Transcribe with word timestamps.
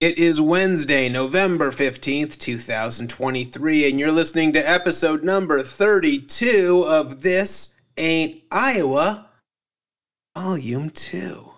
It 0.00 0.16
is 0.16 0.40
Wednesday, 0.40 1.10
November 1.10 1.70
15th, 1.70 2.38
2023, 2.38 3.90
and 3.90 4.00
you're 4.00 4.10
listening 4.10 4.54
to 4.54 4.58
episode 4.58 5.22
number 5.22 5.62
32 5.62 6.86
of 6.88 7.20
This 7.20 7.74
Ain't 7.98 8.42
Iowa, 8.50 9.28
Volume 10.34 10.88
2. 10.88 11.49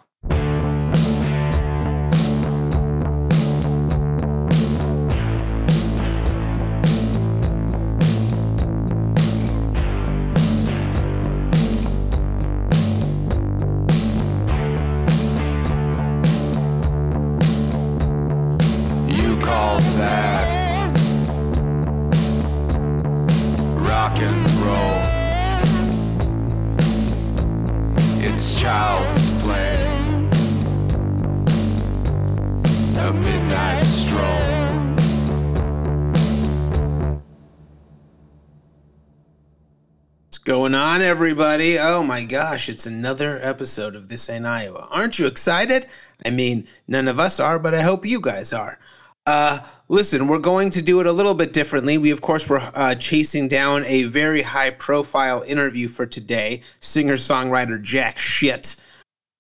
On, 40.93 41.01
everybody? 41.01 41.79
Oh 41.79 42.03
my 42.03 42.23
gosh, 42.23 42.69
it's 42.69 42.85
another 42.85 43.41
episode 43.43 43.97
of 43.97 44.09
This 44.09 44.29
Ain't 44.29 44.45
Iowa. 44.45 44.89
Aren't 44.91 45.19
you 45.19 45.27
excited? 45.27 45.87
I 46.27 46.29
mean, 46.29 46.69
none 46.87 47.09
of 47.09 47.19
us 47.19 47.41
are, 47.41 47.59
but 47.59 47.73
I 47.73 47.81
hope 47.81 48.05
you 48.05 48.21
guys 48.21 48.53
are. 48.53 48.79
Uh, 49.25 49.61
listen, 49.89 50.29
we're 50.29 50.39
going 50.39 50.69
to 50.69 50.83
do 50.83 51.01
it 51.01 51.07
a 51.07 51.13
little 51.13 51.33
bit 51.33 51.55
differently. 51.55 51.97
We, 51.97 52.11
of 52.11 52.21
course, 52.21 52.47
were 52.47 52.61
uh, 52.75 52.95
chasing 52.97 53.49
down 53.49 53.87
a 53.87 54.03
very 54.03 54.43
high 54.43 54.69
profile 54.69 55.41
interview 55.47 55.89
for 55.89 56.05
today, 56.05 56.61
singer 56.81 57.17
songwriter 57.17 57.81
Jack 57.81 58.19
Shit. 58.19 58.77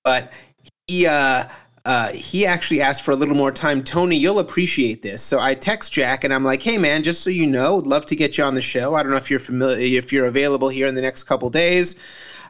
But 0.05 0.33
he, 0.87 1.07
uh, 1.07 1.45
uh, 1.85 2.13
he 2.13 2.47
actually 2.47 2.81
asked 2.81 3.03
for 3.03 3.11
a 3.11 3.17
little 3.17 3.35
more 3.35 3.51
time. 3.51 3.83
Tony, 3.83 4.17
you'll 4.17 4.39
appreciate 4.39 5.03
this. 5.03 5.21
So 5.21 5.41
I 5.41 5.55
text 5.55 5.93
Jack 5.93 6.23
and 6.23 6.33
I'm 6.33 6.45
like, 6.45 6.63
"Hey 6.63 6.79
man, 6.79 7.03
just 7.03 7.23
so 7.23 7.31
you 7.31 7.47
know, 7.47 7.77
would 7.77 7.87
love 7.87 8.07
to 8.07 8.17
get 8.17 8.39
you 8.39 8.45
on 8.45 8.55
the 8.55 8.61
show. 8.61 8.95
I 8.95 9.03
don't 9.03 9.11
know 9.11 9.19
if 9.19 9.31
you're 9.31 9.41
familiar, 9.41 9.99
if 9.99 10.13
you're 10.13 10.27
available 10.27 10.69
here 10.69 10.87
in 10.87 10.95
the 10.95 11.03
next 11.03 11.25
couple 11.25 11.51
days. 11.51 11.99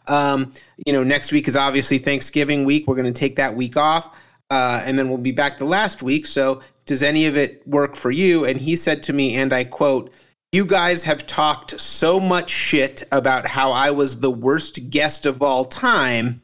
Um, 0.08 0.52
you 0.84 0.92
know, 0.92 1.02
next 1.02 1.32
week 1.32 1.48
is 1.48 1.56
obviously 1.56 1.98
Thanksgiving 1.98 2.64
week. 2.64 2.86
We're 2.86 2.96
going 2.96 3.12
to 3.12 3.18
take 3.18 3.36
that 3.36 3.56
week 3.56 3.76
off, 3.76 4.14
uh, 4.50 4.82
and 4.84 4.98
then 4.98 5.08
we'll 5.08 5.18
be 5.18 5.32
back 5.32 5.58
the 5.58 5.64
last 5.64 6.02
week. 6.02 6.26
So 6.26 6.60
does 6.84 7.02
any 7.02 7.26
of 7.26 7.36
it 7.36 7.66
work 7.66 7.96
for 7.96 8.10
you?" 8.10 8.44
And 8.44 8.58
he 8.58 8.76
said 8.76 9.02
to 9.04 9.12
me, 9.12 9.34
and 9.36 9.52
I 9.52 9.64
quote. 9.64 10.12
You 10.54 10.66
guys 10.66 11.02
have 11.04 11.26
talked 11.26 11.80
so 11.80 12.20
much 12.20 12.50
shit 12.50 13.02
about 13.10 13.46
how 13.46 13.72
I 13.72 13.90
was 13.90 14.20
the 14.20 14.30
worst 14.30 14.90
guest 14.90 15.24
of 15.24 15.40
all 15.40 15.64
time 15.64 16.42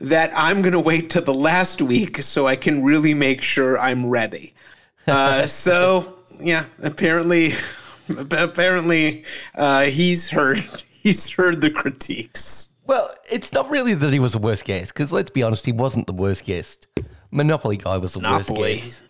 that 0.00 0.30
I'm 0.34 0.60
going 0.62 0.72
to 0.72 0.80
wait 0.80 1.10
to 1.10 1.20
the 1.20 1.34
last 1.34 1.82
week 1.82 2.22
so 2.22 2.46
I 2.46 2.56
can 2.56 2.82
really 2.82 3.14
make 3.14 3.42
sure 3.42 3.78
I'm 3.78 4.06
ready. 4.08 4.54
Uh, 5.08 5.46
so 5.46 6.18
yeah, 6.38 6.66
apparently, 6.82 7.54
apparently, 8.30 9.24
uh, 9.54 9.84
he's 9.84 10.28
heard 10.28 10.58
he's 10.90 11.30
heard 11.30 11.62
the 11.62 11.70
critiques. 11.70 12.74
Well, 12.84 13.14
it's 13.30 13.50
not 13.50 13.70
really 13.70 13.94
that 13.94 14.12
he 14.12 14.18
was 14.18 14.34
the 14.34 14.38
worst 14.38 14.66
guest, 14.66 14.92
because 14.92 15.10
let's 15.10 15.30
be 15.30 15.42
honest, 15.42 15.64
he 15.64 15.72
wasn't 15.72 16.08
the 16.08 16.12
worst 16.12 16.44
guest. 16.44 16.88
Monopoly 17.30 17.78
guy 17.78 17.96
was 17.96 18.12
the 18.12 18.20
Monopoly. 18.20 18.74
worst 18.74 18.84
guest. 18.84 19.02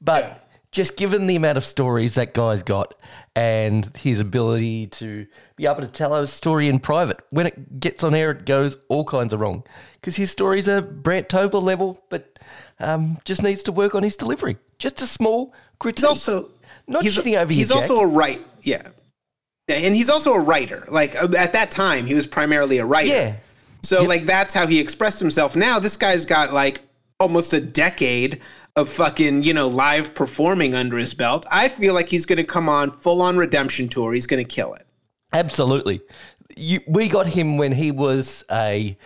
But 0.00 0.48
just 0.74 0.96
given 0.96 1.28
the 1.28 1.36
amount 1.36 1.56
of 1.56 1.64
stories 1.64 2.16
that 2.16 2.34
guy's 2.34 2.64
got 2.64 2.94
and 3.36 3.96
his 3.96 4.18
ability 4.18 4.88
to 4.88 5.24
be 5.54 5.66
able 5.66 5.80
to 5.80 5.86
tell 5.86 6.12
a 6.16 6.26
story 6.26 6.68
in 6.68 6.80
private, 6.80 7.20
when 7.30 7.46
it 7.46 7.78
gets 7.78 8.02
on 8.02 8.12
air, 8.12 8.32
it 8.32 8.44
goes 8.44 8.76
all 8.88 9.04
kinds 9.04 9.32
of 9.32 9.38
wrong. 9.38 9.62
Because 9.94 10.16
his 10.16 10.32
stories 10.32 10.68
are 10.68 10.82
Brant 10.82 11.28
Tobler 11.28 11.62
level, 11.62 12.02
but 12.10 12.40
um, 12.80 13.18
just 13.24 13.40
needs 13.40 13.62
to 13.62 13.72
work 13.72 13.94
on 13.94 14.02
his 14.02 14.16
delivery. 14.16 14.56
Just 14.78 15.00
a 15.00 15.06
small 15.06 15.54
critique. 15.78 15.98
He's 15.98 16.04
also 16.04 16.50
not 16.88 17.04
he's, 17.04 17.16
shitting 17.16 17.40
over 17.40 17.52
He's 17.52 17.68
Jack. 17.68 17.76
also 17.76 18.00
a 18.00 18.08
right, 18.08 18.40
yeah, 18.62 18.88
and 19.68 19.94
he's 19.94 20.10
also 20.10 20.32
a 20.32 20.40
writer. 20.40 20.84
Like 20.88 21.14
uh, 21.14 21.28
at 21.38 21.52
that 21.52 21.70
time, 21.70 22.04
he 22.04 22.14
was 22.14 22.26
primarily 22.26 22.78
a 22.78 22.84
writer. 22.84 23.08
Yeah. 23.08 23.36
So 23.82 24.02
like 24.02 24.26
that's 24.26 24.52
how 24.52 24.66
he 24.66 24.80
expressed 24.80 25.20
himself. 25.20 25.54
Now 25.54 25.78
this 25.78 25.96
guy's 25.96 26.26
got 26.26 26.52
like 26.52 26.82
almost 27.20 27.52
a 27.52 27.60
decade 27.60 28.40
of 28.76 28.88
fucking 28.88 29.42
you 29.42 29.54
know 29.54 29.68
live 29.68 30.14
performing 30.14 30.74
under 30.74 30.98
his 30.98 31.14
belt. 31.14 31.46
I 31.50 31.68
feel 31.68 31.94
like 31.94 32.08
he's 32.08 32.26
going 32.26 32.38
to 32.38 32.44
come 32.44 32.68
on 32.68 32.90
full 32.90 33.22
on 33.22 33.36
redemption 33.36 33.88
tour. 33.88 34.12
He's 34.12 34.26
going 34.26 34.44
to 34.44 34.48
kill 34.48 34.74
it. 34.74 34.86
Absolutely. 35.32 36.00
You, 36.56 36.80
we 36.86 37.08
got 37.08 37.26
him 37.26 37.56
when 37.58 37.72
he 37.72 37.90
was 37.90 38.44
a 38.50 38.96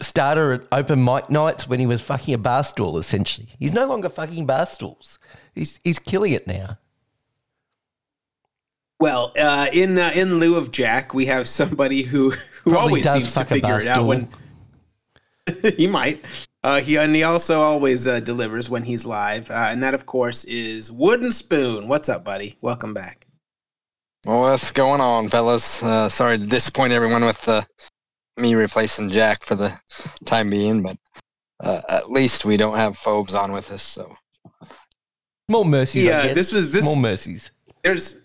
starter 0.00 0.52
at 0.52 0.66
open 0.72 1.02
mic 1.02 1.30
nights 1.30 1.66
when 1.66 1.80
he 1.80 1.86
was 1.86 2.02
fucking 2.02 2.34
a 2.34 2.38
bar 2.38 2.64
stool, 2.64 2.98
essentially. 2.98 3.48
He's 3.58 3.72
no 3.72 3.86
longer 3.86 4.08
fucking 4.08 4.44
bar 4.46 4.66
stools. 4.66 5.18
He's, 5.54 5.80
he's 5.84 5.98
killing 5.98 6.32
it 6.32 6.46
now. 6.46 6.78
Well, 9.00 9.32
uh, 9.36 9.66
in 9.72 9.98
uh, 9.98 10.12
in 10.14 10.38
lieu 10.38 10.56
of 10.56 10.70
Jack, 10.70 11.12
we 11.12 11.26
have 11.26 11.48
somebody 11.48 12.02
who 12.02 12.30
who 12.30 12.70
Probably 12.70 13.02
always 13.02 13.10
seems 13.10 13.34
to 13.34 13.44
figure 13.44 13.80
it 13.80 13.88
out 13.88 14.06
when 14.06 14.28
he 15.76 15.88
might. 15.88 16.24
Uh, 16.64 16.80
he 16.80 16.96
and 16.96 17.14
he 17.14 17.24
also 17.24 17.60
always 17.60 18.06
uh, 18.06 18.20
delivers 18.20 18.70
when 18.70 18.84
he's 18.84 19.04
live, 19.04 19.50
uh, 19.50 19.66
and 19.70 19.82
that 19.82 19.94
of 19.94 20.06
course 20.06 20.44
is 20.44 20.92
Wooden 20.92 21.32
Spoon. 21.32 21.88
What's 21.88 22.08
up, 22.08 22.24
buddy? 22.24 22.56
Welcome 22.62 22.94
back. 22.94 23.26
Well, 24.26 24.42
what's 24.42 24.70
going 24.70 25.00
on, 25.00 25.28
fellas? 25.28 25.82
Uh, 25.82 26.08
sorry 26.08 26.38
to 26.38 26.46
disappoint 26.46 26.92
everyone 26.92 27.24
with 27.24 27.48
uh, 27.48 27.62
me 28.36 28.54
replacing 28.54 29.10
Jack 29.10 29.44
for 29.44 29.56
the 29.56 29.76
time 30.24 30.50
being, 30.50 30.82
but 30.82 30.96
uh, 31.58 31.82
at 31.88 32.10
least 32.12 32.44
we 32.44 32.56
don't 32.56 32.76
have 32.76 32.96
Phobes 32.96 33.34
on 33.34 33.50
with 33.52 33.72
us, 33.72 33.82
so 33.82 34.14
Small 35.50 35.64
mercies, 35.64 36.04
Yeah, 36.04 36.20
I 36.20 36.22
guess. 36.28 36.34
this 36.36 36.52
was- 36.52 36.72
this- 36.72 36.82
Small 36.84 36.96
mercies. 36.96 37.50
There's 37.82 38.20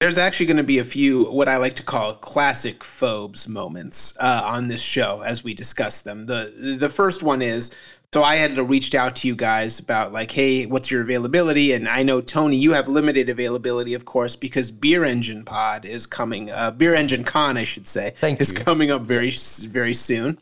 there's 0.00 0.18
actually 0.18 0.46
going 0.46 0.58
to 0.58 0.62
be 0.62 0.78
a 0.78 0.84
few 0.84 1.24
what 1.24 1.48
I 1.48 1.56
like 1.56 1.74
to 1.74 1.82
call 1.82 2.14
classic 2.14 2.84
phobes 2.84 3.48
moments 3.48 4.16
uh, 4.20 4.42
on 4.44 4.68
this 4.68 4.82
show 4.82 5.22
as 5.22 5.42
we 5.42 5.54
discuss 5.54 6.02
them. 6.02 6.26
The 6.26 6.76
the 6.78 6.88
first 6.88 7.22
one 7.22 7.42
is 7.42 7.74
so 8.14 8.22
I 8.22 8.36
had 8.36 8.54
to 8.56 8.64
reached 8.64 8.94
out 8.94 9.16
to 9.16 9.28
you 9.28 9.36
guys 9.36 9.78
about 9.78 10.14
like, 10.14 10.30
hey, 10.30 10.64
what's 10.64 10.90
your 10.90 11.02
availability? 11.02 11.72
And 11.72 11.86
I 11.86 12.02
know 12.02 12.22
Tony, 12.22 12.56
you 12.56 12.72
have 12.72 12.88
limited 12.88 13.28
availability, 13.28 13.92
of 13.92 14.06
course, 14.06 14.34
because 14.34 14.70
Beer 14.70 15.04
Engine 15.04 15.44
Pod 15.44 15.84
is 15.84 16.06
coming. 16.06 16.50
Uh, 16.50 16.70
Beer 16.70 16.94
Engine 16.94 17.22
Con, 17.22 17.58
I 17.58 17.64
should 17.64 17.86
say, 17.86 18.14
Thank 18.16 18.40
is 18.40 18.50
you. 18.50 18.58
coming 18.58 18.90
up 18.90 19.02
very 19.02 19.30
very 19.30 19.94
soon. 19.94 20.38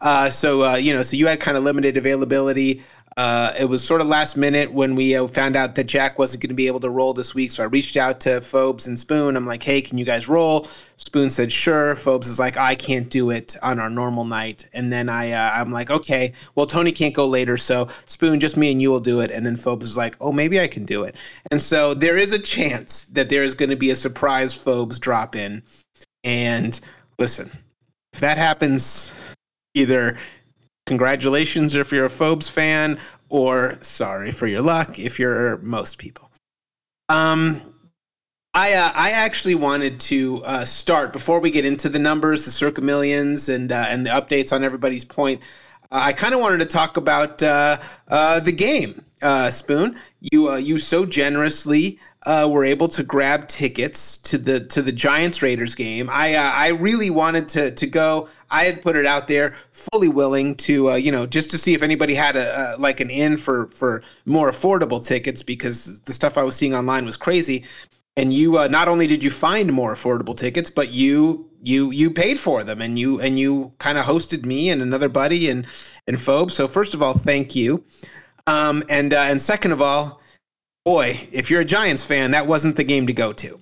Uh, 0.00 0.28
so 0.28 0.64
uh, 0.64 0.76
you 0.76 0.92
know, 0.92 1.02
so 1.02 1.16
you 1.16 1.28
had 1.28 1.40
kind 1.40 1.56
of 1.56 1.62
limited 1.62 1.96
availability. 1.96 2.82
Uh, 3.18 3.52
it 3.58 3.64
was 3.64 3.84
sort 3.84 4.00
of 4.00 4.06
last 4.06 4.36
minute 4.36 4.72
when 4.72 4.94
we 4.94 5.16
uh, 5.16 5.26
found 5.26 5.56
out 5.56 5.74
that 5.74 5.88
Jack 5.88 6.20
wasn't 6.20 6.40
going 6.40 6.50
to 6.50 6.54
be 6.54 6.68
able 6.68 6.78
to 6.78 6.88
roll 6.88 7.12
this 7.12 7.34
week. 7.34 7.50
So 7.50 7.64
I 7.64 7.66
reached 7.66 7.96
out 7.96 8.20
to 8.20 8.40
Phobes 8.40 8.86
and 8.86 8.96
Spoon. 8.96 9.36
I'm 9.36 9.44
like, 9.44 9.60
hey, 9.60 9.82
can 9.82 9.98
you 9.98 10.04
guys 10.04 10.28
roll? 10.28 10.68
Spoon 10.98 11.28
said, 11.28 11.50
sure. 11.50 11.96
Phobes 11.96 12.28
is 12.28 12.38
like, 12.38 12.56
I 12.56 12.76
can't 12.76 13.10
do 13.10 13.30
it 13.30 13.56
on 13.60 13.80
our 13.80 13.90
normal 13.90 14.24
night. 14.24 14.68
And 14.72 14.92
then 14.92 15.08
I, 15.08 15.32
uh, 15.32 15.50
I'm 15.52 15.72
like, 15.72 15.90
okay, 15.90 16.32
well, 16.54 16.64
Tony 16.64 16.92
can't 16.92 17.12
go 17.12 17.26
later. 17.26 17.56
So 17.56 17.88
Spoon, 18.06 18.38
just 18.38 18.56
me 18.56 18.70
and 18.70 18.80
you 18.80 18.88
will 18.88 19.00
do 19.00 19.18
it. 19.18 19.32
And 19.32 19.44
then 19.44 19.56
Phobes 19.56 19.82
is 19.82 19.96
like, 19.96 20.16
oh, 20.20 20.30
maybe 20.30 20.60
I 20.60 20.68
can 20.68 20.84
do 20.84 21.02
it. 21.02 21.16
And 21.50 21.60
so 21.60 21.94
there 21.94 22.18
is 22.18 22.32
a 22.32 22.38
chance 22.38 23.06
that 23.06 23.30
there 23.30 23.42
is 23.42 23.52
going 23.52 23.70
to 23.70 23.76
be 23.76 23.90
a 23.90 23.96
surprise 23.96 24.56
Phobes 24.56 25.00
drop 25.00 25.34
in. 25.34 25.64
And 26.22 26.78
listen, 27.18 27.50
if 28.12 28.20
that 28.20 28.38
happens, 28.38 29.10
either 29.74 30.16
congratulations 30.88 31.76
if 31.76 31.92
you're 31.92 32.06
a 32.06 32.10
Phobes 32.10 32.48
fan, 32.50 32.98
or 33.28 33.78
sorry 33.82 34.32
for 34.32 34.48
your 34.48 34.62
luck 34.62 34.98
if 34.98 35.18
you're 35.20 35.58
most 35.58 35.98
people. 35.98 36.30
Um, 37.08 37.60
I 38.54 38.72
uh, 38.72 38.90
I 38.94 39.10
actually 39.10 39.54
wanted 39.54 40.00
to 40.00 40.42
uh, 40.44 40.64
start 40.64 41.12
before 41.12 41.40
we 41.40 41.50
get 41.50 41.64
into 41.64 41.88
the 41.88 41.98
numbers, 41.98 42.44
the 42.44 42.50
circa 42.50 42.80
millions, 42.80 43.48
and 43.48 43.70
uh, 43.70 43.86
and 43.88 44.04
the 44.04 44.10
updates 44.10 44.52
on 44.52 44.64
everybody's 44.64 45.04
point. 45.04 45.40
Uh, 45.92 46.00
I 46.02 46.12
kind 46.12 46.34
of 46.34 46.40
wanted 46.40 46.58
to 46.58 46.66
talk 46.66 46.96
about 46.96 47.42
uh, 47.42 47.76
uh, 48.08 48.40
the 48.40 48.52
game. 48.52 49.04
Spoon, 49.50 49.98
you 50.20 50.54
you 50.56 50.78
so 50.78 51.04
generously 51.04 52.00
were 52.26 52.64
able 52.64 52.88
to 52.88 53.02
grab 53.02 53.48
tickets 53.48 54.18
to 54.18 54.38
the 54.38 54.60
to 54.66 54.80
the 54.82 54.92
Giants 54.92 55.42
Raiders 55.42 55.74
game. 55.74 56.08
I 56.10 56.34
I 56.34 56.68
really 56.68 57.10
wanted 57.10 57.48
to 57.50 57.70
to 57.70 57.86
go. 57.86 58.28
I 58.50 58.64
had 58.64 58.82
put 58.82 58.96
it 58.96 59.06
out 59.06 59.28
there, 59.28 59.56
fully 59.72 60.08
willing 60.08 60.54
to 60.56 60.90
uh, 60.90 60.94
you 60.96 61.12
know 61.12 61.26
just 61.26 61.50
to 61.50 61.58
see 61.58 61.74
if 61.74 61.82
anybody 61.82 62.14
had 62.14 62.36
a, 62.36 62.76
a 62.76 62.78
like 62.78 63.00
an 63.00 63.10
in 63.10 63.36
for 63.36 63.68
for 63.68 64.02
more 64.26 64.50
affordable 64.50 65.04
tickets 65.04 65.42
because 65.42 66.00
the 66.00 66.12
stuff 66.12 66.38
I 66.38 66.42
was 66.42 66.56
seeing 66.56 66.74
online 66.74 67.04
was 67.04 67.16
crazy. 67.16 67.64
And 68.16 68.32
you 68.32 68.58
uh, 68.58 68.68
not 68.68 68.88
only 68.88 69.06
did 69.06 69.22
you 69.22 69.30
find 69.30 69.72
more 69.72 69.94
affordable 69.94 70.36
tickets, 70.36 70.70
but 70.70 70.90
you 70.90 71.48
you 71.62 71.90
you 71.90 72.10
paid 72.10 72.38
for 72.38 72.64
them 72.64 72.80
and 72.80 72.98
you 72.98 73.20
and 73.20 73.38
you 73.38 73.72
kind 73.78 73.98
of 73.98 74.04
hosted 74.04 74.44
me 74.44 74.70
and 74.70 74.82
another 74.82 75.08
buddy 75.08 75.48
and 75.50 75.66
and 76.06 76.16
Phobe. 76.16 76.50
So 76.50 76.66
first 76.66 76.94
of 76.94 77.02
all, 77.02 77.14
thank 77.14 77.54
you. 77.54 77.84
Um, 78.46 78.82
and 78.88 79.12
uh, 79.12 79.26
and 79.28 79.40
second 79.40 79.72
of 79.72 79.82
all, 79.82 80.20
boy, 80.84 81.28
if 81.32 81.50
you're 81.50 81.60
a 81.60 81.66
Giants 81.66 82.04
fan, 82.04 82.30
that 82.30 82.46
wasn't 82.46 82.76
the 82.76 82.84
game 82.84 83.06
to 83.06 83.12
go 83.12 83.32
to. 83.34 83.60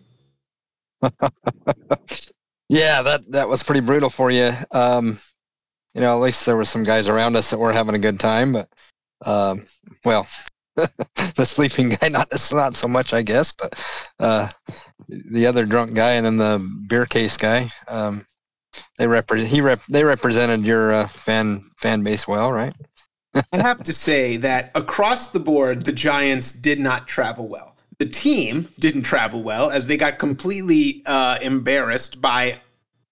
Yeah, 2.69 3.03
that 3.03 3.31
that 3.31 3.49
was 3.49 3.63
pretty 3.63 3.81
brutal 3.81 4.11
for 4.11 4.31
you. 4.31 4.53
Um, 4.73 5.19
you 5.95 6.01
know, 6.01 6.15
at 6.17 6.23
least 6.23 6.45
there 6.45 6.57
were 6.57 6.65
some 6.65 6.85
guys 6.85 7.09
around 7.09 7.37
us 7.37 7.51
that 7.51 7.59
were 7.59 7.73
having 7.73 7.95
a 7.95 7.99
good 7.99 8.21
time, 8.21 8.53
but 8.53 8.69
um, 9.25 9.65
well, 10.05 10.27
the 10.77 11.47
sleeping 11.47 11.91
guy 11.91 12.09
not 12.09 12.31
not 12.53 12.75
so 12.75 12.89
much, 12.89 13.13
I 13.15 13.23
guess, 13.23 13.53
but 13.53 13.79
uh, 14.19 14.49
the 15.09 15.47
other 15.47 15.65
drunk 15.65 15.95
guy 15.95 16.13
and 16.13 16.27
then 16.27 16.37
the 16.37 16.59
beer 16.89 17.07
case 17.07 17.37
guy, 17.37 17.71
um, 17.89 18.27
they 18.99 19.07
represent 19.07 19.49
he 19.49 19.61
rep 19.61 19.81
they 19.89 20.05
represented 20.05 20.67
your 20.67 20.93
uh, 20.93 21.09
fan 21.09 21.71
fan 21.79 22.03
base 22.03 22.27
well, 22.27 22.53
right? 22.53 22.75
I 23.53 23.59
have 23.59 23.85
to 23.85 23.93
say 23.93 24.37
that 24.39 24.71
across 24.75 25.29
the 25.29 25.41
board, 25.41 25.83
the 25.83 25.93
Giants 25.93 26.53
did 26.53 26.79
not 26.81 27.07
travel 27.07 27.49
well. 27.49 27.76
The 27.99 28.07
team 28.07 28.69
didn't 28.79 29.03
travel 29.03 29.43
well 29.43 29.71
as 29.71 29.87
they 29.87 29.97
got 29.97 30.19
completely 30.19 31.03
uh, 31.07 31.39
embarrassed 31.41 32.21
by 32.21 32.61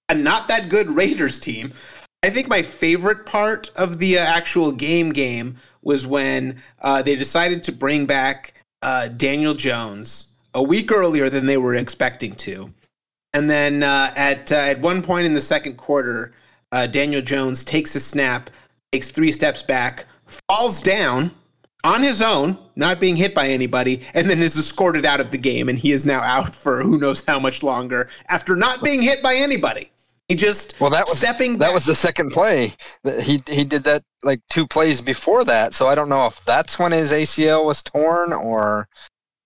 a 0.09 0.15
not 0.15 0.49
that 0.49 0.69
good 0.69 0.89
Raiders 0.89 1.39
team. 1.39 1.73
I 2.23 2.31
think 2.31 2.49
my 2.49 2.63
favorite 2.63 3.25
part 3.25 3.71
of 3.77 3.99
the 3.99 4.19
uh, 4.19 4.23
actual 4.23 4.73
game 4.73 5.13
game 5.13 5.57
was 5.83 6.07
when 6.07 6.63
uh, 6.81 7.03
they 7.03 7.17
decided 7.17 7.63
to 7.65 7.73
bring 7.73 8.07
back 8.07 8.55
uh, 8.83 9.09
Daniel 9.09 9.55
Jones 9.55 10.33
a 10.53 10.63
week 10.63 10.93
earlier 10.93 11.31
than 11.31 11.47
they 11.47 11.57
were 11.57 11.75
expecting 11.75 12.35
to. 12.37 12.73
And 13.33 13.49
then 13.49 13.83
uh, 13.83 14.13
at 14.17 14.53
uh, 14.53 14.57
at 14.57 14.81
one 14.81 15.03
point 15.03 15.27
in 15.27 15.35
the 15.35 15.41
second 15.41 15.77
quarter, 15.77 16.33
Daniel 16.91 17.23
Jones 17.23 17.63
takes 17.63 17.95
a 17.95 18.01
snap, 18.01 18.51
takes 18.93 19.11
three 19.11 19.31
steps 19.31 19.63
back, 19.63 20.07
falls 20.49 20.81
down 20.81 21.31
on 21.85 22.03
his 22.03 22.21
own, 22.23 22.59
not 22.75 22.99
being 22.99 23.15
hit 23.15 23.35
by 23.35 23.47
anybody, 23.47 24.05
and 24.15 24.29
then 24.29 24.41
is 24.43 24.57
escorted 24.59 25.07
out 25.07 25.21
of 25.21 25.31
the 25.31 25.39
game. 25.39 25.69
And 25.69 25.79
he 25.79 25.93
is 25.93 26.05
now 26.05 26.21
out 26.23 26.55
for 26.63 26.83
who 26.83 26.99
knows 26.99 27.25
how 27.25 27.39
much 27.39 27.63
longer 27.63 28.09
after 28.29 28.57
not 28.57 28.83
being 28.83 29.03
hit 29.03 29.23
by 29.23 29.35
anybody. 29.37 29.91
He 30.29 30.35
just 30.35 30.81
Well, 30.81 30.91
that 30.91 31.05
was 31.07 31.19
stepping. 31.19 31.53
that 31.53 31.67
back. 31.67 31.75
was 31.75 31.85
the 31.85 31.95
second 31.95 32.31
play. 32.31 32.75
That 33.05 33.23
He 33.23 33.43
he 33.47 33.63
did 33.63 33.85
that 33.85 34.03
like 34.23 34.41
two 34.49 34.67
plays 34.67 35.03
before 35.03 35.45
that, 35.45 35.75
so 35.75 35.87
I 35.87 35.95
don't 35.95 36.09
know 36.09 36.27
if 36.27 36.43
that's 36.47 36.79
when 36.79 36.93
his 36.93 37.13
ACL 37.13 37.67
was 37.67 37.83
torn 37.83 38.33
or 38.33 38.89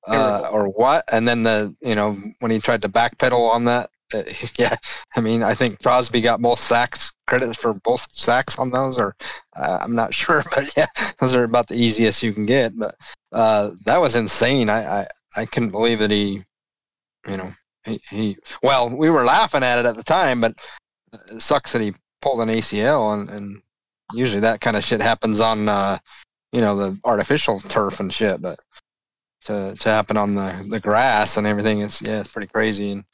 uh, 0.06 0.48
or 0.52 0.68
what. 0.68 1.04
And 1.10 1.26
then 1.26 1.42
the 1.42 1.74
you 1.80 1.96
know 1.96 2.16
when 2.38 2.52
he 2.52 2.60
tried 2.60 2.82
to 2.82 2.88
backpedal 2.88 3.50
on 3.50 3.64
that, 3.64 3.90
uh, 4.14 4.22
yeah. 4.58 4.76
I 5.16 5.20
mean, 5.20 5.42
I 5.42 5.54
think 5.54 5.82
Crosby 5.82 6.20
got 6.20 6.40
both 6.40 6.60
sacks 6.60 7.12
credit 7.26 7.56
for 7.56 7.74
both 7.74 8.06
sacks 8.12 8.58
on 8.58 8.70
those, 8.70 8.98
or 8.98 9.14
uh, 9.56 9.78
I'm 9.80 9.94
not 9.94 10.14
sure, 10.22 10.42
but 10.54 10.72
yeah, 10.76 10.86
those 11.18 11.34
are 11.34 11.44
about 11.44 11.68
the 11.68 11.76
easiest 11.76 12.22
you 12.22 12.32
can 12.32 12.46
get. 12.46 12.76
But 12.76 12.96
uh, 13.32 13.72
that 13.84 14.00
was 14.00 14.14
insane. 14.14 14.70
I, 14.70 15.00
I 15.02 15.06
I 15.36 15.46
couldn't 15.46 15.70
believe 15.70 15.98
that 15.98 16.10
he, 16.10 16.42
you 17.28 17.36
know, 17.36 17.52
he, 17.84 18.00
he 18.10 18.36
well, 18.62 18.90
we 18.90 19.10
were 19.10 19.24
laughing 19.24 19.62
at 19.62 19.78
it 19.78 19.86
at 19.86 19.96
the 19.96 20.02
time, 20.02 20.40
but 20.40 20.54
it 21.30 21.42
sucks 21.42 21.72
that 21.72 21.82
he 21.82 21.94
pulled 22.20 22.40
an 22.40 22.48
ACL, 22.48 23.14
and, 23.14 23.30
and 23.30 23.62
usually 24.12 24.40
that 24.40 24.60
kind 24.60 24.76
of 24.76 24.84
shit 24.84 25.02
happens 25.02 25.40
on, 25.40 25.68
uh, 25.68 25.98
you 26.52 26.60
know, 26.60 26.76
the 26.76 26.98
artificial 27.04 27.60
turf 27.60 28.00
and 28.00 28.12
shit. 28.12 28.40
But 28.40 28.58
to 29.44 29.74
to 29.78 29.88
happen 29.88 30.16
on 30.16 30.34
the 30.34 30.66
the 30.68 30.80
grass 30.80 31.36
and 31.36 31.46
everything, 31.46 31.80
it's 31.80 32.00
yeah, 32.02 32.20
it's 32.20 32.30
pretty 32.30 32.48
crazy. 32.48 32.90
And 32.92 33.04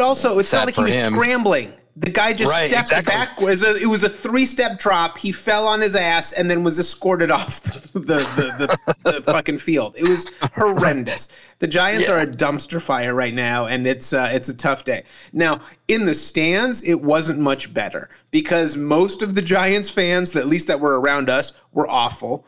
But 0.00 0.06
also, 0.06 0.38
it's 0.38 0.50
not 0.50 0.64
like 0.64 0.76
he 0.76 0.82
was 0.82 0.94
him. 0.94 1.12
scrambling. 1.12 1.74
The 1.94 2.08
guy 2.08 2.32
just 2.32 2.50
Right, 2.50 2.70
stepped 2.70 2.88
exactly. 2.88 3.12
backwards. 3.14 3.62
It 3.62 3.86
was 3.86 4.02
a 4.02 4.08
three-step 4.08 4.78
drop. 4.78 5.18
He 5.18 5.30
fell 5.30 5.66
on 5.66 5.82
his 5.82 5.94
ass 5.94 6.32
and 6.32 6.50
then 6.50 6.64
was 6.64 6.78
escorted 6.78 7.30
off 7.38 7.60
the 7.92 7.98
the, 8.00 8.78
the, 9.04 9.10
the 9.10 9.22
fucking 9.30 9.58
field. 9.58 9.96
It 9.98 10.08
was 10.08 10.26
horrendous. 10.54 11.28
The 11.58 11.66
Giants 11.66 12.08
are 12.08 12.18
a 12.20 12.26
dumpster 12.26 12.80
fire 12.80 13.12
right 13.12 13.34
now, 13.34 13.66
and 13.66 13.86
it's 13.86 14.14
uh, 14.14 14.30
it's 14.32 14.48
a 14.48 14.56
tough 14.56 14.84
day. 14.84 15.04
Now, 15.34 15.60
in 15.86 16.06
the 16.06 16.14
stands, 16.14 16.82
it 16.82 17.02
wasn't 17.02 17.38
much 17.38 17.74
better 17.74 18.08
because 18.30 18.78
most 18.78 19.20
of 19.20 19.34
the 19.34 19.42
Giants 19.42 19.90
fans, 19.90 20.34
at 20.34 20.46
least 20.46 20.66
that 20.68 20.80
were 20.80 20.98
around 20.98 21.28
us, 21.28 21.52
were 21.72 21.86
awful. 21.90 22.46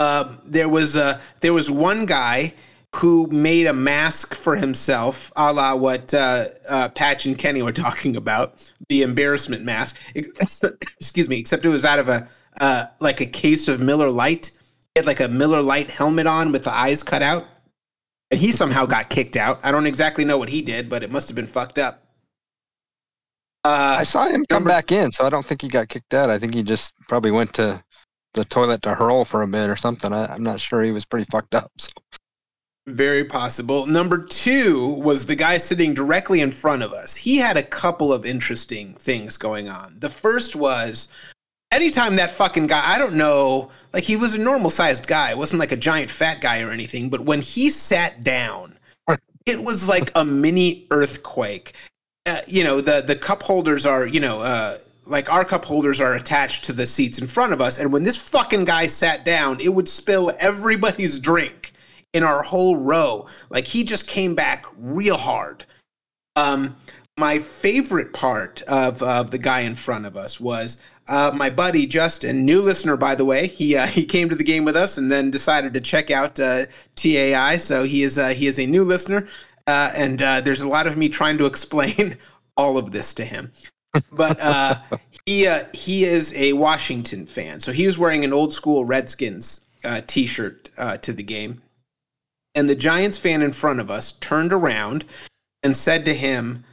Um, 0.00 0.40
there 0.44 0.68
was 0.68 0.96
uh, 0.96 1.20
there 1.40 1.52
was 1.52 1.70
one 1.70 2.04
guy 2.04 2.52
who 2.96 3.26
made 3.28 3.66
a 3.66 3.72
mask 3.72 4.34
for 4.34 4.56
himself, 4.56 5.32
a 5.36 5.52
la 5.52 5.74
what 5.74 6.12
uh, 6.12 6.46
uh, 6.68 6.88
Patch 6.88 7.24
and 7.26 7.38
Kenny 7.38 7.62
were 7.62 7.72
talking 7.72 8.16
about, 8.16 8.72
the 8.88 9.02
embarrassment 9.02 9.64
mask. 9.64 9.96
Excuse 10.14 11.28
me, 11.28 11.38
except 11.38 11.64
it 11.64 11.68
was 11.68 11.84
out 11.84 11.98
of 11.98 12.08
a 12.08 12.28
uh, 12.60 12.86
like 12.98 13.20
a 13.20 13.26
case 13.26 13.68
of 13.68 13.80
Miller 13.80 14.10
Lite. 14.10 14.50
He 14.94 14.98
had 14.98 15.06
like 15.06 15.20
a 15.20 15.28
Miller 15.28 15.62
Lite 15.62 15.90
helmet 15.90 16.26
on 16.26 16.50
with 16.50 16.64
the 16.64 16.72
eyes 16.72 17.02
cut 17.02 17.22
out, 17.22 17.46
and 18.30 18.40
he 18.40 18.50
somehow 18.50 18.86
got 18.86 19.08
kicked 19.08 19.36
out. 19.36 19.60
I 19.62 19.70
don't 19.70 19.86
exactly 19.86 20.24
know 20.24 20.36
what 20.36 20.48
he 20.48 20.60
did, 20.60 20.88
but 20.88 21.02
it 21.02 21.12
must 21.12 21.28
have 21.28 21.36
been 21.36 21.46
fucked 21.46 21.78
up. 21.78 22.04
Uh, 23.62 23.98
I 24.00 24.04
saw 24.04 24.26
him 24.26 24.44
come 24.48 24.64
number- 24.64 24.70
back 24.70 24.90
in, 24.90 25.12
so 25.12 25.24
I 25.24 25.30
don't 25.30 25.46
think 25.46 25.62
he 25.62 25.68
got 25.68 25.88
kicked 25.88 26.14
out. 26.14 26.28
I 26.30 26.38
think 26.38 26.54
he 26.54 26.62
just 26.62 26.94
probably 27.08 27.30
went 27.30 27.54
to 27.54 27.82
the 28.34 28.44
toilet 28.46 28.82
to 28.82 28.94
hurl 28.94 29.24
for 29.24 29.42
a 29.42 29.46
bit 29.46 29.68
or 29.68 29.76
something. 29.76 30.12
I, 30.12 30.26
I'm 30.26 30.42
not 30.42 30.60
sure. 30.60 30.82
He 30.82 30.92
was 30.92 31.04
pretty 31.04 31.26
fucked 31.30 31.54
up. 31.54 31.70
So. 31.76 31.90
Very 32.90 33.24
possible. 33.24 33.86
Number 33.86 34.18
two 34.18 34.94
was 34.94 35.24
the 35.24 35.36
guy 35.36 35.58
sitting 35.58 35.94
directly 35.94 36.40
in 36.40 36.50
front 36.50 36.82
of 36.82 36.92
us. 36.92 37.14
He 37.14 37.38
had 37.38 37.56
a 37.56 37.62
couple 37.62 38.12
of 38.12 38.26
interesting 38.26 38.94
things 38.94 39.36
going 39.36 39.68
on. 39.68 39.96
The 40.00 40.10
first 40.10 40.56
was 40.56 41.08
anytime 41.70 42.16
that 42.16 42.32
fucking 42.32 42.66
guy, 42.66 42.82
I 42.84 42.98
don't 42.98 43.14
know, 43.14 43.70
like 43.92 44.02
he 44.02 44.16
was 44.16 44.34
a 44.34 44.38
normal 44.38 44.70
sized 44.70 45.06
guy, 45.06 45.32
wasn't 45.34 45.60
like 45.60 45.70
a 45.70 45.76
giant 45.76 46.10
fat 46.10 46.40
guy 46.40 46.62
or 46.62 46.70
anything, 46.70 47.10
but 47.10 47.20
when 47.20 47.40
he 47.40 47.70
sat 47.70 48.24
down, 48.24 48.76
it 49.46 49.62
was 49.62 49.88
like 49.88 50.10
a 50.16 50.24
mini 50.24 50.86
earthquake. 50.90 51.74
Uh, 52.26 52.40
you 52.46 52.64
know, 52.64 52.80
the 52.80 53.02
the 53.02 53.16
cup 53.16 53.42
holders 53.42 53.86
are, 53.86 54.06
you 54.06 54.20
know, 54.20 54.40
uh, 54.40 54.78
like 55.06 55.32
our 55.32 55.44
cup 55.44 55.64
holders 55.64 56.00
are 56.00 56.14
attached 56.14 56.64
to 56.64 56.72
the 56.72 56.86
seats 56.86 57.20
in 57.20 57.26
front 57.26 57.52
of 57.52 57.60
us, 57.60 57.78
and 57.78 57.92
when 57.92 58.02
this 58.02 58.16
fucking 58.16 58.64
guy 58.64 58.86
sat 58.86 59.24
down, 59.24 59.60
it 59.60 59.70
would 59.70 59.88
spill 59.88 60.32
everybody's 60.38 61.20
drink 61.20 61.69
in 62.12 62.22
our 62.22 62.42
whole 62.42 62.76
row. 62.76 63.26
Like 63.50 63.66
he 63.66 63.84
just 63.84 64.06
came 64.06 64.34
back 64.34 64.66
real 64.76 65.16
hard. 65.16 65.64
Um, 66.36 66.76
my 67.18 67.38
favorite 67.38 68.12
part 68.12 68.62
of, 68.62 69.02
of 69.02 69.30
the 69.30 69.38
guy 69.38 69.60
in 69.60 69.74
front 69.74 70.06
of 70.06 70.16
us 70.16 70.40
was 70.40 70.80
uh, 71.10 71.32
my 71.34 71.50
buddy 71.50 71.86
Justin, 71.86 72.44
new 72.44 72.62
listener 72.62 72.96
by 72.96 73.14
the 73.14 73.24
way. 73.24 73.48
He 73.48 73.76
uh, 73.76 73.86
he 73.88 74.04
came 74.04 74.28
to 74.28 74.36
the 74.36 74.44
game 74.44 74.64
with 74.64 74.76
us 74.76 74.96
and 74.96 75.10
then 75.10 75.30
decided 75.30 75.74
to 75.74 75.80
check 75.80 76.10
out 76.10 76.38
uh, 76.40 76.66
TAI. 76.94 77.56
So 77.56 77.84
he 77.84 78.02
is 78.02 78.18
uh, 78.18 78.28
he 78.28 78.46
is 78.46 78.58
a 78.58 78.66
new 78.66 78.84
listener, 78.84 79.28
uh, 79.66 79.92
and 79.94 80.22
uh, 80.22 80.40
there's 80.40 80.60
a 80.60 80.68
lot 80.68 80.86
of 80.86 80.96
me 80.96 81.08
trying 81.08 81.36
to 81.38 81.46
explain 81.52 82.16
all 82.56 82.78
of 82.78 82.92
this 82.92 83.12
to 83.14 83.24
him. 83.24 83.50
But 84.12 84.80
he 85.26 85.52
he 85.74 86.04
is 86.04 86.32
a 86.36 86.52
Washington 86.52 87.26
fan, 87.26 87.58
so 87.58 87.72
he 87.72 87.86
was 87.86 87.98
wearing 87.98 88.24
an 88.24 88.32
old 88.32 88.52
school 88.52 88.84
Redskins 88.84 89.62
T-shirt 90.06 90.70
to 91.02 91.12
the 91.12 91.24
game, 91.24 91.60
and 92.54 92.68
the 92.68 92.74
Giants 92.74 93.18
fan 93.18 93.42
in 93.42 93.52
front 93.52 93.80
of 93.80 93.90
us 93.90 94.12
turned 94.12 94.52
around 94.52 95.04
and 95.62 95.76
said 95.76 96.04
to 96.04 96.14
him, 96.14 96.64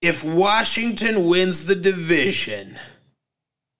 "If 0.00 0.24
Washington 0.24 1.26
wins 1.26 1.66
the 1.66 1.76
division, 1.76 2.78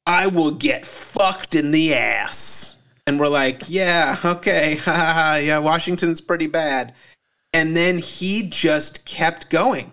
I 0.06 0.26
will 0.26 0.52
get 0.52 0.86
fucked 0.86 1.54
in 1.54 1.70
the 1.70 1.94
ass." 1.94 2.76
And 3.06 3.18
we're 3.18 3.28
like, 3.28 3.62
"Yeah, 3.68 4.18
okay, 4.24 4.80
yeah, 4.86 5.58
Washington's 5.58 6.20
pretty 6.20 6.46
bad." 6.46 6.94
And 7.52 7.76
then 7.76 7.98
he 7.98 8.48
just 8.48 9.06
kept 9.06 9.50
going. 9.50 9.92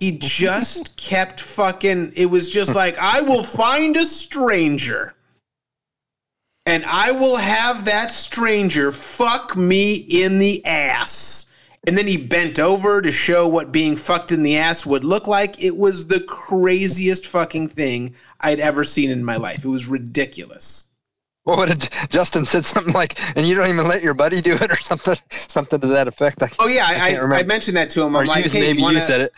He 0.00 0.12
just 0.18 0.96
kept 0.96 1.40
fucking. 1.40 2.12
It 2.16 2.26
was 2.26 2.48
just 2.48 2.74
like, 2.74 2.96
I 2.98 3.22
will 3.22 3.42
find 3.42 3.96
a 3.96 4.06
stranger 4.06 5.14
and 6.68 6.84
I 6.84 7.12
will 7.12 7.36
have 7.38 7.86
that 7.86 8.10
stranger 8.10 8.92
fuck 8.92 9.56
me 9.56 9.94
in 9.94 10.38
the 10.38 10.62
ass. 10.66 11.46
And 11.86 11.96
then 11.96 12.06
he 12.06 12.18
bent 12.18 12.58
over 12.58 13.00
to 13.00 13.10
show 13.10 13.48
what 13.48 13.72
being 13.72 13.96
fucked 13.96 14.32
in 14.32 14.42
the 14.42 14.58
ass 14.58 14.84
would 14.84 15.02
look 15.02 15.26
like. 15.26 15.62
It 15.62 15.78
was 15.78 16.08
the 16.08 16.20
craziest 16.20 17.26
fucking 17.26 17.68
thing 17.68 18.14
I'd 18.40 18.60
ever 18.60 18.84
seen 18.84 19.10
in 19.10 19.24
my 19.24 19.36
life. 19.36 19.64
It 19.64 19.68
was 19.68 19.86
ridiculous. 19.86 20.90
What 21.44 21.68
did 21.68 21.88
Justin 22.10 22.44
said 22.44 22.66
something 22.66 22.92
like, 22.92 23.18
and 23.34 23.46
you 23.46 23.54
don't 23.54 23.70
even 23.70 23.88
let 23.88 24.02
your 24.02 24.12
buddy 24.12 24.42
do 24.42 24.52
it 24.52 24.70
or 24.70 24.76
something, 24.76 25.16
something 25.30 25.80
to 25.80 25.86
that 25.86 26.06
effect? 26.06 26.42
I, 26.42 26.50
Oh 26.58 26.68
yeah, 26.68 26.86
I 26.86 27.16
I, 27.16 27.38
I, 27.38 27.42
mentioned 27.44 27.78
that 27.78 27.88
to 27.90 28.02
him. 28.02 28.14
I'm 28.14 28.26
like, 28.26 28.44
you, 28.44 28.50
hey, 28.50 28.60
maybe 28.60 28.78
you, 28.78 28.82
wanna, 28.82 28.96
you 28.96 29.00
said 29.00 29.22
it. 29.22 29.32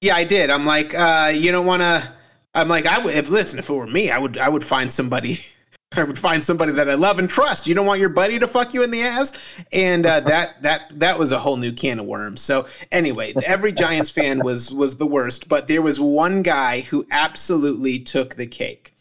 Yeah, 0.00 0.14
I 0.14 0.22
did. 0.22 0.50
I'm 0.50 0.64
like, 0.64 0.94
uh, 0.94 1.32
you 1.34 1.50
don't 1.50 1.66
want 1.66 1.82
to. 1.82 2.12
I'm 2.54 2.68
like, 2.68 2.86
I 2.86 3.00
would. 3.00 3.16
If 3.16 3.30
listen, 3.30 3.58
if 3.58 3.68
it 3.68 3.72
were 3.72 3.88
me, 3.88 4.12
I 4.12 4.18
would. 4.18 4.38
I 4.38 4.48
would 4.48 4.62
find 4.62 4.92
somebody. 4.92 5.40
I 5.96 6.02
would 6.04 6.18
find 6.18 6.44
somebody 6.44 6.72
that 6.72 6.88
I 6.88 6.94
love 6.94 7.18
and 7.18 7.28
trust. 7.28 7.66
You 7.66 7.74
don't 7.74 7.86
want 7.86 8.00
your 8.00 8.08
buddy 8.08 8.38
to 8.38 8.46
fuck 8.46 8.74
you 8.74 8.82
in 8.82 8.90
the 8.90 9.02
ass, 9.02 9.32
and 9.72 10.06
uh, 10.06 10.20
that 10.20 10.62
that 10.62 10.98
that 10.98 11.18
was 11.18 11.32
a 11.32 11.38
whole 11.38 11.56
new 11.56 11.72
can 11.72 11.98
of 11.98 12.06
worms. 12.06 12.40
So 12.40 12.66
anyway, 12.92 13.34
every 13.44 13.72
Giants 13.72 14.10
fan 14.10 14.40
was 14.40 14.72
was 14.72 14.96
the 14.96 15.06
worst, 15.06 15.48
but 15.48 15.66
there 15.66 15.82
was 15.82 15.98
one 15.98 16.42
guy 16.42 16.80
who 16.80 17.06
absolutely 17.10 17.98
took 17.98 18.34
the 18.34 18.46
cake. 18.46 18.94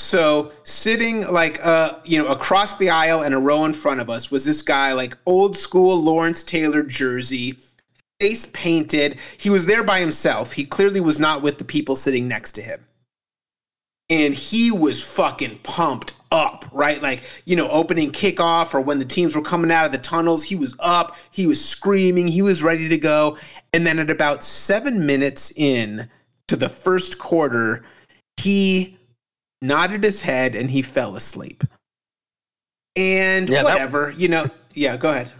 So 0.00 0.52
sitting 0.64 1.26
like 1.30 1.64
uh 1.64 1.98
you 2.04 2.22
know 2.22 2.28
across 2.28 2.76
the 2.76 2.90
aisle 2.90 3.20
and 3.20 3.34
a 3.34 3.38
row 3.38 3.64
in 3.64 3.72
front 3.72 4.00
of 4.00 4.10
us 4.10 4.30
was 4.30 4.44
this 4.44 4.62
guy 4.62 4.92
like 4.92 5.16
old 5.26 5.56
school 5.56 6.02
Lawrence 6.02 6.42
Taylor 6.42 6.82
jersey, 6.82 7.58
face 8.20 8.46
painted. 8.46 9.18
He 9.38 9.50
was 9.50 9.66
there 9.66 9.84
by 9.84 10.00
himself. 10.00 10.52
He 10.52 10.64
clearly 10.64 11.00
was 11.00 11.18
not 11.18 11.42
with 11.42 11.58
the 11.58 11.64
people 11.64 11.96
sitting 11.96 12.26
next 12.26 12.52
to 12.52 12.62
him. 12.62 12.84
And 14.10 14.34
he 14.34 14.70
was 14.70 15.02
fucking 15.02 15.60
pumped 15.62 16.12
up, 16.30 16.66
right? 16.72 17.00
Like, 17.02 17.22
you 17.46 17.56
know, 17.56 17.68
opening 17.70 18.12
kickoff 18.12 18.74
or 18.74 18.80
when 18.80 18.98
the 18.98 19.04
teams 19.04 19.34
were 19.34 19.42
coming 19.42 19.70
out 19.70 19.86
of 19.86 19.92
the 19.92 19.98
tunnels, 19.98 20.42
he 20.42 20.56
was 20.56 20.74
up, 20.78 21.16
he 21.30 21.46
was 21.46 21.64
screaming, 21.64 22.26
he 22.26 22.42
was 22.42 22.62
ready 22.62 22.88
to 22.88 22.98
go. 22.98 23.38
And 23.72 23.86
then 23.86 23.98
at 23.98 24.10
about 24.10 24.44
seven 24.44 25.06
minutes 25.06 25.52
in 25.56 26.08
to 26.48 26.56
the 26.56 26.68
first 26.68 27.18
quarter, 27.18 27.84
he 28.36 28.98
nodded 29.62 30.04
his 30.04 30.20
head 30.20 30.54
and 30.54 30.70
he 30.70 30.82
fell 30.82 31.16
asleep. 31.16 31.64
And 32.96 33.48
Yeah, 33.48 33.62
that- 33.62 33.72
whatever, 33.72 34.12
you 34.16 34.28
know, 34.28 34.46
yeah, 34.74 34.96
go 34.96 35.10
ahead. 35.10 35.32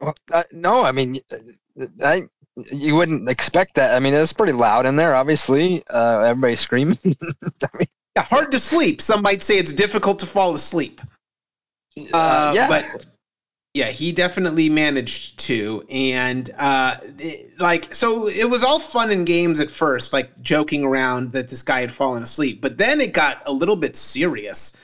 Well, 0.00 0.16
uh, 0.32 0.42
no, 0.50 0.82
I 0.82 0.90
mean, 0.90 1.20
uh, 1.30 1.86
I 2.02 2.22
you 2.72 2.94
wouldn't 2.94 3.28
expect 3.28 3.74
that. 3.74 3.96
I 3.96 4.00
mean, 4.00 4.14
it's 4.14 4.32
pretty 4.32 4.52
loud 4.52 4.86
in 4.86 4.96
there. 4.96 5.14
Obviously, 5.14 5.82
uh, 5.90 6.20
everybody's 6.20 6.60
screaming. 6.60 6.98
I 7.04 7.68
mean, 7.78 7.88
Yeah, 8.16 8.22
hard 8.22 8.52
to 8.52 8.58
sleep. 8.58 9.00
Some 9.00 9.22
might 9.22 9.42
say 9.42 9.58
it's 9.58 9.72
difficult 9.72 10.18
to 10.20 10.26
fall 10.26 10.54
asleep. 10.54 11.00
Uh, 12.12 12.52
yeah, 12.56 12.68
but 12.68 13.06
yeah, 13.72 13.86
he 13.88 14.12
definitely 14.12 14.68
managed 14.68 15.38
to, 15.40 15.84
and 15.90 16.50
uh, 16.58 16.96
it- 17.18 17.58
like 17.60 17.94
so, 17.94 18.28
it 18.28 18.48
was 18.48 18.62
all 18.64 18.78
fun 18.80 19.10
and 19.10 19.26
games 19.26 19.60
at 19.60 19.70
first, 19.70 20.12
like 20.12 20.40
joking 20.40 20.84
around 20.84 21.32
that 21.32 21.48
this 21.48 21.62
guy 21.62 21.80
had 21.80 21.92
fallen 21.92 22.22
asleep, 22.22 22.60
but 22.60 22.78
then 22.78 23.00
it 23.00 23.12
got 23.12 23.42
a 23.46 23.52
little 23.52 23.76
bit 23.76 23.96
serious 23.96 24.76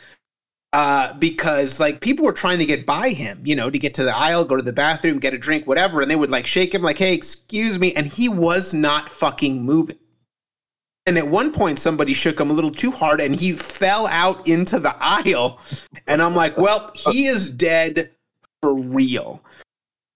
uh, 0.73 1.13
because 1.15 1.81
like 1.81 2.01
people 2.01 2.25
were 2.25 2.33
trying 2.33 2.59
to 2.59 2.67
get 2.67 2.87
by 2.87 3.11
him, 3.11 3.41
you 3.45 3.57
know, 3.57 3.71
to 3.71 3.79
get 3.79 3.95
to 3.95 4.05
the 4.05 4.17
aisle, 4.17 4.45
go 4.45 4.57
to 4.57 4.63
the 4.63 4.73
bathroom, 4.73 5.19
get 5.19 5.35
a 5.35 5.39
drink, 5.39 5.67
whatever, 5.67 6.01
and 6.01 6.11
they 6.11 6.17
would 6.17 6.31
like 6.31 6.47
shake 6.47 6.75
him, 6.75 6.83
like, 6.83 6.99
"Hey, 6.99 7.13
excuse 7.13 7.79
me," 7.79 7.93
and 7.95 8.07
he 8.07 8.29
was 8.29 8.73
not 8.73 9.09
fucking 9.09 9.63
moving. 9.63 9.99
And 11.07 11.19
at 11.19 11.27
one 11.27 11.51
point, 11.51 11.79
somebody 11.79 12.13
shook 12.13 12.39
him 12.39 12.51
a 12.51 12.53
little 12.53 12.71
too 12.71 12.93
hard, 12.93 13.21
and 13.21 13.35
he 13.35 13.53
fell 13.53 14.07
out 14.07 14.47
into 14.47 14.79
the 14.79 14.95
aisle. 15.01 15.61
And 16.07 16.23
I'm 16.23 16.37
like, 16.37 16.57
"Well, 16.57 16.93
he 16.95 17.27
is 17.27 17.51
dead 17.51 18.11
for 18.63 18.79
real." 18.79 19.43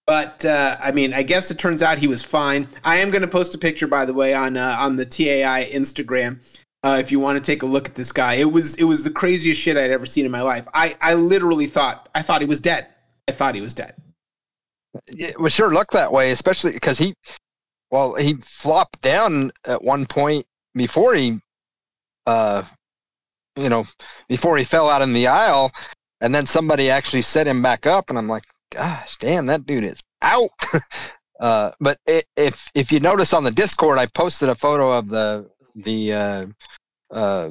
But 0.06 0.44
uh, 0.44 0.76
I 0.80 0.92
mean, 0.92 1.14
I 1.14 1.22
guess 1.22 1.50
it 1.50 1.58
turns 1.58 1.82
out 1.82 1.98
he 1.98 2.06
was 2.06 2.22
fine. 2.22 2.68
I 2.84 2.96
am 2.96 3.10
going 3.10 3.22
to 3.22 3.28
post 3.28 3.54
a 3.54 3.58
picture, 3.58 3.86
by 3.86 4.04
the 4.04 4.14
way, 4.14 4.34
on 4.34 4.56
uh, 4.56 4.76
on 4.78 4.96
the 4.96 5.06
TAI 5.06 5.68
Instagram. 5.72 6.38
Uh, 6.84 6.98
if 6.98 7.10
you 7.10 7.18
want 7.18 7.42
to 7.42 7.52
take 7.52 7.62
a 7.62 7.66
look 7.66 7.88
at 7.88 7.94
this 7.94 8.12
guy, 8.12 8.34
it 8.34 8.52
was 8.52 8.76
it 8.76 8.84
was 8.84 9.02
the 9.02 9.10
craziest 9.10 9.58
shit 9.58 9.78
I'd 9.78 9.90
ever 9.90 10.04
seen 10.04 10.26
in 10.26 10.30
my 10.30 10.42
life. 10.42 10.68
I 10.74 10.94
I 11.00 11.14
literally 11.14 11.66
thought 11.66 12.10
I 12.14 12.20
thought 12.20 12.42
he 12.42 12.46
was 12.46 12.60
dead. 12.60 12.92
I 13.26 13.32
thought 13.32 13.54
he 13.54 13.62
was 13.62 13.72
dead. 13.72 13.94
it 15.06 15.40
would 15.40 15.50
sure 15.50 15.72
looked 15.72 15.94
that 15.94 16.12
way, 16.12 16.30
especially 16.30 16.72
because 16.72 16.98
he, 16.98 17.14
well, 17.90 18.14
he 18.14 18.34
flopped 18.34 19.00
down 19.00 19.50
at 19.64 19.82
one 19.82 20.04
point 20.04 20.46
before 20.74 21.14
he, 21.14 21.40
uh, 22.26 22.62
you 23.56 23.70
know, 23.70 23.86
before 24.28 24.58
he 24.58 24.64
fell 24.64 24.90
out 24.90 25.00
in 25.00 25.14
the 25.14 25.26
aisle, 25.26 25.72
and 26.20 26.34
then 26.34 26.44
somebody 26.44 26.90
actually 26.90 27.22
set 27.22 27.46
him 27.46 27.62
back 27.62 27.86
up, 27.86 28.10
and 28.10 28.18
I'm 28.18 28.28
like, 28.28 28.44
gosh, 28.70 29.16
damn, 29.18 29.46
that 29.46 29.64
dude 29.64 29.84
is 29.84 30.00
out. 30.20 30.50
uh, 31.40 31.70
but 31.80 31.98
i 32.06 32.22
if 32.36 32.70
if 32.74 32.92
you 32.92 33.00
notice 33.00 33.32
on 33.32 33.42
the 33.42 33.50
Discord, 33.50 33.98
I 33.98 34.04
posted 34.04 34.50
a 34.50 34.54
photo 34.54 34.92
of 34.92 35.08
the 35.08 35.50
the 35.74 36.12
uh, 36.12 36.46
uh, 37.10 37.50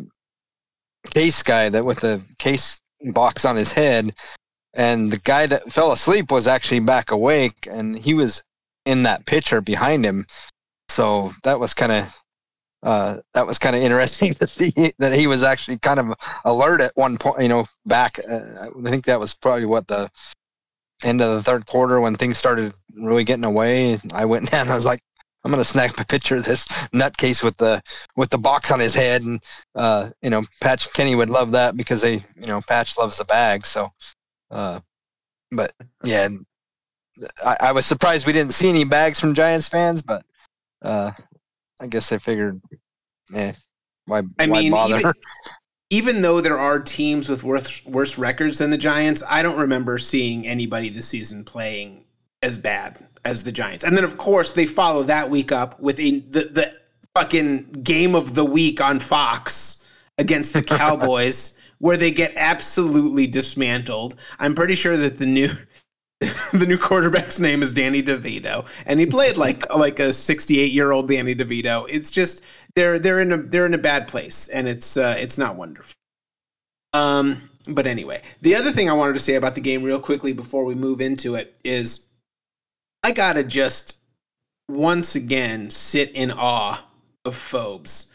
case 1.12 1.44
guy 1.44 1.70
that 1.70 1.86
with 1.86 2.00
the 2.00 2.22
case 2.38 2.80
box 3.12 3.46
on 3.46 3.56
his 3.56 3.72
head 3.72 4.14
and 4.74 5.12
the 5.12 5.18
guy 5.20 5.46
that 5.46 5.72
fell 5.72 5.92
asleep 5.92 6.32
was 6.32 6.48
actually 6.48 6.80
back 6.80 7.12
awake 7.12 7.68
and 7.70 7.98
he 7.98 8.14
was 8.14 8.44
in 8.86 9.04
that 9.04 9.26
picture 9.26 9.62
behind 9.62 10.06
him. 10.06 10.26
So 10.90 11.34
that 11.44 11.60
was 11.60 11.74
kind 11.74 11.92
of 11.92 12.14
uh, 12.84 13.20
that 13.34 13.48
was 13.48 13.58
kind 13.58 13.76
of 13.76 13.82
interesting 13.82 14.34
to 14.40 14.48
see 14.48 14.94
that 15.00 15.14
he 15.14 15.28
was 15.28 15.42
actually 15.42 15.80
kind 15.80 16.00
of 16.00 16.14
alert 16.46 16.82
at 16.82 16.92
one 16.96 17.18
point 17.18 17.42
you 17.42 17.48
know 17.48 17.66
back 17.86 18.20
uh, 18.30 18.68
i 18.86 18.90
think 18.90 19.06
that 19.06 19.20
was 19.20 19.34
probably 19.34 19.66
what 19.66 19.88
the 19.88 20.12
end 21.02 21.22
of 21.22 21.34
the 21.34 21.44
third 21.44 21.66
quarter 21.66 22.02
when 22.02 22.16
things 22.16 22.38
started 22.38 22.74
really 22.96 23.24
getting 23.24 23.46
away. 23.46 24.00
I 24.12 24.26
went 24.26 24.52
down 24.52 24.62
and 24.62 24.72
i 24.72 24.76
was 24.76 24.86
like 24.86 25.02
i'm 25.44 25.52
going 25.52 25.62
to 25.62 25.70
snap 25.70 26.00
a 26.00 26.06
picture 26.06 26.36
of 26.36 26.46
this 26.46 26.68
nutcase 26.94 27.44
with 27.44 27.58
the 27.58 27.82
with 28.16 28.30
the 28.30 28.38
box 28.38 28.72
on 28.72 28.80
his 28.80 28.94
head 28.94 29.22
and 29.24 29.42
uh, 29.76 30.10
you 30.22 30.30
know 30.30 30.44
patch 30.62 30.92
kenny 30.94 31.16
would 31.16 31.30
love 31.30 31.52
that 31.52 31.76
because 31.78 32.02
they 32.02 32.16
you 32.16 32.48
know 32.48 32.62
patch 32.62 32.98
loves 32.98 33.18
the 33.18 33.26
bag 33.26 33.66
so 33.66 33.90
uh, 34.54 34.80
but 35.52 35.74
yeah, 36.04 36.30
I, 37.44 37.58
I 37.60 37.72
was 37.72 37.86
surprised 37.86 38.26
we 38.26 38.34
didn't 38.34 38.54
see 38.54 38.70
any 38.70 38.84
bags 38.84 39.20
from 39.20 39.34
Giants 39.34 39.68
fans, 39.68 40.02
but 40.02 40.26
uh, 40.82 41.12
I 41.80 41.88
guess 41.88 42.12
I 42.12 42.18
figured, 42.18 42.62
eh, 43.34 43.54
why, 44.06 44.20
I 44.40 44.48
why 44.48 44.62
mean, 44.62 44.72
bother? 44.72 45.00
even, 45.00 45.14
even 45.90 46.22
though 46.22 46.42
there 46.42 46.60
are 46.60 46.80
teams 46.80 47.30
with 47.30 47.44
worse 47.44 47.86
worse 47.86 48.18
records 48.18 48.60
than 48.60 48.70
the 48.70 48.78
Giants, 48.78 49.24
I 49.30 49.42
don't 49.44 49.60
remember 49.60 49.98
seeing 49.98 50.48
anybody 50.48 50.90
this 50.90 51.08
season 51.08 51.46
playing 51.46 52.06
as 52.42 52.58
bad 52.58 53.08
as 53.26 53.44
the 53.44 53.52
Giants. 53.52 53.84
And 53.84 53.96
then, 53.96 54.04
of 54.04 54.18
course, 54.18 54.54
they 54.54 54.66
follow 54.66 55.04
that 55.04 55.30
week 55.30 55.52
up 55.52 55.80
with 55.80 56.00
a 56.00 56.20
the, 56.20 56.46
the 56.46 56.74
fucking 57.16 57.72
game 57.84 58.16
of 58.16 58.36
the 58.36 58.46
week 58.46 58.82
on 58.82 59.00
Fox 59.00 59.86
against 60.18 60.54
the 60.54 60.64
Cowboys, 60.64 61.58
where 61.80 61.98
they 61.98 62.12
get 62.12 62.34
absolutely 62.36 63.28
dismantled. 63.28 64.16
I'm 64.40 64.56
pretty 64.56 64.76
sure 64.76 64.98
that 64.98 65.18
the 65.18 65.26
new 65.26 65.50
the 66.54 66.66
new 66.66 66.78
quarterback's 66.78 67.40
name 67.40 67.62
is 67.62 67.74
Danny 67.74 68.02
DeVito, 68.02 68.66
and 68.86 69.00
he 69.00 69.06
played 69.06 69.38
like 69.38 69.74
like 69.74 70.00
a 70.00 70.14
68 70.14 70.72
year 70.72 70.92
old 70.92 71.08
Danny 71.08 71.36
DeVito. 71.36 71.86
It's 71.90 72.12
just 72.12 72.44
they're 72.76 73.00
they're 73.00 73.20
in 73.20 73.32
a 73.32 73.38
they're 73.38 73.66
in 73.66 73.74
a 73.74 73.80
bad 73.80 74.08
place, 74.08 74.48
and 74.48 74.68
it's 74.68 74.98
uh, 74.98 75.16
it's 75.18 75.38
not 75.38 75.56
wonderful. 75.56 75.94
Um, 76.94 77.50
but 77.68 77.88
anyway, 77.88 78.22
the 78.42 78.56
other 78.56 78.72
thing 78.72 78.90
I 78.90 78.94
wanted 78.94 79.14
to 79.14 79.20
say 79.20 79.36
about 79.36 79.56
the 79.56 79.62
game 79.62 79.84
real 79.84 80.00
quickly 80.00 80.34
before 80.34 80.66
we 80.66 80.76
move 80.76 81.02
into 81.02 81.36
it 81.36 81.56
is, 81.64 82.08
I 83.04 83.12
gotta 83.12 83.44
just 83.44 84.00
once 84.70 85.16
again 85.16 85.70
sit 85.70 86.12
in 86.12 86.32
awe 86.32 86.84
of 87.26 87.36
Phobes 87.36 88.08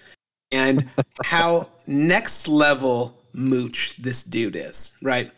and 0.51 0.89
how 1.25 1.69
next 1.87 2.49
level 2.49 3.23
mooch 3.35 3.97
this 3.97 4.23
dude 4.23 4.57
is, 4.57 4.95
right? 5.03 5.31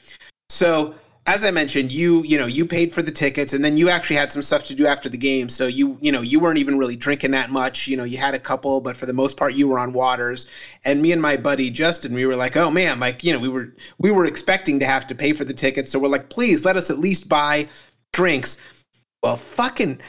So 0.49 0.95
as 1.26 1.45
I 1.45 1.50
mentioned, 1.50 1.92
you 1.92 2.23
you 2.23 2.38
know 2.38 2.47
you 2.47 2.64
paid 2.64 2.92
for 2.92 3.02
the 3.02 3.11
tickets, 3.11 3.52
and 3.52 3.64
then 3.64 3.76
you 3.76 3.88
actually 3.88 4.16
had 4.16 4.33
some 4.33 4.42
stuff 4.42 4.64
to 4.66 4.75
do 4.75 4.87
after 4.87 5.09
the 5.09 5.19
game. 5.19 5.49
So 5.49 5.66
you 5.66 5.99
you 6.00 6.11
know 6.12 6.23
you 6.23 6.40
weren't 6.40 6.59
even 6.59 6.78
really 6.78 6.97
drinking 6.97 7.33
that 7.33 7.50
much. 7.50 7.87
You 7.87 7.97
know 7.97 8.04
you 8.04 8.19
had 8.19 8.35
a 8.35 8.38
couple, 8.38 8.80
but 8.80 8.97
for 8.97 9.07
the 9.07 9.12
most 9.12 9.37
part 9.37 9.54
you 9.54 9.69
were 9.69 9.78
on 9.78 9.92
waters. 9.92 10.47
And 10.85 11.02
me 11.02 11.12
and 11.12 11.21
my 11.21 11.37
buddy 11.37 11.71
Justin, 11.71 12.14
we 12.14 12.25
were 12.25 12.37
like, 12.37 12.57
oh 12.57 12.71
man, 12.71 13.00
like 13.00 13.23
you 13.23 13.33
know 13.33 13.38
we 13.38 13.49
were 13.49 13.75
we 13.99 14.11
were 14.11 14.26
expecting 14.26 14.78
to 14.80 14.87
have 14.87 15.07
to 15.09 15.14
pay 15.14 15.33
for 15.33 15.45
the 15.45 15.54
tickets, 15.54 15.90
so 15.90 15.99
we're 15.99 16.09
like, 16.09 16.30
please 16.30 16.64
let 16.64 16.76
us 16.76 16.90
at 16.90 16.99
least 16.99 17.28
buy 17.28 17.69
drinks. 18.12 18.59
Well, 19.23 19.37
fucking. 19.37 20.00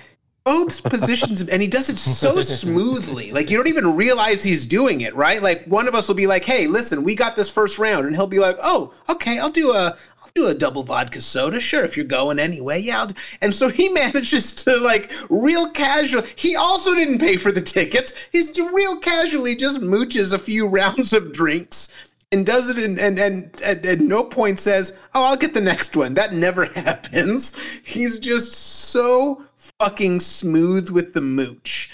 Phobes 0.45 0.81
positions 0.81 1.39
him, 1.41 1.49
and 1.51 1.61
he 1.61 1.67
does 1.67 1.89
it 1.89 1.99
so 1.99 2.41
smoothly. 2.41 3.31
Like 3.31 3.51
you 3.51 3.57
don't 3.57 3.67
even 3.67 3.95
realize 3.95 4.43
he's 4.43 4.65
doing 4.65 5.01
it, 5.01 5.15
right? 5.15 5.41
Like 5.41 5.65
one 5.65 5.87
of 5.87 5.93
us 5.93 6.07
will 6.07 6.15
be 6.15 6.25
like, 6.25 6.43
"Hey, 6.43 6.65
listen, 6.65 7.03
we 7.03 7.13
got 7.13 7.35
this 7.35 7.49
first 7.49 7.77
round," 7.77 8.07
and 8.07 8.15
he'll 8.15 8.25
be 8.25 8.39
like, 8.39 8.57
"Oh, 8.63 8.91
okay, 9.07 9.37
I'll 9.37 9.51
do 9.51 9.71
a 9.71 9.95
I'll 10.23 10.31
do 10.33 10.47
a 10.47 10.55
double 10.55 10.81
vodka 10.81 11.21
soda, 11.21 11.59
sure, 11.59 11.83
if 11.83 11.95
you're 11.95 12.07
going 12.07 12.39
anyway. 12.39 12.79
Yeah." 12.79 13.01
I'll. 13.01 13.11
And 13.41 13.53
so 13.53 13.69
he 13.69 13.89
manages 13.93 14.55
to 14.63 14.77
like 14.77 15.13
real 15.29 15.69
casual. 15.69 16.23
He 16.35 16.55
also 16.55 16.95
didn't 16.95 17.19
pay 17.19 17.37
for 17.37 17.51
the 17.51 17.61
tickets. 17.61 18.15
He's 18.31 18.59
real 18.59 18.97
casually 18.97 19.55
just 19.55 19.79
mooches 19.79 20.33
a 20.33 20.39
few 20.39 20.67
rounds 20.79 21.13
of 21.13 21.33
drinks 21.33 22.10
and 22.31 22.45
does 22.45 22.69
it 22.69 22.77
and, 22.77 22.97
and 22.99 23.19
and 23.19 23.85
at 23.85 23.99
no 23.99 24.23
point 24.23 24.59
says, 24.59 24.97
"Oh, 25.13 25.23
I'll 25.23 25.37
get 25.37 25.53
the 25.53 25.61
next 25.61 25.95
one." 25.95 26.13
That 26.13 26.33
never 26.33 26.65
happens. 26.75 27.55
He's 27.83 28.19
just 28.19 28.53
so 28.53 29.43
fucking 29.57 30.19
smooth 30.21 30.89
with 30.89 31.13
the 31.13 31.21
mooch. 31.21 31.91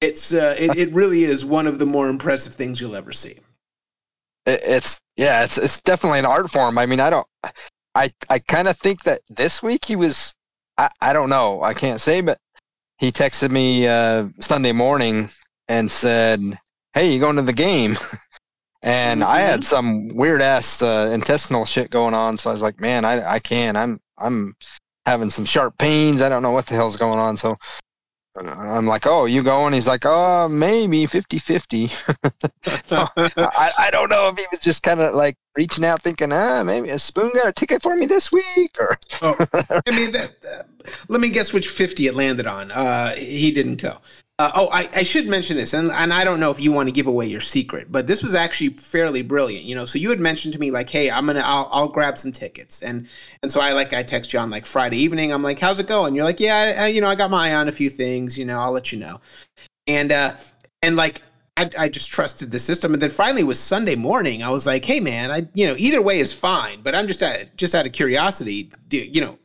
It's 0.00 0.32
uh, 0.32 0.54
it, 0.58 0.78
it 0.78 0.92
really 0.92 1.24
is 1.24 1.44
one 1.44 1.66
of 1.66 1.78
the 1.78 1.86
more 1.86 2.08
impressive 2.08 2.54
things 2.54 2.80
you'll 2.80 2.96
ever 2.96 3.12
see. 3.12 3.38
It, 4.46 4.60
it's 4.62 5.00
yeah, 5.16 5.44
it's 5.44 5.58
it's 5.58 5.80
definitely 5.82 6.20
an 6.20 6.26
art 6.26 6.50
form. 6.50 6.78
I 6.78 6.86
mean, 6.86 7.00
I 7.00 7.10
don't, 7.10 7.26
I 7.94 8.12
I 8.28 8.38
kind 8.38 8.68
of 8.68 8.78
think 8.78 9.02
that 9.02 9.22
this 9.28 9.62
week 9.62 9.84
he 9.84 9.96
was, 9.96 10.34
I 10.78 10.88
I 11.00 11.12
don't 11.12 11.28
know, 11.28 11.62
I 11.62 11.74
can't 11.74 12.00
say, 12.00 12.20
but 12.20 12.38
he 12.98 13.10
texted 13.10 13.50
me 13.50 13.86
uh, 13.86 14.28
Sunday 14.38 14.72
morning 14.72 15.30
and 15.68 15.90
said, 15.90 16.58
"Hey, 16.94 17.12
you 17.12 17.18
going 17.18 17.36
to 17.36 17.42
the 17.42 17.52
game?" 17.52 17.98
And 18.82 19.22
I 19.22 19.40
had 19.40 19.64
some 19.64 20.14
weird 20.16 20.40
ass 20.40 20.80
uh, 20.80 21.10
intestinal 21.12 21.66
shit 21.66 21.90
going 21.90 22.14
on, 22.14 22.38
so 22.38 22.48
I 22.48 22.52
was 22.52 22.62
like, 22.62 22.80
"Man, 22.80 23.04
I 23.04 23.34
I 23.34 23.38
can't. 23.38 23.76
I'm 23.76 24.00
I'm 24.16 24.56
having 25.04 25.28
some 25.28 25.44
sharp 25.44 25.76
pains. 25.76 26.22
I 26.22 26.28
don't 26.30 26.42
know 26.42 26.50
what 26.50 26.66
the 26.66 26.74
hell's 26.74 26.96
going 26.96 27.18
on." 27.18 27.36
So 27.36 27.58
I'm 28.36 28.86
like, 28.86 29.06
oh, 29.06 29.24
you 29.24 29.42
going? 29.42 29.72
He's 29.72 29.88
like, 29.88 30.04
oh, 30.04 30.48
maybe 30.48 31.04
50 31.06 31.38
50. 31.38 31.88
so 32.86 33.06
I, 33.16 33.70
I 33.78 33.90
don't 33.90 34.08
know 34.08 34.28
if 34.28 34.38
he 34.38 34.44
was 34.52 34.60
just 34.60 34.82
kind 34.82 35.00
of 35.00 35.14
like 35.14 35.36
reaching 35.56 35.84
out 35.84 36.00
thinking, 36.02 36.32
ah, 36.32 36.62
maybe 36.62 36.90
a 36.90 36.98
spoon 36.98 37.32
got 37.34 37.48
a 37.48 37.52
ticket 37.52 37.82
for 37.82 37.96
me 37.96 38.06
this 38.06 38.30
week 38.30 38.76
or. 38.78 38.96
Oh, 39.22 39.34
I 39.52 39.90
mean, 39.90 40.12
that, 40.12 40.36
uh, 40.44 40.62
let 41.08 41.20
me 41.20 41.28
guess 41.28 41.52
which 41.52 41.68
50 41.68 42.06
it 42.06 42.14
landed 42.14 42.46
on. 42.46 42.70
Uh, 42.70 43.14
he 43.16 43.50
didn't 43.50 43.82
go. 43.82 43.98
Uh, 44.40 44.50
oh, 44.54 44.68
I, 44.72 44.88
I 44.94 45.02
should 45.02 45.26
mention 45.26 45.58
this, 45.58 45.74
and, 45.74 45.92
and 45.92 46.14
I 46.14 46.24
don't 46.24 46.40
know 46.40 46.50
if 46.50 46.58
you 46.58 46.72
want 46.72 46.88
to 46.88 46.92
give 46.92 47.06
away 47.06 47.26
your 47.26 47.42
secret, 47.42 47.92
but 47.92 48.06
this 48.06 48.22
was 48.22 48.34
actually 48.34 48.70
fairly 48.70 49.20
brilliant. 49.20 49.66
You 49.66 49.74
know, 49.74 49.84
so 49.84 49.98
you 49.98 50.08
had 50.08 50.18
mentioned 50.18 50.54
to 50.54 50.58
me 50.58 50.70
like, 50.70 50.88
"Hey, 50.88 51.10
I'm 51.10 51.26
gonna, 51.26 51.40
I'll, 51.40 51.68
I'll 51.70 51.88
grab 51.90 52.16
some 52.16 52.32
tickets," 52.32 52.82
and 52.82 53.06
and 53.42 53.52
so 53.52 53.60
I 53.60 53.74
like 53.74 53.92
I 53.92 54.02
text 54.02 54.32
you 54.32 54.38
on 54.38 54.48
like 54.48 54.64
Friday 54.64 54.96
evening. 54.96 55.30
I'm 55.30 55.42
like, 55.42 55.58
"How's 55.58 55.78
it 55.78 55.86
going?" 55.86 56.14
You're 56.14 56.24
like, 56.24 56.40
"Yeah, 56.40 56.74
I, 56.78 56.86
you 56.86 57.02
know, 57.02 57.08
I 57.08 57.16
got 57.16 57.30
my 57.30 57.50
eye 57.50 57.54
on 57.54 57.68
a 57.68 57.72
few 57.72 57.90
things. 57.90 58.38
You 58.38 58.46
know, 58.46 58.58
I'll 58.58 58.72
let 58.72 58.92
you 58.92 58.98
know," 58.98 59.20
and 59.86 60.10
uh, 60.10 60.32
and 60.80 60.96
like 60.96 61.20
I, 61.58 61.68
I 61.78 61.88
just 61.90 62.10
trusted 62.10 62.50
the 62.50 62.60
system, 62.60 62.94
and 62.94 63.02
then 63.02 63.10
finally 63.10 63.42
it 63.42 63.46
was 63.46 63.60
Sunday 63.60 63.94
morning. 63.94 64.42
I 64.42 64.48
was 64.48 64.66
like, 64.66 64.86
"Hey, 64.86 65.00
man, 65.00 65.30
I 65.30 65.48
you 65.52 65.66
know 65.66 65.74
either 65.76 66.00
way 66.00 66.18
is 66.18 66.32
fine, 66.32 66.80
but 66.80 66.94
I'm 66.94 67.08
just 67.08 67.22
at, 67.22 67.54
just 67.58 67.74
out 67.74 67.84
of 67.84 67.92
curiosity, 67.92 68.70
do, 68.88 68.96
you 68.96 69.20
know." 69.20 69.38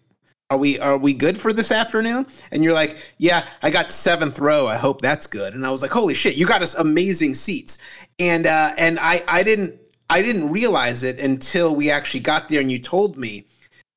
Are 0.56 0.58
we 0.58 0.80
are 0.80 0.98
we 0.98 1.14
good 1.14 1.38
for 1.38 1.52
this 1.52 1.70
afternoon 1.70 2.26
and 2.52 2.64
you're 2.64 2.74
like 2.74 2.98
yeah 3.18 3.46
i 3.62 3.70
got 3.70 3.90
seventh 3.90 4.40
row 4.40 4.68
i 4.68 4.78
hope 4.78 5.02
that's 5.02 5.28
good 5.28 5.54
and 5.54 5.66
i 5.66 5.70
was 5.70 5.82
like 5.82 5.92
holy 5.92 6.14
shit 6.14 6.36
you 6.36 6.46
got 6.46 6.62
us 6.62 6.76
amazing 6.76 7.34
seats 7.34 7.78
and 8.20 8.48
uh 8.48 8.74
and 8.78 8.98
i 9.00 9.22
i 9.28 9.44
didn't 9.44 9.78
i 10.10 10.22
didn't 10.22 10.50
realize 10.50 11.04
it 11.04 11.20
until 11.20 11.76
we 11.76 11.92
actually 11.92 12.22
got 12.22 12.48
there 12.48 12.62
and 12.62 12.72
you 12.72 12.80
told 12.80 13.18
me 13.18 13.46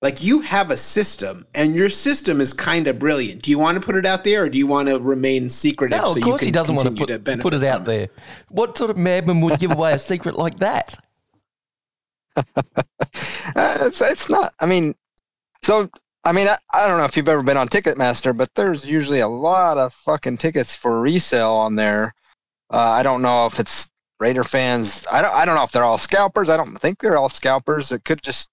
like 0.02 0.22
you 0.22 0.40
have 0.40 0.72
a 0.72 0.76
system 0.76 1.46
and 1.54 1.76
your 1.76 1.88
system 1.88 2.40
is 2.40 2.52
kind 2.52 2.88
of 2.88 2.98
brilliant 2.98 3.42
do 3.42 3.52
you 3.52 3.58
want 3.58 3.80
to 3.80 3.80
put 3.80 3.94
it 3.94 4.04
out 4.04 4.24
there 4.24 4.44
or 4.44 4.48
do 4.48 4.58
you 4.58 4.66
want 4.66 4.88
to 4.88 4.98
remain 4.98 5.48
secretive 5.48 5.98
No, 5.98 6.04
so 6.06 6.10
of 6.10 6.16
you 6.16 6.22
course 6.24 6.40
can 6.40 6.46
he 6.46 6.52
doesn't 6.52 6.74
want 6.74 6.88
to 6.88 6.94
put, 6.94 7.22
benefit 7.22 7.42
put 7.42 7.54
it 7.54 7.62
out 7.62 7.84
from 7.84 7.84
there. 7.84 8.08
What 8.48 8.76
sort 8.76 8.90
of 8.90 8.96
madman 8.96 9.40
would 9.42 9.60
give 9.60 9.70
away 9.70 9.92
a 9.92 9.98
secret 9.98 10.34
like 10.34 10.58
that? 10.58 10.98
Uh, 13.56 13.78
it's, 13.80 14.00
it's 14.00 14.28
not. 14.28 14.54
I 14.60 14.66
mean, 14.66 14.94
so 15.62 15.90
I 16.28 16.32
mean, 16.32 16.46
I, 16.46 16.58
I 16.74 16.86
don't 16.86 16.98
know 16.98 17.06
if 17.06 17.16
you've 17.16 17.26
ever 17.26 17.42
been 17.42 17.56
on 17.56 17.70
Ticketmaster, 17.70 18.36
but 18.36 18.54
there's 18.54 18.84
usually 18.84 19.20
a 19.20 19.28
lot 19.28 19.78
of 19.78 19.94
fucking 19.94 20.36
tickets 20.36 20.74
for 20.74 21.00
resale 21.00 21.52
on 21.52 21.74
there. 21.74 22.14
Uh, 22.70 22.76
I 22.76 23.02
don't 23.02 23.22
know 23.22 23.46
if 23.46 23.58
it's 23.58 23.88
Raider 24.20 24.44
fans. 24.44 25.06
I 25.10 25.22
don't. 25.22 25.32
I 25.32 25.46
don't 25.46 25.54
know 25.54 25.62
if 25.62 25.72
they're 25.72 25.84
all 25.84 25.96
scalpers. 25.96 26.50
I 26.50 26.58
don't 26.58 26.78
think 26.82 26.98
they're 26.98 27.16
all 27.16 27.30
scalpers. 27.30 27.92
It 27.92 28.04
could 28.04 28.22
just 28.22 28.50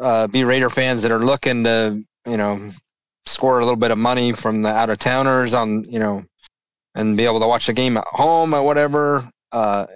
uh, 0.00 0.26
be 0.26 0.42
Raider 0.42 0.70
fans 0.70 1.02
that 1.02 1.12
are 1.12 1.24
looking 1.24 1.62
to, 1.62 2.02
you 2.26 2.36
know, 2.36 2.72
score 3.26 3.60
a 3.60 3.64
little 3.64 3.76
bit 3.76 3.92
of 3.92 3.98
money 3.98 4.32
from 4.32 4.62
the 4.62 4.70
out 4.70 4.90
of 4.90 4.98
towners 4.98 5.54
on, 5.54 5.84
you 5.84 6.00
know, 6.00 6.24
and 6.96 7.16
be 7.16 7.24
able 7.24 7.38
to 7.38 7.46
watch 7.46 7.66
the 7.66 7.72
game 7.72 7.96
at 7.96 8.06
home 8.08 8.54
or 8.54 8.64
whatever 8.64 9.30
uh, 9.52 9.86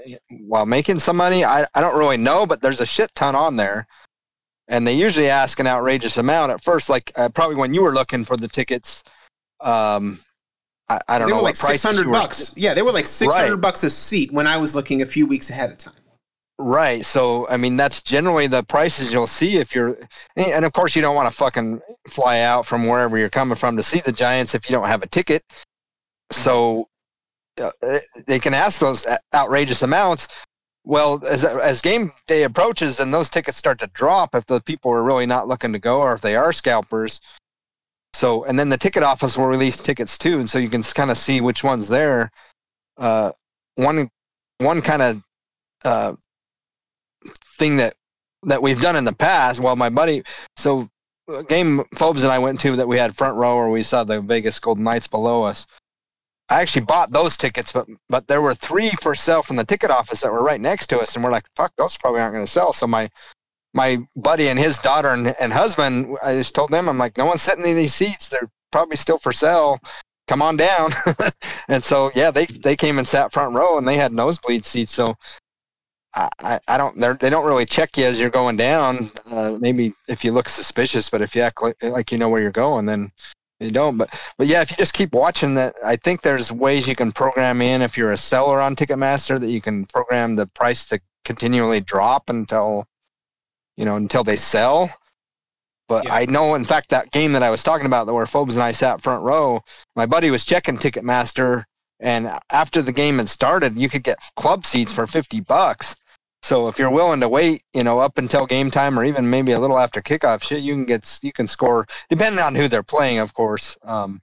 while 0.46 0.66
making 0.66 1.00
some 1.00 1.16
money. 1.16 1.44
I, 1.44 1.66
I 1.74 1.80
don't 1.80 1.98
really 1.98 2.16
know, 2.16 2.46
but 2.46 2.62
there's 2.62 2.80
a 2.80 2.86
shit 2.86 3.12
ton 3.16 3.34
on 3.34 3.56
there. 3.56 3.88
And 4.68 4.86
they 4.86 4.94
usually 4.94 5.28
ask 5.28 5.58
an 5.60 5.66
outrageous 5.66 6.16
amount 6.16 6.52
at 6.52 6.62
first, 6.62 6.88
like 6.88 7.12
uh, 7.16 7.28
probably 7.28 7.56
when 7.56 7.72
you 7.72 7.82
were 7.82 7.92
looking 7.92 8.24
for 8.24 8.36
the 8.36 8.48
tickets. 8.48 9.02
Um, 9.60 10.18
I, 10.88 11.00
I 11.08 11.18
don't 11.18 11.28
they 11.28 11.30
know 11.32 11.36
were 11.38 11.42
what 11.42 11.48
like 11.50 11.58
prices 11.58 11.82
600 11.82 12.02
you 12.02 12.08
were- 12.08 12.12
bucks 12.12 12.54
yeah 12.56 12.72
they 12.72 12.82
were 12.82 12.92
like 12.92 13.08
600 13.08 13.50
Right. 13.52 13.60
bucks 13.60 13.82
a 13.82 13.90
seat 13.90 14.30
when 14.30 14.46
i 14.46 14.56
was 14.56 14.76
looking 14.76 15.02
a 15.02 15.06
few 15.06 15.26
weeks 15.26 15.50
ahead 15.50 15.70
of 15.72 15.78
time 15.78 15.94
Right. 16.58 17.04
So, 17.04 17.46
I 17.50 17.58
mean, 17.58 17.76
that's 17.76 18.02
generally 18.02 18.46
the 18.46 18.62
prices 18.62 19.12
you'll 19.12 19.26
see 19.26 19.58
if 19.58 19.74
you're, 19.74 19.98
and 20.36 20.64
of 20.64 20.72
course, 20.72 20.96
you 20.96 21.02
don't 21.02 21.14
want 21.14 21.28
to 21.30 21.36
fucking 21.36 21.82
fly 22.08 22.40
out 22.40 22.64
from 22.64 22.86
wherever 22.86 23.18
you're 23.18 23.28
coming 23.28 23.56
from 23.56 23.76
to 23.76 23.82
see 23.82 24.00
the 24.00 24.10
Giants 24.12 24.54
if 24.54 24.70
you 24.70 24.74
don't 24.74 24.86
have 24.86 25.02
a 25.02 25.06
ticket. 25.06 25.42
So, 26.32 26.88
uh, 27.60 27.70
they 28.26 28.38
can 28.38 28.54
ask 28.54 28.80
those 28.80 29.04
outrageous 29.34 29.82
amounts. 29.82 30.28
Well, 30.86 31.20
as 31.26 31.44
as 31.44 31.82
game 31.82 32.12
day 32.28 32.44
approaches 32.44 33.00
and 33.00 33.12
those 33.12 33.28
tickets 33.28 33.58
start 33.58 33.80
to 33.80 33.88
drop, 33.88 34.36
if 34.36 34.46
the 34.46 34.60
people 34.60 34.92
are 34.92 35.02
really 35.02 35.26
not 35.26 35.48
looking 35.48 35.72
to 35.72 35.80
go 35.80 36.00
or 36.00 36.14
if 36.14 36.20
they 36.20 36.36
are 36.36 36.52
scalpers. 36.52 37.20
So, 38.14 38.44
and 38.44 38.56
then 38.56 38.68
the 38.68 38.78
ticket 38.78 39.02
office 39.02 39.36
will 39.36 39.46
release 39.46 39.76
tickets 39.76 40.16
too, 40.16 40.38
and 40.38 40.48
so 40.48 40.58
you 40.58 40.70
can 40.70 40.84
kind 40.84 41.10
of 41.10 41.18
see 41.18 41.40
which 41.40 41.64
one's 41.64 41.88
there. 41.88 42.30
Uh, 42.96 43.32
one 43.74 44.08
one 44.58 44.80
kind 44.80 45.02
of 45.02 45.22
uh, 45.84 46.14
thing 47.58 47.76
that 47.78 47.96
that 48.44 48.62
we've 48.62 48.80
done 48.80 48.94
in 48.94 49.04
the 49.04 49.12
past. 49.12 49.58
Well, 49.58 49.74
my 49.74 49.88
buddy, 49.88 50.22
so 50.56 50.88
game 51.48 51.82
Phobes 51.96 52.22
and 52.22 52.30
I 52.32 52.38
went 52.38 52.60
to 52.60 52.76
that 52.76 52.86
we 52.86 52.96
had 52.96 53.16
front 53.16 53.36
row 53.36 53.56
where 53.56 53.70
we 53.70 53.82
saw 53.82 54.04
the 54.04 54.20
Vegas 54.20 54.60
Golden 54.60 54.84
Knights 54.84 55.08
below 55.08 55.42
us. 55.42 55.66
I 56.48 56.60
actually 56.60 56.84
bought 56.84 57.10
those 57.10 57.36
tickets, 57.36 57.72
but 57.72 57.86
but 58.08 58.26
there 58.28 58.42
were 58.42 58.54
three 58.54 58.90
for 59.02 59.14
sale 59.16 59.42
from 59.42 59.56
the 59.56 59.64
ticket 59.64 59.90
office 59.90 60.20
that 60.20 60.32
were 60.32 60.42
right 60.44 60.60
next 60.60 60.86
to 60.88 60.98
us, 61.00 61.14
and 61.14 61.24
we're 61.24 61.32
like, 61.32 61.46
"Fuck, 61.56 61.72
those 61.76 61.96
probably 61.96 62.20
aren't 62.20 62.34
going 62.34 62.46
to 62.46 62.50
sell." 62.50 62.72
So 62.72 62.86
my 62.86 63.10
my 63.74 63.98
buddy 64.16 64.48
and 64.48 64.58
his 64.58 64.78
daughter 64.78 65.10
and, 65.10 65.34
and 65.40 65.52
husband, 65.52 66.16
I 66.22 66.34
just 66.34 66.54
told 66.54 66.70
them, 66.70 66.88
I'm 66.88 66.98
like, 66.98 67.16
"No 67.16 67.26
one's 67.26 67.42
sitting 67.42 67.66
in 67.66 67.74
these 67.76 67.94
seats. 67.94 68.28
They're 68.28 68.50
probably 68.72 68.96
still 68.96 69.18
for 69.18 69.32
sale. 69.32 69.80
Come 70.28 70.42
on 70.42 70.56
down." 70.56 70.92
and 71.68 71.82
so 71.82 72.10
yeah, 72.14 72.30
they 72.30 72.46
they 72.46 72.76
came 72.76 72.98
and 72.98 73.08
sat 73.08 73.32
front 73.32 73.54
row, 73.54 73.78
and 73.78 73.86
they 73.88 73.96
had 73.96 74.12
nosebleed 74.12 74.64
seats. 74.64 74.92
So 74.92 75.16
I, 76.14 76.60
I- 76.68 76.78
don't 76.78 76.96
they 77.20 77.30
don't 77.30 77.46
really 77.46 77.66
check 77.66 77.96
you 77.96 78.04
as 78.04 78.18
you're 78.18 78.30
going 78.30 78.56
down. 78.56 79.10
Uh, 79.30 79.58
maybe 79.60 79.92
if 80.08 80.24
you 80.24 80.32
look 80.32 80.48
suspicious, 80.48 81.10
but 81.10 81.20
if 81.22 81.34
you 81.34 81.42
act 81.42 81.62
like, 81.62 81.76
like 81.82 82.12
you 82.12 82.18
know 82.18 82.28
where 82.28 82.40
you're 82.40 82.50
going, 82.50 82.86
then 82.86 83.10
you 83.60 83.70
don't. 83.70 83.96
But 83.96 84.10
but 84.38 84.46
yeah, 84.46 84.62
if 84.62 84.70
you 84.70 84.76
just 84.76 84.94
keep 84.94 85.12
watching 85.12 85.54
that, 85.54 85.74
I 85.84 85.96
think 85.96 86.22
there's 86.22 86.52
ways 86.52 86.86
you 86.86 86.94
can 86.94 87.12
program 87.12 87.62
in 87.62 87.82
if 87.82 87.96
you're 87.96 88.12
a 88.12 88.16
seller 88.16 88.60
on 88.60 88.76
Ticketmaster 88.76 89.40
that 89.40 89.50
you 89.50 89.60
can 89.60 89.86
program 89.86 90.34
the 90.34 90.46
price 90.48 90.84
to 90.86 91.00
continually 91.24 91.80
drop 91.80 92.28
until 92.30 92.86
you 93.76 93.84
know 93.84 93.96
until 93.96 94.24
they 94.24 94.36
sell. 94.36 94.90
But 95.88 96.04
Yeah. 96.04 96.14
I 96.14 96.26
know, 96.26 96.56
in 96.56 96.64
fact, 96.64 96.90
that 96.90 97.12
game 97.12 97.32
that 97.32 97.44
I 97.44 97.50
was 97.50 97.62
talking 97.62 97.86
about, 97.86 98.12
where 98.12 98.26
Phobes 98.26 98.54
and 98.54 98.62
I 98.62 98.72
sat 98.72 99.02
front 99.02 99.22
row, 99.22 99.60
my 99.94 100.04
buddy 100.04 100.30
was 100.30 100.44
checking 100.44 100.78
Ticketmaster, 100.78 101.64
and 102.00 102.28
after 102.50 102.82
the 102.82 102.92
game 102.92 103.18
had 103.18 103.28
started, 103.28 103.78
you 103.78 103.88
could 103.88 104.02
get 104.02 104.18
club 104.36 104.66
seats 104.66 104.92
for 104.92 105.06
fifty 105.06 105.40
bucks. 105.40 105.94
So 106.42 106.68
if 106.68 106.78
you're 106.78 106.92
willing 106.92 107.20
to 107.20 107.28
wait, 107.28 107.62
you 107.74 107.82
know, 107.82 107.98
up 107.98 108.18
until 108.18 108.46
game 108.46 108.70
time 108.70 108.98
or 108.98 109.04
even 109.04 109.28
maybe 109.28 109.52
a 109.52 109.58
little 109.58 109.78
after 109.78 110.00
kickoff, 110.00 110.42
shit, 110.42 110.62
you 110.62 110.74
can 110.74 110.84
get 110.84 111.18
you 111.22 111.32
can 111.32 111.46
score 111.46 111.86
depending 112.08 112.42
on 112.42 112.54
who 112.54 112.68
they're 112.68 112.82
playing, 112.82 113.18
of 113.18 113.34
course. 113.34 113.76
Um, 113.82 114.20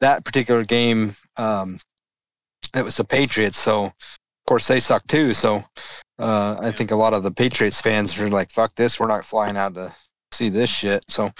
that 0.00 0.24
particular 0.24 0.64
game, 0.64 1.16
um, 1.36 1.80
it 2.74 2.84
was 2.84 2.96
the 2.96 3.04
Patriots, 3.04 3.58
so 3.58 3.86
of 3.86 3.92
course 4.46 4.68
they 4.68 4.80
suck 4.80 5.06
too. 5.06 5.34
So 5.34 5.64
uh, 6.18 6.56
I 6.60 6.70
think 6.70 6.90
a 6.90 6.96
lot 6.96 7.14
of 7.14 7.22
the 7.22 7.30
Patriots 7.30 7.80
fans 7.80 8.18
are 8.18 8.30
like, 8.30 8.52
"Fuck 8.52 8.74
this, 8.74 9.00
we're 9.00 9.08
not 9.08 9.24
flying 9.24 9.56
out 9.56 9.74
to 9.74 9.94
see 10.32 10.48
this 10.48 10.70
shit." 10.70 11.04
So, 11.08 11.30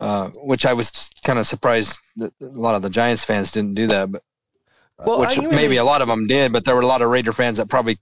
uh, 0.00 0.30
which 0.42 0.66
I 0.66 0.72
was 0.72 1.10
kind 1.24 1.38
of 1.38 1.46
surprised 1.46 1.98
that 2.16 2.32
a 2.40 2.46
lot 2.46 2.74
of 2.74 2.82
the 2.82 2.90
Giants 2.90 3.24
fans 3.24 3.52
didn't 3.52 3.74
do 3.74 3.86
that, 3.88 4.10
but 4.10 4.22
Well, 5.04 5.20
which 5.20 5.38
maybe 5.40 5.76
a 5.76 5.84
lot 5.84 6.02
of 6.02 6.08
them 6.08 6.26
did, 6.26 6.52
but 6.52 6.64
there 6.64 6.74
were 6.74 6.82
a 6.82 6.86
lot 6.86 7.02
of 7.02 7.10
Raider 7.10 7.32
fans 7.32 7.58
that 7.58 7.68
probably 7.68 7.98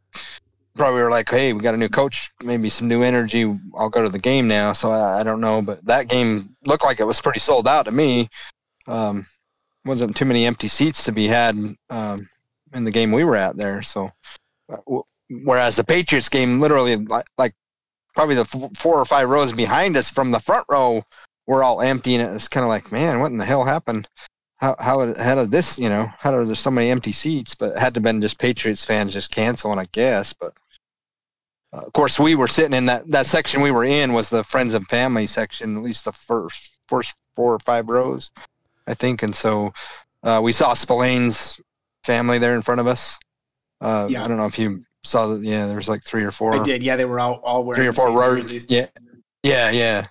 probably 0.76 1.02
were 1.02 1.10
like, 1.10 1.28
"Hey, 1.28 1.52
we 1.52 1.60
got 1.60 1.74
a 1.74 1.78
new 1.78 1.88
coach, 1.88 2.30
maybe 2.42 2.68
some 2.68 2.88
new 2.88 3.02
energy. 3.02 3.58
I'll 3.76 3.88
go 3.88 4.02
to 4.02 4.08
the 4.08 4.18
game 4.18 4.46
now." 4.48 4.72
So 4.72 4.90
I, 4.90 5.20
I 5.20 5.22
don't 5.22 5.40
know, 5.40 5.62
but 5.62 5.84
that 5.86 6.08
game 6.08 6.56
looked 6.64 6.84
like 6.84 7.00
it 7.00 7.06
was 7.06 7.20
pretty 7.20 7.40
sold 7.40 7.66
out 7.66 7.84
to 7.84 7.92
me. 7.92 8.28
Um, 8.86 9.26
wasn't 9.84 10.16
too 10.16 10.24
many 10.24 10.44
empty 10.44 10.68
seats 10.68 11.04
to 11.04 11.12
be 11.12 11.26
had 11.26 11.56
um, 11.90 12.28
in 12.74 12.84
the 12.84 12.90
game 12.90 13.12
we 13.12 13.24
were 13.24 13.36
at 13.36 13.56
there. 13.56 13.82
So, 13.82 14.10
uh, 14.72 15.00
whereas 15.44 15.76
the 15.76 15.84
Patriots 15.84 16.28
game, 16.28 16.60
literally 16.60 16.96
like, 16.96 17.26
like 17.38 17.54
probably 18.14 18.34
the 18.34 18.42
f- 18.42 18.76
four 18.76 18.98
or 18.98 19.04
five 19.04 19.28
rows 19.28 19.52
behind 19.52 19.96
us 19.96 20.10
from 20.10 20.30
the 20.30 20.40
front 20.40 20.66
row 20.68 21.02
were 21.46 21.62
all 21.62 21.80
empty, 21.80 22.16
and 22.16 22.34
it's 22.34 22.48
kind 22.48 22.64
of 22.64 22.68
like, 22.68 22.90
man, 22.92 23.20
what 23.20 23.30
in 23.30 23.38
the 23.38 23.44
hell 23.44 23.64
happened? 23.64 24.08
How 24.56 24.74
how 24.78 25.14
how 25.14 25.34
did 25.34 25.50
this? 25.50 25.78
You 25.78 25.88
know, 25.88 26.08
how 26.18 26.32
did 26.32 26.48
there 26.48 26.54
so 26.54 26.70
many 26.70 26.90
empty 26.90 27.12
seats? 27.12 27.54
But 27.54 27.72
it 27.72 27.78
had 27.78 27.94
to 27.94 28.00
been 28.00 28.20
just 28.20 28.38
Patriots 28.38 28.84
fans 28.84 29.12
just 29.12 29.30
canceling, 29.30 29.78
I 29.78 29.84
guess. 29.92 30.32
But 30.32 30.54
of 31.72 31.92
course, 31.92 32.18
we 32.18 32.35
were 32.35 32.48
sitting 32.48 32.74
in 32.74 32.87
that 32.87 33.09
that 33.11 33.26
section 33.26 33.61
we 33.61 33.70
were 33.70 33.85
in 33.85 34.12
was 34.12 34.31
the 34.31 34.44
friends 34.44 34.74
and 34.74 34.87
family 34.88 35.26
section, 35.26 35.76
at 35.76 35.83
least 35.83 36.05
the 36.05 36.12
first 36.12 36.72
first 36.88 37.14
four 37.35 37.52
or 37.55 37.59
five 37.61 37.88
rows, 37.88 38.31
I 38.87 38.94
think. 38.94 39.22
And 39.22 39.35
so 39.35 39.72
uh, 40.22 40.40
we 40.42 40.52
saw 40.52 40.74
Spillane's 40.74 41.61
family 42.05 42.38
there 42.38 42.55
in 42.55 42.62
front 42.62 42.81
of 42.81 42.87
us. 42.87 43.16
Uh, 43.81 44.09
Yeah. 44.11 44.24
I 44.24 44.29
don't 44.29 44.38
know 44.38 44.46
if 44.46 44.59
you 44.59 44.85
saw 45.05 45.26
that. 45.29 45.42
Yeah, 45.42 45.66
there 45.66 45.76
was 45.76 45.88
like 45.88 46.02
three 46.05 46.22
or 46.24 46.31
four 46.33 46.55
i 46.55 46.62
did 46.62 46.83
yeah 46.83 46.96
they 46.96 47.05
were 47.05 47.20
all, 47.20 47.40
all 47.44 47.64
wearing 47.64 47.81
three 47.81 47.88
or 47.88 47.92
four 47.92 48.18
rows. 48.18 48.48
jerseys. 48.48 48.66
Yeah, 48.70 48.87
yeah, 49.42 49.70
yeah. 49.70 50.07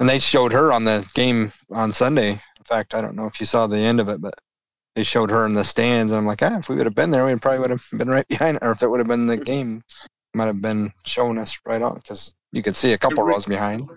And 0.00 0.08
they 0.08 0.18
showed 0.18 0.52
her 0.52 0.72
on 0.72 0.84
the 0.84 1.04
game 1.14 1.52
on 1.70 1.92
Sunday. 1.92 2.30
In 2.30 2.64
fact, 2.64 2.94
I 2.94 3.00
don't 3.00 3.16
know 3.16 3.26
if 3.26 3.40
you 3.40 3.46
saw 3.46 3.66
the 3.66 3.78
end 3.78 3.98
of 3.98 4.08
it, 4.08 4.20
but 4.20 4.34
they 4.94 5.02
showed 5.02 5.30
her 5.30 5.46
in 5.46 5.54
the 5.54 5.64
stands. 5.64 6.12
And 6.12 6.18
I'm 6.18 6.26
like, 6.26 6.42
ah, 6.42 6.58
if 6.58 6.68
we 6.68 6.76
would 6.76 6.86
have 6.86 6.94
been 6.94 7.10
there, 7.10 7.24
we 7.26 7.34
probably 7.36 7.60
would 7.60 7.70
have 7.70 7.84
been 7.96 8.08
right 8.08 8.26
behind 8.28 8.58
her. 8.60 8.68
Or 8.68 8.72
if 8.72 8.82
it 8.82 8.88
would 8.88 9.00
have 9.00 9.08
been 9.08 9.26
the 9.26 9.36
game, 9.54 9.82
might 10.38 10.46
have 10.46 10.62
been 10.62 10.92
showing 11.04 11.36
us 11.36 11.58
right 11.66 11.82
on 11.82 11.96
because 11.96 12.34
you 12.52 12.62
could 12.62 12.76
see 12.76 12.92
a 12.92 12.98
couple 12.98 13.22
re- 13.22 13.34
rows 13.34 13.44
behind. 13.44 13.88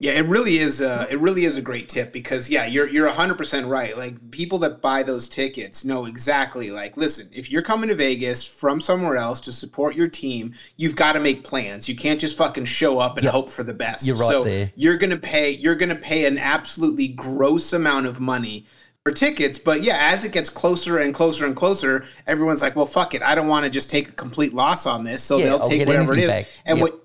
Yeah, 0.00 0.12
it 0.12 0.26
really 0.26 0.58
is. 0.58 0.80
A, 0.80 1.06
it 1.08 1.20
really 1.20 1.44
is 1.44 1.56
a 1.56 1.62
great 1.62 1.88
tip 1.88 2.12
because 2.12 2.50
yeah, 2.50 2.66
you're 2.66 2.88
you're 2.88 3.08
hundred 3.08 3.38
percent 3.38 3.66
right. 3.68 3.96
Like 3.96 4.30
people 4.32 4.58
that 4.58 4.82
buy 4.82 5.02
those 5.04 5.28
tickets 5.28 5.84
know 5.84 6.06
exactly. 6.06 6.70
Like, 6.70 6.96
listen, 6.96 7.30
if 7.32 7.50
you're 7.50 7.62
coming 7.62 7.88
to 7.88 7.94
Vegas 7.94 8.44
from 8.44 8.80
somewhere 8.80 9.16
else 9.16 9.40
to 9.42 9.52
support 9.52 9.94
your 9.94 10.08
team, 10.08 10.52
you've 10.76 10.96
got 10.96 11.12
to 11.12 11.20
make 11.20 11.44
plans. 11.44 11.88
You 11.88 11.94
can't 11.96 12.20
just 12.20 12.36
fucking 12.36 12.64
show 12.64 12.98
up 12.98 13.16
and 13.16 13.24
Yep. 13.24 13.32
hope 13.32 13.48
for 13.50 13.62
the 13.62 13.72
best. 13.72 14.04
You're 14.04 14.16
right 14.16 14.28
so 14.28 14.44
there. 14.44 14.72
You're 14.74 14.96
gonna 14.96 15.16
pay. 15.16 15.50
You're 15.50 15.76
gonna 15.76 15.94
pay 15.94 16.26
an 16.26 16.38
absolutely 16.38 17.08
gross 17.08 17.72
amount 17.72 18.06
of 18.06 18.18
money 18.18 18.66
for 18.66 18.83
tickets. 19.12 19.58
But 19.58 19.82
yeah, 19.82 19.98
as 20.00 20.24
it 20.24 20.32
gets 20.32 20.48
closer 20.50 20.98
and 20.98 21.14
closer 21.14 21.46
and 21.46 21.54
closer, 21.54 22.06
everyone's 22.26 22.62
like, 22.62 22.74
well, 22.76 22.86
fuck 22.86 23.14
it. 23.14 23.22
I 23.22 23.34
don't 23.34 23.48
want 23.48 23.64
to 23.64 23.70
just 23.70 23.90
take 23.90 24.08
a 24.08 24.12
complete 24.12 24.54
loss 24.54 24.86
on 24.86 25.04
this. 25.04 25.22
So 25.22 25.38
Yeah, 25.38 25.44
they'll 25.44 25.60
I'll 25.60 25.68
take 25.68 25.86
whatever 25.86 26.14
it 26.14 26.20
is. 26.20 26.30
back. 26.30 26.46
And 26.64 26.78
Yep. 26.78 26.82
what 26.82 27.00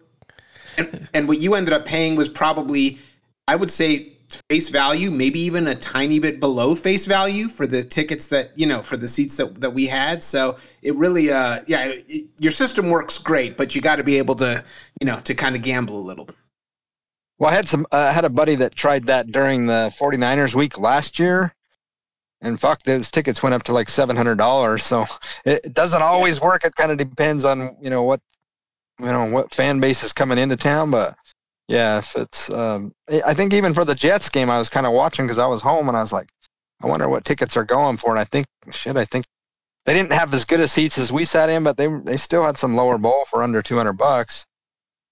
and, 0.78 1.08
and 1.14 1.28
what 1.28 1.40
you 1.40 1.56
ended 1.56 1.74
up 1.74 1.86
paying 1.86 2.16
was 2.16 2.30
probably 2.30 3.00
i 3.48 3.56
would 3.56 3.72
say 3.72 4.14
face 4.50 4.70
value 4.70 5.10
maybe 5.12 5.40
even 5.40 5.68
a 5.68 5.76
tiny 5.76 6.20
bit 6.20 6.40
below 6.40 6.76
face 6.76 7.06
value 7.06 7.48
for 7.48 7.66
the 7.68 7.84
tickets 7.84 8.28
that 8.28 8.52
you 8.56 8.66
know 8.66 8.82
for 8.82 8.96
the 8.96 9.08
seats 9.08 9.36
that, 9.38 9.60
that 9.60 9.74
we 9.74 9.88
had 9.88 10.22
so 10.24 10.58
it 10.84 10.96
really 10.96 11.32
uh 11.32 11.60
yeah 11.68 11.86
it, 12.08 12.28
your 12.38 12.52
system 12.52 12.90
works 12.90 13.18
great 13.18 13.58
but 13.58 13.76
you 13.76 13.82
got 13.82 13.96
to 13.98 14.04
be 14.04 14.18
able 14.18 14.36
to 14.36 14.64
you 15.02 15.08
know 15.08 15.20
to 15.22 15.34
kind 15.34 15.56
of 15.56 15.64
gamble 15.64 16.00
a 16.00 16.06
little 16.06 16.30
Well, 17.40 17.52
I 17.52 17.56
had 17.56 17.68
some. 17.68 17.86
Uh, 17.92 17.98
I 17.98 18.12
had 18.12 18.26
a 18.26 18.30
buddy 18.30 18.56
that 18.56 18.76
tried 18.76 19.06
that 19.06 19.32
during 19.32 19.66
the 19.66 19.92
49ers 19.98 20.56
week 20.56 20.78
last 20.78 21.20
year, 21.20 21.54
and 22.42 22.60
fuck, 22.60 22.84
those 22.84 23.12
tickets 23.12 23.44
went 23.44 23.54
up 23.54 23.64
to 23.64 23.74
like 23.74 23.90
seven 23.90 24.16
hundred 24.16 24.38
dollars. 24.38 24.84
So 24.84 25.06
it, 25.46 25.74
doesn't 25.74 26.02
always 26.02 26.40
work. 26.40 26.66
It 26.66 26.76
kind 26.76 26.92
of 26.92 26.98
depends 26.98 27.44
on 27.46 27.76
you 27.82 27.90
know 27.90 28.04
what 28.04 28.22
you 29.00 29.08
know 29.08 29.26
what 29.26 29.54
fan 29.54 29.80
base 29.80 30.04
is 30.04 30.14
coming 30.14 30.38
into 30.38 30.58
town. 30.58 30.92
But 30.92 31.18
yeah, 31.68 32.00
if 32.00 32.16
it's, 32.16 32.50
um, 32.50 32.94
I 33.26 33.34
think 33.34 33.54
even 33.54 33.74
for 33.76 33.86
the 33.86 33.94
Jets 33.94 34.30
game, 34.30 34.50
I 34.50 34.58
was 34.58 34.70
kind 34.70 34.88
of 34.88 34.94
watching 34.94 35.26
because 35.26 35.38
I 35.38 35.46
was 35.46 35.62
home 35.62 35.88
and 35.88 35.96
I 35.96 36.02
was 36.02 36.12
like, 36.12 36.30
I 36.82 36.88
wonder 36.88 37.08
what 37.08 37.26
tickets 37.26 37.56
are 37.58 37.64
going 37.64 37.98
for. 37.98 38.10
And 38.10 38.20
I 38.20 38.24
think 38.24 38.48
shit, 38.72 38.98
I 38.98 39.06
think 39.06 39.26
they 39.86 39.94
didn't 39.94 40.14
have 40.14 40.34
as 40.34 40.46
good 40.46 40.62
a 40.62 40.68
seats 40.68 40.98
as 40.98 41.12
we 41.12 41.26
sat 41.26 41.50
in, 41.50 41.64
but 41.64 41.78
they 41.78 41.88
they 41.88 42.18
still 42.18 42.44
had 42.44 42.58
some 42.58 42.76
lower 42.76 42.98
bowl 42.98 43.26
for 43.30 43.44
under 43.44 43.62
two 43.62 43.78
hundred 43.78 43.94
bucks. 43.94 44.46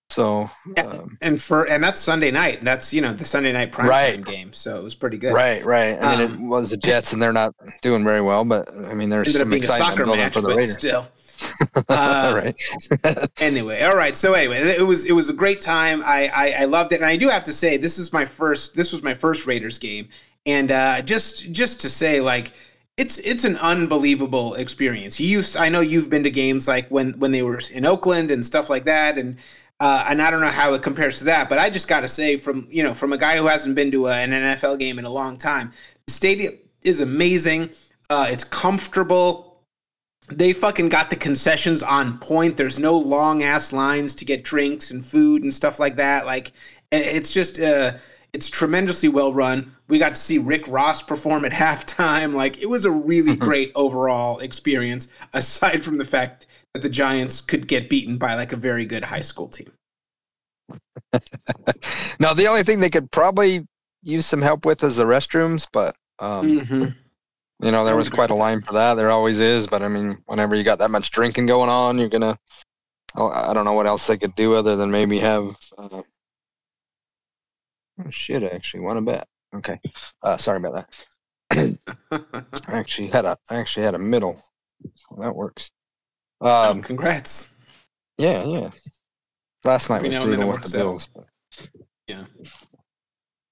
So 0.10 0.50
Yeah. 0.76 0.84
um, 0.86 1.18
and 1.22 1.42
for 1.42 1.66
and 1.68 1.84
that's 1.84 2.00
sunday 2.00 2.32
night 2.32 2.62
that's 2.62 2.94
you 2.94 3.02
know 3.02 3.14
the 3.14 3.26
sunday 3.26 3.52
night 3.52 3.72
primetime 3.72 3.88
Right. 3.90 4.26
game 4.26 4.54
so 4.54 4.78
it 4.78 4.84
was 4.84 4.96
pretty 4.96 5.18
good 5.18 5.34
Right, 5.34 5.64
right. 5.66 5.98
I 6.02 6.06
mean, 6.06 6.20
Um, 6.22 6.32
it 6.44 6.48
was 6.48 6.70
the 6.72 6.78
Jets, 6.78 7.14
and 7.14 7.22
they're 7.22 7.34
not 7.34 7.54
doing 7.82 8.04
very 8.04 8.22
well. 8.22 8.44
But 8.46 8.72
I 8.74 8.94
mean, 8.94 9.10
there's 9.10 9.28
ended 9.28 9.42
up 9.42 9.46
some 9.48 9.52
being 9.52 9.64
a 9.64 9.68
soccer 9.68 10.06
match 10.06 10.34
for 10.34 10.42
the 10.42 10.48
but 10.48 10.58
Raiders. 10.58 10.78
still 10.78 11.08
Uh, 11.90 12.32
right. 12.34 12.56
anyway 13.40 13.82
all 13.84 13.96
right 13.96 14.16
so 14.16 14.34
anyway 14.34 14.58
it 14.58 14.82
was 14.82 15.06
it 15.06 15.12
was 15.12 15.30
a 15.30 15.34
great 15.34 15.62
time 15.62 16.02
I, 16.04 16.28
I 16.34 16.52
i 16.62 16.66
loved 16.66 16.92
it 16.92 16.96
and 16.96 17.06
i 17.06 17.16
do 17.16 17.30
have 17.30 17.44
to 17.44 17.54
say 17.54 17.78
this 17.78 18.00
is 18.00 18.12
my 18.12 18.26
first 18.26 18.76
this 18.76 18.92
was 18.92 19.04
my 19.04 19.14
first 19.14 19.46
raiders 19.46 19.78
game 19.78 20.10
and 20.48 20.72
uh 20.72 21.02
just 21.04 21.52
just 21.52 21.80
to 21.82 21.90
say 21.90 22.20
like 22.20 22.52
it's 22.98 23.20
it's 23.20 23.44
an 23.46 23.58
unbelievable 23.58 24.56
experience 24.56 25.20
you 25.20 25.28
used 25.28 25.56
i 25.56 25.70
know 25.70 25.82
you've 25.82 26.10
been 26.10 26.24
to 26.24 26.32
games 26.32 26.68
like 26.68 26.88
when 26.90 27.14
when 27.20 27.32
they 27.32 27.44
were 27.44 27.62
in 27.72 27.86
oakland 27.86 28.32
and 28.32 28.44
stuff 28.44 28.72
like 28.72 28.86
that 28.86 29.20
and 29.20 29.38
uh, 29.80 30.06
and 30.08 30.22
I 30.22 30.32
don't 30.32 30.42
know 30.42 30.48
how 30.48 30.74
it 30.74 30.82
compares 30.82 31.20
to 31.20 31.26
that, 31.26 31.50
but 31.50 31.60
I 31.60 31.70
just 31.70 31.88
got 31.88 32.02
to 32.02 32.08
say, 32.08 32.38
from 32.38 32.68
you 32.70 32.84
know, 32.84 32.94
from 32.94 33.14
a 33.14 33.18
guy 33.18 33.38
who 33.38 33.48
hasn't 33.48 33.76
been 33.76 33.92
to 33.92 34.08
a, 34.08 34.14
an 34.14 34.32
NFL 34.32 34.80
game 34.80 35.00
in 35.00 35.06
a 35.06 35.10
long 35.10 35.38
time, 35.38 35.74
the 36.06 36.14
stadium 36.14 36.58
is 36.84 37.02
amazing. 37.02 37.70
Uh, 38.10 38.28
it's 38.30 38.44
comfortable 38.44 39.48
they 40.30 40.52
fucking 40.54 40.90
got 40.90 41.10
the 41.10 41.16
concessions 41.16 41.82
on 41.82 42.18
point. 42.18 42.58
There's 42.58 42.80
no 42.80 42.98
long 42.98 43.44
ass 43.44 43.72
lines 43.72 44.14
to 44.16 44.26
get 44.26 44.44
drinks 44.44 44.92
and 44.92 45.06
food 45.06 45.44
and 45.44 45.54
stuff 45.54 45.80
like 45.80 45.96
that. 45.98 46.26
Like 46.26 46.52
it's 46.92 47.32
just 47.32 47.60
uh 47.60 47.94
it's 48.34 48.50
tremendously 48.50 49.10
well 49.10 49.34
run. 49.34 49.74
We 49.88 50.00
got 50.00 50.16
to 50.16 50.22
see 50.22 50.38
Rick 50.38 50.68
Ross 50.68 51.02
perform 51.02 51.46
at 51.46 51.52
halftime. 51.54 52.34
Like 52.34 52.62
it 52.62 52.68
was 52.68 52.86
a 52.86 52.92
really 52.92 53.36
great 53.36 53.72
overall 53.76 54.40
experience 54.40 55.08
aside 55.34 55.84
from 55.84 55.98
the 55.98 56.06
fact 56.06 56.46
that 56.78 56.88
the 56.88 56.94
Giants 56.94 57.42
could 57.42 57.68
get 57.68 57.90
beaten 57.90 58.18
by 58.20 58.36
like 58.36 58.54
a 58.54 58.56
very 58.56 58.86
good 58.86 59.04
high 59.04 59.22
school 59.22 59.48
team. 59.48 59.72
now, 62.20 62.34
the 62.36 62.46
only 62.48 62.62
thing 62.62 62.80
they 62.80 62.90
could 62.90 63.10
probably 63.10 63.66
use 64.04 64.28
some 64.28 64.44
help 64.44 64.64
with 64.64 64.84
is 64.84 64.98
the 64.98 65.04
restrooms, 65.04 65.68
but 65.74 65.96
um, 66.20 66.60
Mhm. 66.60 66.96
you 67.62 67.72
know, 67.72 67.84
there 67.84 67.96
was 67.96 68.10
quite 68.10 68.30
a 68.30 68.36
line 68.36 68.62
for 68.62 68.74
that. 68.74 68.94
There 68.94 69.10
always 69.10 69.40
is, 69.40 69.66
but 69.66 69.82
I 69.82 69.88
mean, 69.88 70.22
whenever 70.28 70.56
you 70.56 70.64
got 70.64 70.78
that 70.80 70.92
much 70.92 71.10
drinking 71.10 71.48
going 71.48 71.70
on, 71.70 71.98
you're 71.98 72.10
gonna. 72.10 72.38
Oh, 73.16 73.30
I 73.30 73.54
don't 73.54 73.66
know 73.66 73.74
what 73.74 73.88
else 73.88 74.06
they 74.06 74.18
could 74.18 74.36
do 74.36 74.54
other 74.54 74.76
than 74.76 74.92
maybe 74.92 75.18
have. 75.18 75.56
Uh, 75.78 76.04
oh 78.06 78.10
shit! 78.12 78.44
I 78.44 78.48
actually 78.48 78.82
want 78.82 78.98
to 78.98 79.02
bet. 79.02 79.28
Okay, 79.56 79.80
uh, 80.22 80.38
sorry 80.38 80.58
about 80.58 80.86
that. 81.50 81.80
I 82.68 82.78
actually 82.78 83.08
had 83.08 83.26
a. 83.26 83.36
I 83.50 83.56
actually 83.56 83.84
had 83.86 83.96
a 83.96 84.00
middle. 84.00 84.44
So 84.94 85.18
that 85.22 85.36
works. 85.36 85.72
Um, 86.42 86.82
Congrats. 86.82 87.50
Yeah, 88.18 88.44
yeah. 88.46 88.72
Last 89.64 89.90
night 89.90 89.98
Every 89.98 90.10
was 90.10 90.16
now 90.16 90.24
and 90.24 90.32
then 90.32 90.40
brutal 90.40 90.62
with 90.62 90.72
the. 90.72 90.78
Bills. 90.78 91.10
but- 91.14 91.26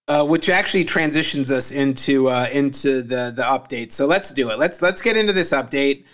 uh, 0.08 0.26
which 0.26 0.50
actually 0.50 0.84
transitions 0.84 1.52
us 1.52 1.72
into 1.72 2.30
uh, 2.30 2.48
into 2.52 3.02
the 3.02 3.34
the 3.36 3.44
update. 3.44 3.92
So 3.92 4.06
let's 4.06 4.32
do 4.32 4.50
it. 4.52 4.60
Let's 4.60 4.82
let's 4.82 5.02
get 5.02 5.18
into 5.18 5.34
this 5.34 5.52
update. 5.52 6.06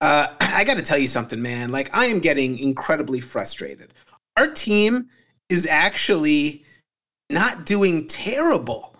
Uh, 0.00 0.28
I 0.40 0.64
got 0.64 0.76
to 0.76 0.82
tell 0.82 0.98
you 0.98 1.06
something, 1.06 1.40
man. 1.40 1.70
Like 1.70 1.94
I 1.94 2.06
am 2.06 2.20
getting 2.20 2.58
incredibly 2.58 3.20
frustrated. 3.20 3.92
Our 4.36 4.48
team 4.48 5.08
is 5.48 5.66
actually 5.66 6.64
not 7.30 7.66
doing 7.66 8.06
terrible. 8.06 8.95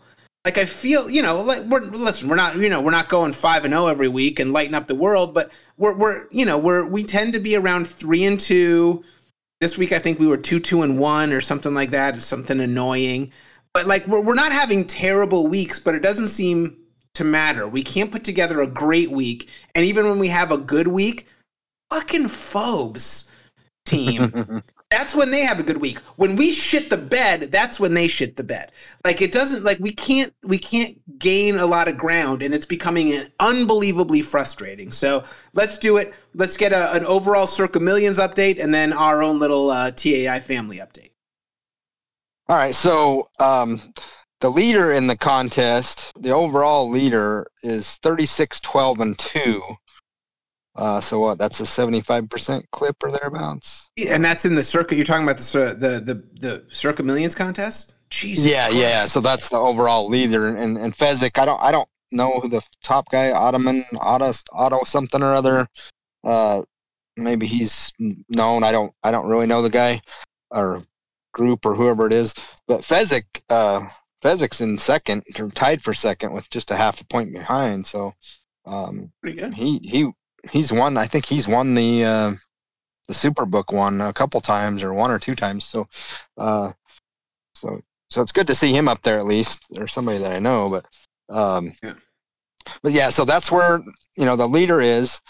Like 0.47 0.57
I 0.57 0.65
feel, 0.65 1.11
you 1.11 1.21
know, 1.21 1.43
like 1.43 1.65
we're 1.65 1.81
listen, 1.81 2.29
we're 2.29 2.37
not, 2.37 2.57
you 2.57 2.71
know, 2.71 2.81
we're 2.81 2.91
not 2.93 3.11
going 3.11 3.33
five 3.33 3.67
and 3.67 3.75
zero 3.75 3.89
every 3.89 4.09
week 4.09 4.41
and 4.41 4.53
lighting 4.53 4.75
up 4.75 4.87
the 4.87 4.95
world, 4.95 5.35
but 5.35 5.51
we're 5.77 5.95
we're 5.97 6.27
you 6.31 6.47
know 6.47 6.57
we're 6.57 6.87
we 6.87 7.05
tend 7.05 7.35
to 7.35 7.41
be 7.41 7.57
around 7.57 7.87
three 7.87 8.25
and 8.25 8.41
two. 8.41 9.05
This 9.61 9.77
week 9.77 9.93
I 9.93 9.99
think 9.99 10.19
we 10.19 10.27
were 10.27 10.39
two 10.39 10.61
two 10.61 10.83
and 10.83 10.99
one 10.99 11.33
or 11.35 11.43
something 11.43 11.75
like 11.75 11.91
that. 11.91 12.23
Something 12.23 12.61
annoying 12.61 13.33
but 13.77 13.87
like 13.87 14.07
we're, 14.07 14.23
we're 14.23 14.33
not 14.33 14.53
having 14.53 14.87
terrible 14.87 15.49
weeks 15.49 15.79
but 15.79 15.95
it 15.95 16.03
doesn't 16.03 16.29
seem 16.29 16.79
to 17.13 17.25
matter 17.25 17.69
we 17.69 17.83
can't 17.83 18.11
put 18.11 18.25
together 18.25 18.63
a 18.63 18.67
great 18.67 19.11
week 19.11 19.51
and 19.75 19.85
even 19.85 20.07
when 20.07 20.19
we 20.19 20.29
have 20.29 20.51
a 20.51 20.57
good 20.57 20.89
week 20.89 21.29
fucking 21.91 22.27
phobes 22.27 23.31
team 23.85 24.63
that's 24.91 25.15
when 25.15 25.31
they 25.31 25.41
have 25.41 25.59
a 25.59 25.65
good 25.65 25.79
week. 25.79 25.99
When 26.17 26.37
we 26.37 26.53
shit 26.53 26.91
the 26.91 26.97
bed 26.97 27.51
that's 27.53 27.81
when 27.81 27.95
they 27.95 28.09
shit 28.09 28.37
the 28.37 28.45
bed. 28.45 28.73
Like 29.05 29.21
it 29.21 29.33
doesn't 29.33 29.65
like 29.65 29.79
we 29.79 29.93
can't 29.93 30.33
we 30.43 30.59
can't 30.59 30.97
gain 31.19 31.57
a 31.57 31.67
lot 31.67 31.89
of 31.89 31.97
ground 31.97 32.43
and 32.43 32.55
it's 32.55 32.67
becoming 32.67 33.27
unbelievably 33.41 34.23
frustrating. 34.23 34.93
So 34.93 35.25
let's 35.55 35.79
do 35.79 35.97
it. 35.97 36.15
Let's 36.35 36.57
get 36.57 36.73
a, 36.73 36.93
an 36.95 37.05
overall 37.05 37.47
circa 37.47 37.81
millions 37.81 38.19
update 38.19 38.63
and 38.63 38.73
then 38.73 38.93
our 38.93 39.23
own 39.23 39.39
little 39.39 39.71
uh, 39.71 39.91
tai 39.91 40.41
family 40.41 40.79
update. 40.79 41.11
All 42.49 42.57
right, 42.57 42.75
so 42.75 43.29
um, 43.41 43.93
the 44.41 44.51
leader 44.51 44.93
in 44.93 45.09
the 45.09 45.17
contest, 45.17 46.13
the 46.21 46.31
overall 46.31 46.89
leader, 46.89 47.49
is 47.65 47.97
36, 47.97 48.61
12, 48.61 49.01
and 49.01 49.19
2. 49.19 49.63
Uh, 50.77 51.01
so 51.01 51.19
what? 51.19 51.39
That's 51.39 51.61
a 51.61 51.65
75% 51.65 52.63
clip 52.71 52.97
or 53.03 53.11
thereabouts? 53.11 53.89
And 53.97 54.25
that's 54.25 54.45
in 54.45 54.55
the 54.55 54.63
circuit. 54.63 54.97
You're 54.97 55.05
talking 55.05 55.25
about 55.25 55.39
the 55.39 55.77
the 55.79 56.15
the 56.15 56.25
the 56.41 56.65
Circa 56.69 57.03
Millions 57.03 57.35
contest. 57.35 57.95
Jesus. 58.11 58.47
yeah, 58.47 58.69
yeah. 58.69 59.01
So 59.01 59.21
that's 59.21 59.49
the 59.49 59.57
overall 59.57 60.09
leader, 60.09 60.49
and 60.57 60.77
and 60.79 60.97
Fezzik, 60.97 61.39
I 61.39 61.45
don't 61.45 61.61
I 61.63 61.73
don't 61.73 61.89
know 62.13 62.39
who 62.41 62.49
the 62.49 62.63
top 62.85 63.11
guy, 63.11 63.33
Ottoman, 63.33 63.85
Otto, 63.99 64.33
Otto 64.53 64.85
something 64.85 65.23
or 65.23 65.35
other. 65.35 65.67
Uh, 66.23 66.63
maybe 67.17 67.47
he's 67.47 67.93
known. 68.29 68.63
I 68.63 68.71
don't 68.71 68.93
I 69.03 69.11
don't 69.11 69.27
really 69.27 69.47
know 69.47 69.63
the 69.63 69.71
guy 69.71 70.01
or 70.51 70.85
group 71.33 71.67
or 71.67 71.75
whoever 71.75 72.07
it 72.07 72.15
is. 72.15 72.35
But 72.69 72.81
Fezzik, 72.81 73.25
uh, 73.49 73.89
Fezzik's 74.25 74.61
in 74.61 74.79
second, 74.79 75.25
or 75.39 75.51
tied 75.51 75.83
for 75.83 75.95
second 75.95 76.33
with 76.33 76.49
just 76.51 76.71
a 76.71 76.77
half 76.77 77.01
a 77.01 77.07
point 77.07 77.33
behind. 77.33 77.87
So 77.87 78.15
um, 78.67 79.13
pretty 79.23 79.39
good. 79.39 79.55
he 79.55 79.79
he 79.79 80.11
he's 80.51 80.73
won. 80.73 80.97
I 80.97 81.07
think 81.07 81.27
he's 81.27 81.49
won 81.49 81.75
the 81.75 82.05
uh, 82.05 82.35
the 83.09 83.15
Superbook 83.15 83.73
one 83.73 84.01
a 84.01 84.13
couple 84.13 84.41
times 84.41 84.83
or 84.83 84.93
one 84.93 85.11
or 85.11 85.19
two 85.19 85.35
times. 85.35 85.65
So 85.65 85.89
uh, 86.39 86.73
so 87.55 87.81
so 88.11 88.23
it's 88.23 88.33
good 88.33 88.47
to 88.47 88.55
see 88.55 88.73
him 88.73 88.89
up 88.89 89.03
there 89.03 89.19
at 89.19 89.27
least, 89.27 89.61
or 89.77 89.89
somebody 89.89 90.19
that 90.19 90.33
I 90.33 90.39
know. 90.39 90.69
But 90.69 90.87
um, 91.35 91.73
Yeah. 91.83 91.95
but 92.83 92.93
yeah, 92.93 93.11
so 93.11 93.25
that's 93.25 93.51
where 93.51 93.81
you 94.17 94.25
know 94.25 94.37
the 94.37 94.49
leader 94.49 94.81
is. 94.81 95.21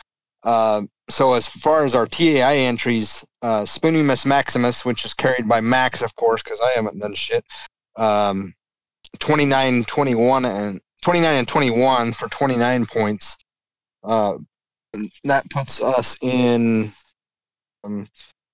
Uh, 0.43 0.83
so 1.09 1.35
as 1.35 1.47
far 1.47 1.85
as 1.85 1.95
our 1.95 2.07
TAI 2.07 2.57
entries, 2.57 3.25
uh, 3.43 3.63
Spoonimus 3.63 4.27
Maximus, 4.27 4.85
which 4.85 5.05
is 5.05 5.15
carried 5.15 5.49
by 5.49 5.61
Max, 5.61 6.03
of 6.03 6.15
course, 6.17 6.43
because 6.43 6.61
I 6.61 6.73
haven't 6.73 6.99
done 6.99 7.15
shit. 7.15 7.45
Um, 7.97 8.55
29, 9.19 9.85
21, 9.85 10.45
and 10.45 10.81
29 11.03 11.35
and 11.35 11.49
21 11.49 12.13
for 12.13 12.29
29 12.29 12.87
points. 12.87 13.37
Uh, 14.03 14.39
and 14.97 15.11
that 15.25 15.49
puts 15.51 15.81
us 15.83 16.17
in 16.23 16.91
um, 17.85 18.09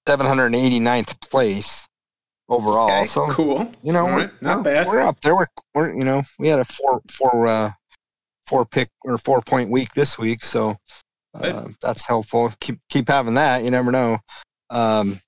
789th 0.09 1.20
place. 1.31 1.87
overall. 2.48 2.90
Okay, 2.90 3.07
so 3.07 3.28
cool. 3.31 3.72
you 3.83 3.92
know, 3.92 4.05
we're, 4.05 4.31
not 4.40 4.62
we're- 4.62 4.74
bad. 4.74 4.87
We're 4.87 5.00
up 5.00 5.20
there. 5.20 5.35
We're, 5.37 5.46
we're 5.74 5.92
you 5.94 6.05
know, 6.05 6.22
we 6.38 6.48
had 6.48 6.59
a 6.61 6.64
four 6.64 7.00
four 7.11 7.46
uh 7.46 7.72
four 8.46 8.66
pick 8.66 8.90
or 9.02 9.16
four 9.18 9.40
point 9.40 9.70
week 9.70 9.94
this 9.94 10.18
week, 10.18 10.44
so 10.44 10.76
uh, 11.35 11.68
that's 11.81 12.05
helpful. 12.05 12.52
Keep 12.61 12.78
keep 12.90 13.09
having 13.09 13.35
that. 13.35 13.62
You 13.62 13.70
never 13.70 13.90
know. 13.92 14.18
Um, 14.70 15.20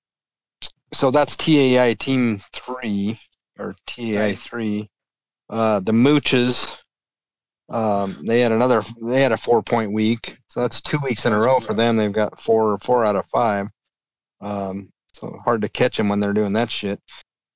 so 0.93 1.11
that's 1.11 1.37
TAI 1.37 1.95
team 1.95 2.41
three 2.53 3.19
or 3.59 3.75
TAI 3.87 4.19
Right. 4.21 4.39
three. 4.39 4.89
Uh, 5.49 5.81
the 5.81 5.93
Mooches. 5.93 6.71
Um, 7.69 8.25
they 8.27 8.41
had 8.41 8.53
another. 8.53 8.83
They 9.03 9.23
had 9.23 9.33
a 9.33 9.37
four 9.37 9.63
point 9.63 9.93
week, 9.93 10.37
so 10.49 10.61
that's 10.61 10.81
two 10.81 10.99
weeks 11.03 11.25
in 11.25 11.33
a 11.33 11.39
row 11.39 11.61
for 11.61 11.75
them. 11.75 11.97
They've 11.97 12.13
got 12.13 12.41
four 12.41 12.79
four 12.79 13.05
out 13.05 13.17
of 13.17 13.27
five. 13.27 13.69
Um, 14.41 14.91
so 15.13 15.39
hard 15.45 15.63
to 15.63 15.69
catch 15.69 15.97
them 15.97 16.09
when 16.09 16.21
they're 16.21 16.33
doing 16.33 16.53
that 16.55 16.71
shit. 16.71 17.01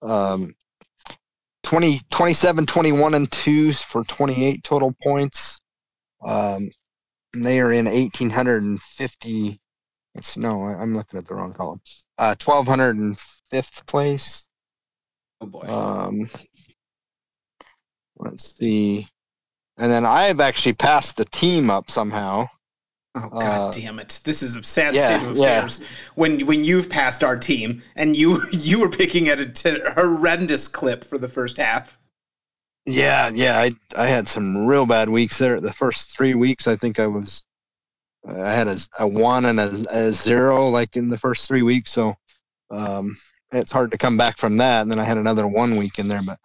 Um, 0.01 0.55
20, 1.65 2.01
27, 2.11 2.65
21, 2.67 3.15
and 3.15 3.31
2 3.31 3.73
for 3.75 4.05
28 4.05 4.65
total 4.65 4.95
points. 5.03 5.59
Um, 6.25 6.71
they 7.35 7.61
are 7.61 7.73
in 7.73 7.85
1,850. 7.85 9.61
It's, 10.15 10.37
no, 10.37 10.63
I'm 10.63 10.97
looking 10.97 11.19
at 11.19 11.27
the 11.27 11.35
wrong 11.35 11.53
column. 11.53 11.81
Uh, 12.17 12.35
1,205th 12.37 13.87
place. 13.87 14.47
Oh 15.41 15.47
boy. 15.47 15.61
Um, 15.61 16.31
let's 18.17 18.57
see. 18.57 19.07
And 19.79 19.91
then 19.93 20.05
I've 20.05 20.41
actually 20.41 20.73
passed 20.73 21.17
the 21.17 21.25
team 21.27 21.71
up 21.71 21.91
somehow. 21.91 22.49
oh 23.15 23.29
god 23.29 23.43
uh, 23.43 23.71
damn 23.71 23.99
it! 23.99 24.21
This 24.25 24.43
is 24.43 24.57
a 24.57 24.63
sad 24.63 24.95
yeah, 24.95 25.05
state 25.05 25.29
of 25.29 25.37
yeah. 25.37 25.45
affairs. 25.45 25.85
When 26.17 26.47
when 26.47 26.65
you've 26.65 26.91
passed 26.91 27.23
our 27.23 27.37
team 27.37 27.83
and 27.97 28.17
you 28.17 28.41
you 28.53 28.81
were 28.81 28.91
picking 28.91 29.29
at 29.29 29.39
a 29.39 29.47
t- 29.47 29.81
horrendous 29.95 30.69
clip 30.69 31.05
for 31.05 31.17
the 31.17 31.29
first 31.29 31.57
half. 31.57 31.99
Yeah, 32.87 33.31
yeah, 33.33 33.59
I 33.59 33.71
I 33.97 34.07
had 34.07 34.29
some 34.29 34.67
real 34.67 34.87
bad 34.87 35.09
weeks 35.09 35.39
there. 35.39 35.61
The 35.61 35.73
first 35.73 36.17
three 36.17 36.35
weeks, 36.35 36.67
I 36.67 36.75
think 36.75 36.99
I 36.99 37.07
was, 37.07 37.45
I 38.27 38.53
had 38.53 38.67
a, 38.67 38.79
a 38.99 39.07
one 39.07 39.45
and 39.45 39.61
a, 39.61 39.85
a 39.91 40.13
zero 40.13 40.69
like 40.69 40.97
in 40.97 41.09
the 41.09 41.19
first 41.19 41.47
three 41.47 41.63
weeks. 41.63 41.93
So, 41.93 42.15
um, 42.71 43.17
it's 43.53 43.73
hard 43.73 43.91
to 43.91 43.99
come 43.99 44.17
back 44.17 44.39
from 44.39 44.57
that. 44.57 44.83
And 44.83 44.91
then 44.91 44.99
I 44.99 45.05
had 45.05 45.19
another 45.19 45.47
one 45.47 45.77
week 45.77 45.99
in 45.99 46.09
there, 46.09 46.23
but 46.23 46.39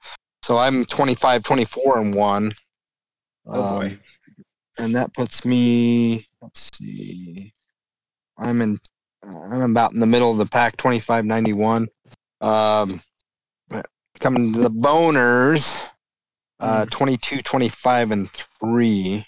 so 0.44 0.58
I'm 0.58 0.86
25, 0.86 1.44
24 1.44 2.00
and 2.00 2.14
one. 2.14 2.54
Oh 3.46 3.80
boy. 3.80 3.86
Um, 3.88 4.00
and 4.80 4.96
that 4.96 5.14
puts 5.14 5.46
me. 5.46 6.28
Let's 6.42 6.70
see. 6.78 7.54
I'm 8.38 8.62
in. 8.62 8.80
I'm 9.24 9.62
about 9.62 9.94
in 9.94 10.00
the 10.00 10.06
middle 10.06 10.32
of 10.32 10.38
the 10.38 10.46
pack, 10.46 10.78
twenty 10.78 11.00
five 11.00 11.26
ninety 11.26 11.54
one. 11.54 11.88
Um, 12.42 13.02
coming 14.20 14.54
to 14.54 14.60
the 14.60 14.72
boners. 14.72 15.82
Uh, 16.60 16.86
22, 16.86 17.42
25, 17.42 18.12
and 18.12 18.30
3. 18.32 19.26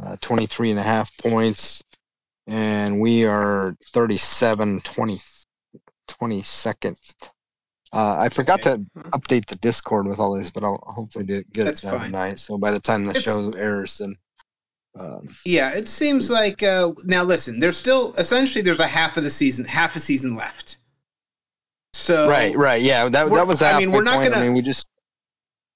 Uh, 0.00 0.16
23 0.20 0.70
and 0.70 0.78
a 0.78 0.82
half 0.82 1.16
points. 1.18 1.82
And 2.46 3.00
we 3.00 3.24
are 3.24 3.76
37, 3.92 4.80
20, 4.82 5.20
22nd. 6.08 6.96
Uh, 7.94 8.16
I 8.18 8.28
forgot 8.28 8.66
Okay. 8.66 8.82
to 8.94 9.00
update 9.10 9.46
the 9.46 9.54
Discord 9.56 10.06
with 10.08 10.18
all 10.18 10.34
these, 10.36 10.50
but 10.50 10.64
I'll 10.64 10.82
hopefully 10.84 11.24
do, 11.24 11.44
get 11.52 11.64
That's 11.66 11.82
it 11.84 11.86
done 11.86 11.98
fine. 12.00 12.06
tonight. 12.10 12.38
So 12.40 12.58
by 12.58 12.70
the 12.72 12.80
time 12.80 13.04
the 13.04 13.10
It's- 13.10 13.24
show 13.24 13.50
airs, 13.52 13.98
then. 13.98 14.16
Um, 14.98 15.28
Yeah, 15.44 15.70
it 15.70 15.88
seems 15.88 16.30
like 16.30 16.62
uh, 16.62 16.92
now. 17.04 17.24
Listen, 17.24 17.58
there's 17.60 17.76
still 17.76 18.14
essentially 18.16 18.62
there's 18.62 18.78
a 18.80 18.86
half 18.86 19.16
of 19.16 19.24
the 19.24 19.30
season, 19.30 19.64
half 19.64 19.96
a 19.96 20.00
season 20.00 20.36
left. 20.36 20.76
So 21.92 22.28
right, 22.28 22.56
right, 22.56 22.80
yeah. 22.82 23.08
That, 23.08 23.30
that 23.30 23.46
was. 23.46 23.60
I 23.62 23.78
mean, 23.78 23.90
we're 23.92 24.02
not 24.02 24.16
point. 24.16 24.30
gonna- 24.32 24.42
I 24.42 24.46
mean, 24.46 24.54
we 24.54 24.62
just. 24.62 24.86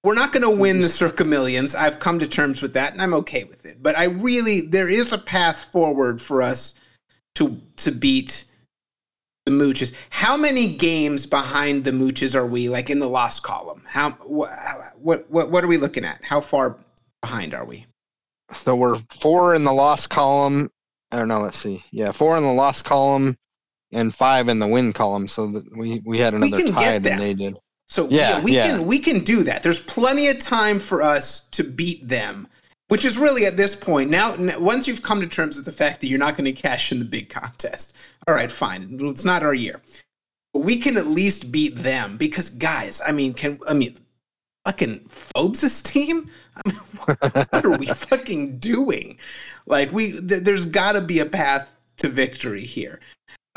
we're 0.04 0.14
not 0.14 0.32
going 0.32 0.42
to 0.44 0.50
win 0.50 0.80
the 0.80 0.88
Circa 0.88 1.24
Millions. 1.24 1.74
I've 1.74 1.98
come 1.98 2.18
to 2.20 2.28
terms 2.28 2.62
with 2.62 2.72
that, 2.74 2.92
and 2.92 3.02
I'm 3.02 3.14
okay 3.14 3.42
with 3.44 3.66
it. 3.66 3.82
But 3.82 3.98
I 3.98 4.04
really, 4.04 4.60
there 4.62 4.88
is 4.88 5.12
a 5.12 5.18
path 5.18 5.70
forward 5.72 6.20
for 6.22 6.40
us 6.42 6.74
to 7.36 7.60
to 7.76 7.90
beat 7.90 8.44
the 9.48 9.64
Mooches. 9.64 9.92
How 10.10 10.36
many 10.36 10.74
games 10.76 11.26
behind 11.26 11.84
the 11.84 11.90
Mooches 11.90 12.34
are 12.34 12.46
we? 12.46 12.68
Like 12.68 12.90
in 12.90 12.98
the 12.98 13.08
lost 13.08 13.42
column? 13.42 13.82
How 13.86 14.10
what 14.10 14.50
what 14.98 15.30
what, 15.30 15.50
what 15.50 15.64
are 15.64 15.68
we 15.68 15.78
looking 15.78 16.04
at? 16.04 16.22
How 16.22 16.40
far 16.40 16.78
behind 17.22 17.54
are 17.54 17.64
we? 17.64 17.86
So 18.52 18.74
we're 18.76 18.98
four 19.20 19.54
in 19.54 19.64
the 19.64 19.72
lost 19.72 20.10
column. 20.10 20.70
I 21.10 21.18
don't 21.18 21.28
know. 21.28 21.40
Let's 21.40 21.58
see. 21.58 21.84
Yeah, 21.90 22.12
four 22.12 22.36
in 22.36 22.42
the 22.42 22.52
lost 22.52 22.84
column, 22.84 23.36
and 23.92 24.14
five 24.14 24.48
in 24.48 24.58
the 24.58 24.66
win 24.66 24.92
column. 24.92 25.28
So 25.28 25.50
that 25.52 25.76
we 25.76 26.02
we 26.04 26.18
had 26.18 26.34
another 26.34 26.58
can 26.58 26.72
tie 26.72 26.98
than 26.98 27.18
they 27.18 27.34
did. 27.34 27.54
So 27.88 28.08
yeah, 28.10 28.38
Yeah, 28.38 28.42
we 28.42 28.52
yeah. 28.54 28.66
can 28.66 28.86
we 28.86 28.98
can 28.98 29.20
do 29.24 29.42
that. 29.44 29.62
There's 29.62 29.80
plenty 29.80 30.28
of 30.28 30.38
time 30.38 30.78
for 30.78 31.02
us 31.02 31.40
to 31.50 31.64
beat 31.64 32.06
them, 32.06 32.46
which 32.88 33.04
is 33.04 33.18
really 33.18 33.46
at 33.46 33.56
this 33.56 33.76
point 33.76 34.10
now. 34.10 34.34
Once 34.58 34.88
you've 34.88 35.02
come 35.02 35.20
to 35.20 35.26
terms 35.26 35.56
with 35.56 35.64
the 35.64 35.72
fact 35.72 36.00
that 36.00 36.08
you're 36.08 36.18
not 36.18 36.36
going 36.36 36.52
to 36.52 36.52
cash 36.52 36.90
in 36.90 36.98
the 36.98 37.04
big 37.04 37.28
contest, 37.28 37.96
all 38.26 38.34
right, 38.34 38.50
fine. 38.50 38.98
It's 39.00 39.24
not 39.24 39.42
our 39.42 39.54
year, 39.54 39.80
but 40.52 40.60
we 40.60 40.78
can 40.78 40.96
at 40.96 41.06
least 41.06 41.52
beat 41.52 41.76
them 41.76 42.16
because 42.16 42.50
guys, 42.50 43.00
I 43.06 43.12
mean, 43.12 43.34
can 43.34 43.58
I 43.68 43.74
mean, 43.74 43.96
fucking 44.64 45.00
Phobes' 45.08 45.82
team? 45.82 46.30
I 46.56 46.68
mean, 46.68 46.78
what, 47.04 47.64
are 47.64 47.78
we 47.78 47.86
fucking 47.86 48.58
doing? 48.58 49.18
Like 49.66 49.92
we, 49.92 50.12
th- 50.12 50.42
there's 50.42 50.66
got 50.66 50.92
to 50.92 51.00
be 51.00 51.20
a 51.20 51.26
path 51.26 51.70
to 51.98 52.08
victory 52.08 52.64
here. 52.64 53.00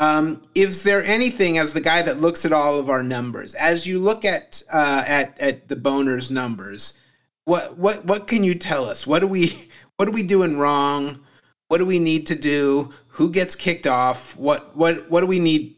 Um, 0.00 0.42
is 0.56 0.82
there 0.82 1.04
anything, 1.04 1.58
as 1.58 1.72
the 1.72 1.80
guy 1.80 2.02
that 2.02 2.20
looks 2.20 2.44
at 2.44 2.52
all 2.52 2.78
of 2.78 2.90
our 2.90 3.04
numbers, 3.04 3.54
as 3.54 3.86
you 3.86 4.00
look 4.00 4.24
at 4.24 4.60
uh, 4.72 5.04
at 5.06 5.38
at 5.38 5.68
the 5.68 5.76
boners 5.76 6.28
numbers, 6.28 6.98
what 7.44 7.76
what 7.78 8.04
what 8.04 8.26
can 8.26 8.44
you 8.44 8.54
tell 8.54 8.88
us? 8.88 9.06
What 9.06 9.22
are 9.22 9.28
we 9.28 9.68
what 9.96 10.08
are 10.08 10.12
we 10.12 10.22
doing 10.22 10.58
wrong? 10.58 11.20
What 11.68 11.78
do 11.78 11.86
we 11.86 11.98
need 11.98 12.26
to 12.26 12.34
do? 12.34 12.92
Who 13.08 13.30
gets 13.30 13.54
kicked 13.54 13.86
off? 13.86 14.36
What 14.36 14.76
what 14.76 15.10
what 15.10 15.20
do 15.20 15.26
we 15.26 15.38
need? 15.38 15.76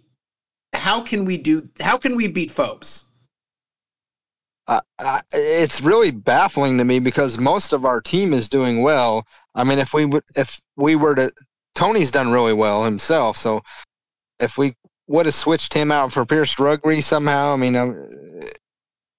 How 0.74 1.00
can 1.00 1.24
we 1.24 1.36
do? 1.36 1.62
How 1.80 1.98
can 1.98 2.16
we 2.16 2.28
beat 2.28 2.50
Phobes? 2.50 3.04
Uh, 4.66 4.80
uh, 4.98 5.20
it's 5.32 5.82
really 5.82 6.10
baffling 6.10 6.78
to 6.78 6.84
me 6.84 6.98
because 6.98 7.38
most 7.38 7.72
of 7.74 7.84
our 7.84 8.00
team 8.00 8.32
is 8.32 8.48
doing 8.48 8.82
well. 8.82 9.26
I 9.54 9.62
mean, 9.62 9.78
if 9.78 9.92
we 9.92 10.06
would, 10.06 10.24
if 10.36 10.60
we 10.76 10.96
were 10.96 11.14
to, 11.14 11.30
Tony's 11.74 12.10
done 12.10 12.32
really 12.32 12.54
well 12.54 12.82
himself. 12.82 13.36
So 13.36 13.62
if 14.40 14.56
we 14.56 14.74
would 15.06 15.26
have 15.26 15.34
switched 15.34 15.74
him 15.74 15.92
out 15.92 16.12
for 16.12 16.24
Pierce 16.24 16.58
Rugby 16.58 17.02
somehow, 17.02 17.52
I 17.52 17.56
mean, 17.56 17.76
um, 17.76 18.08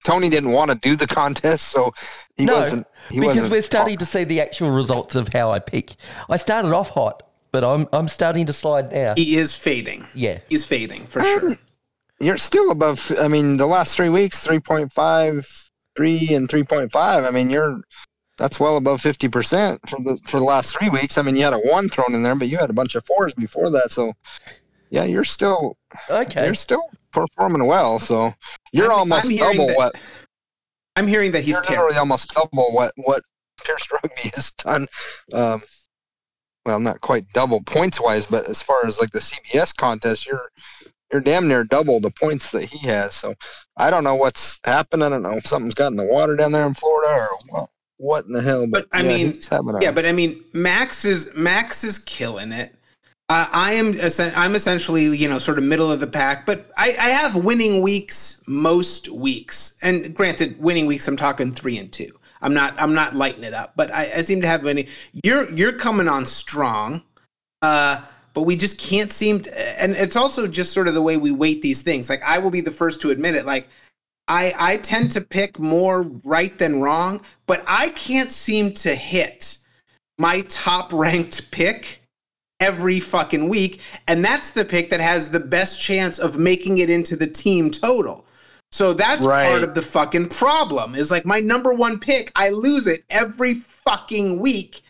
Tony 0.06 0.28
didn't 0.30 0.52
want 0.52 0.70
to 0.70 0.76
do 0.76 0.94
the 0.94 1.06
contest, 1.06 1.68
so 1.68 1.92
he 2.36 2.44
No, 2.44 2.58
wasn't. 2.58 2.86
He 3.10 3.18
because 3.18 3.34
wasn't, 3.36 3.50
we're 3.52 3.60
starting 3.62 3.96
to 3.98 4.06
see 4.06 4.22
the 4.22 4.40
actual 4.40 4.70
results 4.70 5.16
of 5.16 5.28
how 5.32 5.50
I 5.50 5.58
pick. 5.58 5.96
I 6.30 6.36
started 6.36 6.72
off 6.72 6.90
hot, 6.90 7.24
but 7.50 7.64
I'm 7.64 7.88
I'm 7.92 8.06
starting 8.06 8.46
to 8.46 8.52
slide 8.52 8.92
now. 8.92 9.14
He 9.16 9.36
is 9.36 9.56
fading. 9.56 10.06
Yeah. 10.14 10.38
He's 10.48 10.64
fading 10.64 11.02
for 11.06 11.20
Um, 11.22 11.26
sure. 11.40 11.56
You're 12.20 12.38
still 12.38 12.70
above. 12.70 13.10
I 13.18 13.26
mean, 13.26 13.56
the 13.56 13.66
last 13.66 13.96
three 13.96 14.08
weeks, 14.08 14.46
3.5, 14.46 15.44
3, 15.96 16.34
and 16.34 16.48
3.5. 16.48 16.94
I 17.26 17.30
mean, 17.30 17.50
you're 17.50 17.80
that's 18.38 18.60
well 18.60 18.76
above 18.76 19.00
50% 19.00 19.78
for 19.88 19.98
the 20.04 20.18
for 20.26 20.38
the 20.38 20.44
last 20.44 20.76
three 20.78 20.88
weeks. 20.88 21.18
I 21.18 21.22
mean, 21.22 21.34
you 21.34 21.42
had 21.42 21.52
a 21.52 21.58
one 21.58 21.88
thrown 21.88 22.14
in 22.14 22.22
there, 22.22 22.36
but 22.36 22.46
you 22.48 22.58
had 22.58 22.70
a 22.70 22.74
bunch 22.74 22.94
of 22.94 23.04
fours 23.04 23.34
before 23.34 23.70
that. 23.70 23.90
So, 23.90 24.12
yeah, 24.90 25.04
you're 25.04 25.24
still 25.24 25.76
Okay. 26.10 26.44
you're 26.46 26.54
still 26.54 26.88
performing 27.12 27.66
well. 27.66 27.98
So 27.98 28.34
you're 28.72 28.90
I'm- 28.90 28.98
almost 29.00 29.30
I'm 29.30 29.36
double 29.36 29.66
that 29.68 29.76
what 29.76 29.94
I'm 30.96 31.06
hearing 31.06 31.32
that 31.32 31.42
he's 31.44 31.58
literally 31.58 31.96
almost 31.96 32.32
double 32.34 32.72
what 32.72 32.92
what 32.96 33.22
Pierce 33.64 33.86
Rugby 33.92 34.30
has 34.34 34.52
done. 34.52 34.86
Um, 35.32 35.62
well, 36.64 36.80
not 36.80 37.00
quite 37.00 37.24
double 37.32 37.62
points 37.62 38.00
wise, 38.00 38.26
but 38.26 38.48
as 38.48 38.60
far 38.60 38.84
as 38.86 38.98
like 39.00 39.12
the 39.12 39.20
CBS 39.20 39.74
contest, 39.76 40.26
you're 40.26 40.50
you're 41.12 41.20
damn 41.20 41.46
near 41.46 41.62
double 41.64 42.00
the 42.00 42.10
points 42.10 42.50
that 42.50 42.64
he 42.64 42.78
has. 42.88 43.14
So 43.14 43.34
I 43.76 43.90
don't 43.90 44.04
know 44.04 44.16
what's 44.16 44.58
happened. 44.64 45.04
I 45.04 45.08
don't 45.08 45.22
know 45.22 45.36
if 45.36 45.46
something's 45.46 45.74
got 45.74 45.88
in 45.88 45.96
the 45.96 46.04
water 46.06 46.34
down 46.34 46.50
there 46.52 46.66
in 46.66 46.74
Florida 46.74 47.12
or 47.12 47.28
what, 47.48 47.70
what 47.98 48.24
in 48.26 48.32
the 48.32 48.42
hell. 48.42 48.66
But, 48.66 48.88
But, 48.90 48.98
I 48.98 49.02
yeah, 49.02 49.08
mean, 49.16 49.34
he's 49.34 49.46
having 49.46 49.74
a, 49.76 49.80
Yeah, 49.82 49.92
but 49.92 50.04
I 50.04 50.12
mean, 50.12 50.42
Max 50.52 51.04
is 51.04 51.30
Max 51.36 51.84
is 51.84 51.98
killing 52.00 52.50
it. 52.52 52.74
Uh, 53.28 53.48
I 53.52 53.72
am 53.72 53.94
I'm 54.36 54.54
essentially 54.54 55.04
you 55.16 55.28
know 55.28 55.38
sort 55.38 55.58
of 55.58 55.64
middle 55.64 55.90
of 55.90 55.98
the 55.98 56.06
pack, 56.06 56.46
but 56.46 56.70
I, 56.76 56.94
I 56.98 57.08
have 57.08 57.34
winning 57.34 57.82
weeks 57.82 58.40
most 58.46 59.08
weeks. 59.08 59.76
And 59.82 60.14
granted, 60.14 60.60
winning 60.60 60.86
weeks 60.86 61.08
I'm 61.08 61.16
talking 61.16 61.50
three 61.50 61.76
and 61.76 61.92
two. 61.92 62.16
I'm 62.40 62.54
not 62.54 62.74
I'm 62.78 62.94
not 62.94 63.16
lighting 63.16 63.42
it 63.42 63.52
up, 63.52 63.72
but 63.74 63.92
I, 63.92 64.12
I 64.16 64.22
seem 64.22 64.40
to 64.42 64.46
have 64.46 64.62
winning. 64.62 64.86
You're 65.24 65.50
you're 65.52 65.72
coming 65.72 66.06
on 66.06 66.24
strong, 66.24 67.02
uh, 67.62 68.00
but 68.32 68.42
we 68.42 68.56
just 68.56 68.78
can't 68.78 69.10
seem. 69.10 69.40
To, 69.40 69.80
and 69.82 69.92
it's 69.96 70.14
also 70.14 70.46
just 70.46 70.72
sort 70.72 70.86
of 70.86 70.94
the 70.94 71.02
way 71.02 71.16
we 71.16 71.32
weight 71.32 71.62
these 71.62 71.82
things. 71.82 72.08
Like 72.08 72.22
I 72.22 72.38
will 72.38 72.52
be 72.52 72.60
the 72.60 72.70
first 72.70 73.00
to 73.00 73.10
admit 73.10 73.34
it. 73.34 73.44
Like 73.44 73.68
I 74.28 74.54
I 74.56 74.76
tend 74.76 75.10
to 75.12 75.20
pick 75.20 75.58
more 75.58 76.02
right 76.22 76.56
than 76.56 76.80
wrong, 76.80 77.22
but 77.48 77.64
I 77.66 77.88
can't 77.90 78.30
seem 78.30 78.72
to 78.74 78.94
hit 78.94 79.58
my 80.16 80.42
top 80.42 80.92
ranked 80.92 81.50
pick 81.50 82.05
every 82.60 83.00
fucking 83.00 83.48
week 83.48 83.80
and 84.08 84.24
that's 84.24 84.50
the 84.52 84.64
pick 84.64 84.90
that 84.90 85.00
has 85.00 85.30
the 85.30 85.40
best 85.40 85.80
chance 85.80 86.18
of 86.18 86.38
making 86.38 86.78
it 86.78 86.88
into 86.90 87.16
the 87.16 87.26
team 87.26 87.70
total. 87.70 88.24
So 88.72 88.92
that's 88.92 89.24
Right. 89.24 89.48
part 89.48 89.62
of 89.62 89.74
the 89.74 89.82
fucking 89.82 90.28
problem. 90.28 90.94
Is 90.94 91.10
like 91.10 91.24
my 91.24 91.40
number 91.40 91.72
one 91.72 91.98
pick, 91.98 92.32
I 92.34 92.50
lose 92.50 92.86
it 92.86 93.04
every 93.10 93.54
fucking 93.54 94.38
week, 94.40 94.82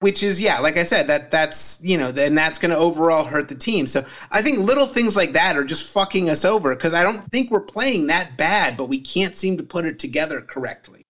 which 0.00 0.22
is 0.22 0.40
yeah, 0.40 0.58
like 0.58 0.76
I 0.76 0.82
said, 0.82 1.06
that 1.06 1.30
that's 1.30 1.80
you 1.82 1.96
know, 1.96 2.12
then 2.12 2.34
that's 2.34 2.58
going 2.58 2.70
to 2.72 2.76
overall 2.76 3.24
hurt 3.24 3.48
the 3.48 3.54
team. 3.54 3.86
So 3.86 4.04
I 4.30 4.42
think 4.42 4.58
little 4.58 4.86
things 4.86 5.16
like 5.16 5.32
that 5.32 5.56
are 5.56 5.64
just 5.64 5.92
fucking 5.92 6.28
us 6.28 6.44
over 6.44 6.74
because 6.74 6.92
I 6.92 7.02
don't 7.02 7.22
think 7.24 7.50
we're 7.50 7.60
playing 7.60 8.08
that 8.08 8.36
bad, 8.36 8.76
but 8.76 8.86
we 8.88 9.00
can't 9.00 9.34
seem 9.34 9.56
to 9.56 9.62
put 9.62 9.86
it 9.86 9.98
together 9.98 10.40
correctly. 10.40 11.02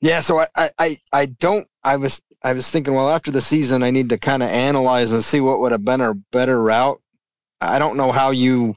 Yeah, 0.00 0.20
so 0.20 0.40
I, 0.40 0.46
I, 0.54 0.70
I, 0.78 1.00
I 1.12 1.26
don't. 1.26 1.66
I 1.82 1.96
was 1.96 2.20
I 2.44 2.52
was 2.52 2.70
thinking, 2.70 2.94
well, 2.94 3.10
after 3.10 3.30
the 3.30 3.40
season, 3.40 3.82
I 3.82 3.90
need 3.90 4.10
to 4.10 4.18
kind 4.18 4.42
of 4.42 4.50
analyze 4.50 5.10
and 5.10 5.24
see 5.24 5.40
what 5.40 5.60
would 5.60 5.72
have 5.72 5.84
been 5.84 6.02
a 6.02 6.12
better 6.30 6.62
route. 6.62 7.00
I 7.62 7.78
don't 7.78 7.96
know 7.96 8.12
how 8.12 8.30
you 8.30 8.76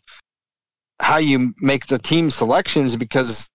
how 1.01 1.17
you 1.17 1.53
make 1.59 1.85
the 1.85 1.99
team 1.99 2.31
selections 2.31 2.95
because 2.95 3.49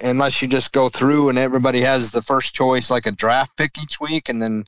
unless 0.00 0.42
you 0.42 0.48
just 0.48 0.72
go 0.72 0.88
through 0.88 1.28
and 1.28 1.38
everybody 1.38 1.80
has 1.80 2.10
the 2.10 2.20
first 2.20 2.54
choice 2.54 2.90
like 2.90 3.06
a 3.06 3.12
draft 3.12 3.56
pick 3.56 3.78
each 3.80 4.00
week, 4.00 4.28
and 4.28 4.42
then 4.42 4.64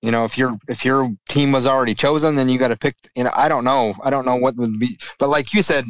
you 0.00 0.10
know 0.10 0.24
if 0.24 0.38
your 0.38 0.56
if 0.66 0.82
your 0.82 1.14
team 1.28 1.52
was 1.52 1.66
already 1.66 1.94
chosen, 1.94 2.36
then 2.36 2.48
you 2.48 2.58
got 2.58 2.68
to 2.68 2.76
pick. 2.76 2.96
You 3.14 3.24
know, 3.24 3.32
I 3.34 3.50
don't 3.50 3.64
know. 3.64 3.94
I 4.02 4.08
don't 4.08 4.24
know 4.24 4.36
what 4.36 4.56
would 4.56 4.78
be, 4.78 4.98
but 5.18 5.28
like 5.28 5.52
you 5.52 5.60
said, 5.60 5.84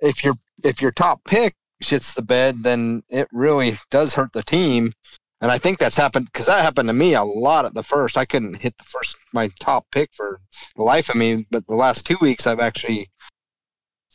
if 0.00 0.22
your 0.22 0.34
if 0.64 0.82
your 0.82 0.92
top 0.92 1.24
pick 1.24 1.54
shits 1.82 2.14
the 2.14 2.22
bed, 2.22 2.62
then 2.62 3.02
it 3.08 3.26
really 3.32 3.78
does 3.90 4.12
hurt 4.12 4.34
the 4.34 4.42
team. 4.42 4.92
And 5.40 5.52
I 5.52 5.58
think 5.58 5.78
that's 5.78 5.96
happened 5.96 6.26
because 6.32 6.46
that 6.46 6.62
happened 6.62 6.88
to 6.88 6.92
me 6.92 7.14
a 7.14 7.22
lot 7.22 7.64
at 7.64 7.74
the 7.74 7.82
first. 7.82 8.16
I 8.16 8.24
couldn't 8.24 8.54
hit 8.54 8.76
the 8.76 8.84
first 8.84 9.16
my 9.32 9.48
top 9.60 9.86
pick 9.92 10.10
for 10.12 10.40
the 10.76 10.82
life 10.82 11.08
of 11.08 11.16
me, 11.16 11.46
but 11.50 11.66
the 11.66 11.76
last 11.76 12.04
two 12.04 12.16
weeks 12.20 12.46
I've 12.46 12.58
actually, 12.58 13.08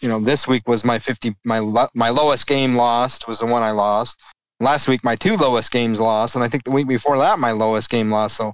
you 0.02 0.10
know, 0.10 0.20
this 0.20 0.48
week 0.48 0.68
was 0.68 0.84
my 0.84 1.00
fifty 1.00 1.34
my 1.46 1.88
my 1.94 2.10
lowest 2.10 2.46
game 2.48 2.76
lost 2.76 3.28
was 3.28 3.40
the 3.40 3.46
one 3.46 3.64
I 3.64 3.72
lost. 3.72 4.20
Last 4.60 4.88
week 4.88 5.04
my 5.04 5.16
two 5.16 5.38
lowest 5.38 5.72
games 5.72 6.00
lost, 6.00 6.36
and 6.36 6.44
I 6.44 6.50
think 6.50 6.66
the 6.66 6.72
week 6.72 6.88
before 6.88 7.18
that 7.20 7.40
my 7.40 7.52
lowest 7.52 7.90
game 7.90 8.12
lost. 8.12 8.36
So 8.36 8.54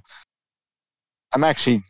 I'm 1.32 1.44
actually 1.44 1.82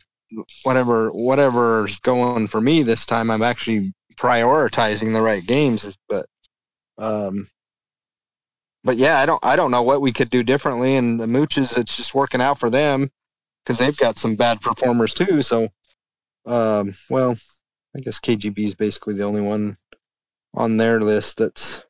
whatever 0.63 1.09
whatever's 1.09 1.99
going 1.99 2.47
for 2.47 2.59
me 2.59 2.81
this 2.81 3.05
time. 3.05 3.29
I'm 3.29 3.43
actually 3.43 3.93
prioritizing 4.15 5.13
the 5.13 5.21
right 5.21 5.45
games, 5.45 5.95
but 6.09 6.25
um, 6.97 7.47
but 8.83 8.97
yeah, 8.97 9.19
I 9.19 9.25
don't 9.25 9.43
I 9.43 9.55
don't 9.55 9.71
know 9.71 9.83
what 9.83 10.01
we 10.01 10.11
could 10.11 10.29
do 10.29 10.43
differently. 10.43 10.95
And 10.95 11.19
the 11.19 11.25
Mooches, 11.25 11.77
it's 11.77 11.95
just 11.95 12.15
working 12.15 12.41
out 12.41 12.59
for 12.59 12.69
them 12.69 13.09
because 13.63 13.77
they've 13.77 13.97
got 13.97 14.17
some 14.17 14.35
bad 14.35 14.61
performers 14.61 15.13
too. 15.13 15.41
So, 15.41 15.69
um, 16.45 16.95
well, 17.09 17.35
I 17.95 17.99
guess 17.99 18.19
KGB 18.19 18.67
is 18.67 18.75
basically 18.75 19.15
the 19.15 19.23
only 19.23 19.41
one 19.41 19.77
on 20.53 20.77
their 20.77 20.99
list 21.01 21.37
that's 21.37 21.81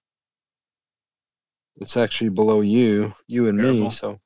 that's 1.77 1.97
actually 1.97 2.30
below 2.30 2.62
you, 2.62 3.13
you 3.27 3.47
and 3.47 3.58
Terrible. 3.58 3.89
me. 3.89 3.91
So, 3.91 4.19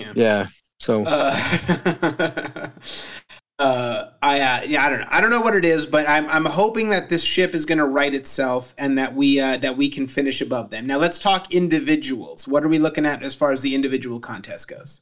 Yeah. 0.00 0.12
yeah. 0.14 0.46
So 0.80 1.04
Uh, 1.06 2.68
uh, 3.58 4.10
I 4.22 4.40
uh, 4.40 4.62
yeah, 4.66 4.84
I 4.84 4.90
don't 4.90 5.00
know. 5.00 5.06
I 5.10 5.20
don't 5.20 5.30
know 5.30 5.40
what 5.40 5.54
it 5.54 5.64
is, 5.64 5.86
but 5.86 6.08
I'm 6.08 6.28
I'm 6.28 6.44
hoping 6.44 6.90
that 6.90 7.08
this 7.08 7.22
ship 7.22 7.54
is 7.54 7.64
going 7.64 7.78
to 7.78 7.84
right 7.86 8.12
itself 8.12 8.74
and 8.78 8.98
that 8.98 9.14
we 9.14 9.38
uh, 9.40 9.58
that 9.58 9.76
we 9.76 9.88
can 9.88 10.06
finish 10.06 10.40
above 10.40 10.70
them. 10.70 10.86
Now 10.86 10.98
let's 10.98 11.18
talk 11.18 11.52
individuals. 11.52 12.48
What 12.48 12.64
are 12.64 12.68
we 12.68 12.78
looking 12.78 13.06
at 13.06 13.22
as 13.22 13.34
far 13.34 13.52
as 13.52 13.62
the 13.62 13.74
individual 13.74 14.20
contest 14.20 14.68
goes? 14.68 15.00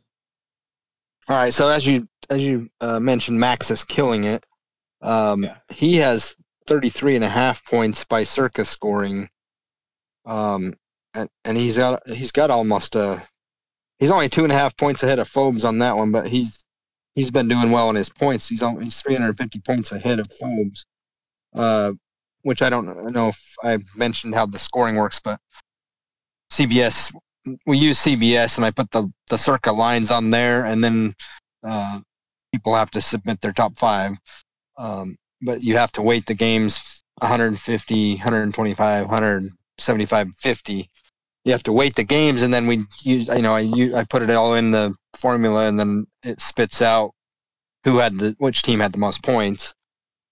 All 1.29 1.37
right. 1.37 1.55
So 1.55 1.69
as 1.69 1.87
you 1.87 2.09
as 2.29 2.43
you 2.43 2.69
uh, 2.81 3.01
mentioned, 3.01 3.39
Max 3.39 3.71
is 3.71 3.85
killing 3.85 4.25
it. 4.25 4.45
Um, 5.01 5.45
Yeah. 5.45 5.57
He 5.71 5.97
has 5.97 6.35
33 6.67 7.17
and 7.17 7.25
a 7.25 7.29
half 7.29 7.65
points 7.65 8.05
by 8.05 8.25
Circa 8.25 8.65
scoring. 8.65 9.29
Um, 10.27 10.75
and, 11.15 11.29
and 11.45 11.57
he's 11.57 11.77
got 11.77 12.07
he's 12.09 12.33
got 12.33 12.51
almost 12.51 12.95
uh 12.95 13.19
he's 13.99 14.11
only 14.11 14.29
two 14.29 14.45
and 14.45 14.53
a 14.53 14.57
half 14.57 14.77
points 14.77 15.03
ahead 15.03 15.19
of 15.19 15.29
Phobes 15.29 15.65
on 15.65 15.79
that 15.79 15.97
one, 15.97 16.13
but 16.13 16.27
he's 16.29 16.60
he's 17.21 17.31
been 17.31 17.49
doing 17.49 17.71
well 17.71 17.91
in 17.91 17.97
his 17.97 18.09
points. 18.09 18.49
He's 18.49 18.63
on, 18.63 18.81
he's 18.81 19.01
350 19.03 19.61
points 19.61 19.93
ahead 19.93 20.19
of 20.19 20.27
Phobes. 20.41 20.87
Uh, 21.55 21.93
which 22.43 22.63
I 22.63 22.71
don't 22.71 23.13
know 23.13 23.29
if 23.29 23.55
I 23.63 23.79
mentioned 23.95 24.35
how 24.35 24.47
the 24.47 24.59
scoring 24.59 24.97
works, 24.97 25.21
but 25.23 25.39
CBS 26.51 27.13
we 27.67 27.79
use 27.79 27.99
CBS 27.99 28.57
and 28.57 28.65
I 28.65 28.71
put 28.71 28.91
the 28.91 29.11
the 29.29 29.37
circa 29.37 29.73
lines 29.73 30.11
on 30.11 30.31
there, 30.31 30.65
and 30.65 30.83
then 30.83 31.15
uh, 31.63 32.01
people 32.53 32.75
have 32.75 32.91
to 32.93 33.01
submit 33.01 33.41
their 33.41 33.53
top 33.53 33.77
five. 33.77 34.17
Um, 34.79 35.17
but 35.43 35.63
you 35.63 35.77
have 35.77 35.93
to 35.93 36.03
weight 36.03 36.27
the 36.27 36.35
games 36.35 37.03
150, 37.19 38.15
125, 38.15 39.03
175, 39.03 40.29
50. 40.37 40.91
You 41.45 41.53
have 41.53 41.63
to 41.65 41.73
weight 41.73 41.97
the 41.97 42.05
games, 42.05 42.43
and 42.43 42.53
then 42.53 42.67
we 42.67 42.85
use 43.03 43.27
you 43.29 43.43
know 43.43 43.55
I 43.55 44.05
put 44.09 44.23
it 44.23 44.31
all 44.31 44.55
in 44.55 44.71
the 44.71 44.95
formula, 45.17 45.67
and 45.67 45.79
then 45.79 46.07
it 46.23 46.41
spits 46.41 46.83
out 46.83 47.13
who 47.85 47.99
had 47.99 48.19
the 48.19 48.37
which 48.39 48.63
team 48.63 48.81
had 48.81 48.93
the 48.93 48.99
most 48.99 49.23
points. 49.23 49.75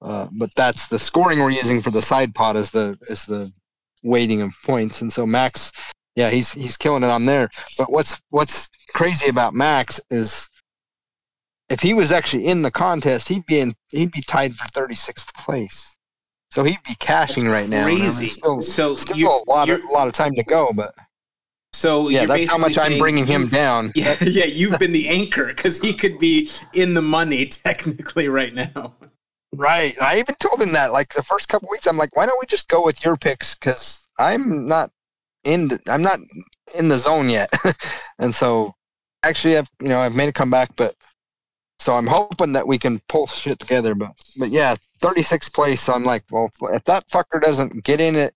Uh, 0.01 0.29
but 0.33 0.55
that's 0.55 0.87
the 0.87 0.99
scoring 0.99 1.41
we're 1.41 1.51
using 1.51 1.81
for 1.81 1.91
the 1.91 2.03
side 2.03 2.35
pot 2.35 2.57
is 2.57 2.71
the 2.71 2.99
is 3.09 3.25
the 3.25 3.51
weighting 4.03 4.43
of 4.43 4.53
points, 4.65 5.01
and 5.01 5.13
so 5.13 5.27
Max 5.27 5.73
yeah, 6.19 6.31
he's 6.31 6.51
he's 6.51 6.77
killing 6.77 7.05
it 7.05 7.11
on 7.11 7.27
there. 7.27 7.49
But 7.79 7.93
what's 7.93 8.21
what's 8.31 8.69
crazy 8.93 9.29
about 9.29 9.55
Max 9.55 10.01
is 10.11 10.49
if 11.69 11.81
he 11.81 11.95
was 11.95 12.11
actually 12.11 12.47
in 12.47 12.63
the 12.63 12.73
contest, 12.73 13.29
he'd 13.29 13.47
be 13.47 13.61
in 13.61 13.73
he'd 13.91 14.11
be 14.11 14.23
tied 14.23 14.57
for 14.57 14.67
36th 14.67 15.33
place. 15.35 15.95
So 16.51 16.65
he'd 16.65 16.79
be 16.87 16.95
cashing 16.99 17.47
right 17.47 17.69
now. 17.69 17.85
crazy. 17.85 18.29
Still, 18.29 18.61
So 18.63 18.95
still 18.95 19.17
you- 19.17 19.29
a 19.31 19.43
lot 19.51 19.69
of 19.69 19.83
a 19.85 19.93
lot 19.93 20.09
of 20.09 20.15
time 20.15 20.35
to 20.35 20.43
go, 20.43 20.71
but 20.75 20.95
So 21.75 22.09
yeah, 22.09 22.27
that's 22.27 22.49
how 22.51 22.59
much 22.59 22.79
I'm 22.79 22.99
bringing 22.99 23.27
him 23.27 23.47
down. 23.49 23.93
Yeah, 23.95 24.17
yeah, 24.23 24.45
you've 24.47 24.79
been 24.79 24.93
the 24.93 25.09
anchor 25.09 25.47
because 25.49 25.81
he 25.81 25.93
could 25.93 26.19
be 26.19 26.49
in 26.73 26.95
the 26.95 27.03
money 27.03 27.47
technically 27.65 28.29
right 28.29 28.55
now. 28.55 28.95
Right. 29.55 30.01
I 30.01 30.19
even 30.19 30.35
told 30.37 30.61
him 30.61 30.73
that 30.73 30.93
like 30.93 31.13
the 31.15 31.23
first 31.23 31.49
couple 31.49 31.69
weeks. 31.71 31.87
I'm 31.87 31.97
like, 31.97 32.17
why 32.17 32.27
don't 32.27 32.39
we 32.41 32.47
just 32.47 32.69
go 32.69 32.85
with 32.85 33.05
your 33.05 33.17
picks? 33.17 33.55
Because 33.55 34.07
I'm 34.19 34.67
not 34.67 34.91
in. 35.45 35.69
The, 35.69 35.81
I'm 35.87 36.03
not 36.03 36.21
in 36.75 36.89
the 36.89 36.99
zone 36.99 37.31
yet. 37.31 37.53
and 38.19 38.35
so, 38.35 38.75
actually, 39.23 39.57
I've 39.57 39.71
you 39.81 39.89
know 39.89 40.01
I've 40.01 40.15
made 40.15 40.29
a 40.29 40.33
comeback, 40.33 40.75
but 40.77 40.97
so 41.79 41.95
I'm 41.95 42.07
hoping 42.07 42.53
that 42.53 42.67
we 42.67 42.79
can 42.79 43.01
pull 43.09 43.27
shit 43.27 43.59
together. 43.59 43.95
But 43.95 44.11
but 44.39 44.51
yeah, 44.51 44.77
36th 45.01 45.53
place. 45.53 45.89
I'm 45.89 46.05
like, 46.05 46.25
well, 46.31 46.51
if 46.63 46.85
that 46.85 47.09
fucker 47.09 47.41
doesn't 47.41 47.85
get 47.85 48.01
in 48.01 48.17
it 48.17 48.35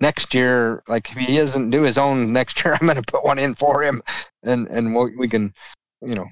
next 0.00 0.34
year, 0.34 0.82
like 0.88 1.10
if 1.10 1.16
he 1.16 1.36
doesn't 1.36 1.70
do 1.70 1.82
his 1.82 1.96
own 1.96 2.32
next 2.32 2.62
year, 2.64 2.74
I'm 2.80 2.86
gonna 2.86 3.02
put 3.02 3.24
one 3.24 3.38
in 3.38 3.54
for 3.54 3.82
him, 3.82 4.02
and 4.42 4.68
and 4.68 4.94
we'll, 4.94 5.10
we 5.16 5.28
can, 5.28 5.54
you 6.02 6.14
know, 6.14 6.26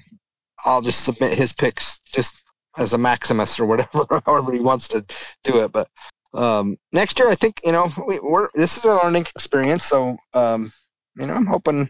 I'll 0.65 0.81
just 0.81 1.03
submit 1.03 1.37
his 1.37 1.53
picks 1.53 1.99
just 2.05 2.35
as 2.77 2.93
a 2.93 2.97
Maximus 2.97 3.59
or 3.59 3.65
whatever, 3.65 4.21
however 4.25 4.53
he 4.53 4.59
wants 4.59 4.87
to 4.89 5.03
do 5.43 5.63
it. 5.63 5.71
But 5.71 5.89
um, 6.33 6.77
next 6.93 7.17
year, 7.17 7.29
I 7.29 7.35
think 7.35 7.59
you 7.63 7.71
know 7.71 7.91
we, 8.07 8.19
we're 8.19 8.49
this 8.53 8.77
is 8.77 8.85
a 8.85 8.99
learning 9.03 9.25
experience. 9.35 9.85
So 9.85 10.17
um, 10.35 10.71
you 11.15 11.25
know, 11.25 11.33
I'm 11.33 11.47
hoping 11.47 11.89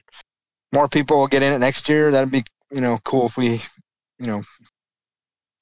more 0.71 0.87
people 0.87 1.17
will 1.19 1.27
get 1.27 1.43
in 1.43 1.51
it 1.51 1.59
next 1.59 1.89
year. 1.89 2.11
That'd 2.11 2.31
be 2.31 2.45
you 2.71 2.79
know 2.79 2.97
cool 3.03 3.25
if 3.25 3.35
we 3.35 3.61
you 4.21 4.27
know 4.27 4.43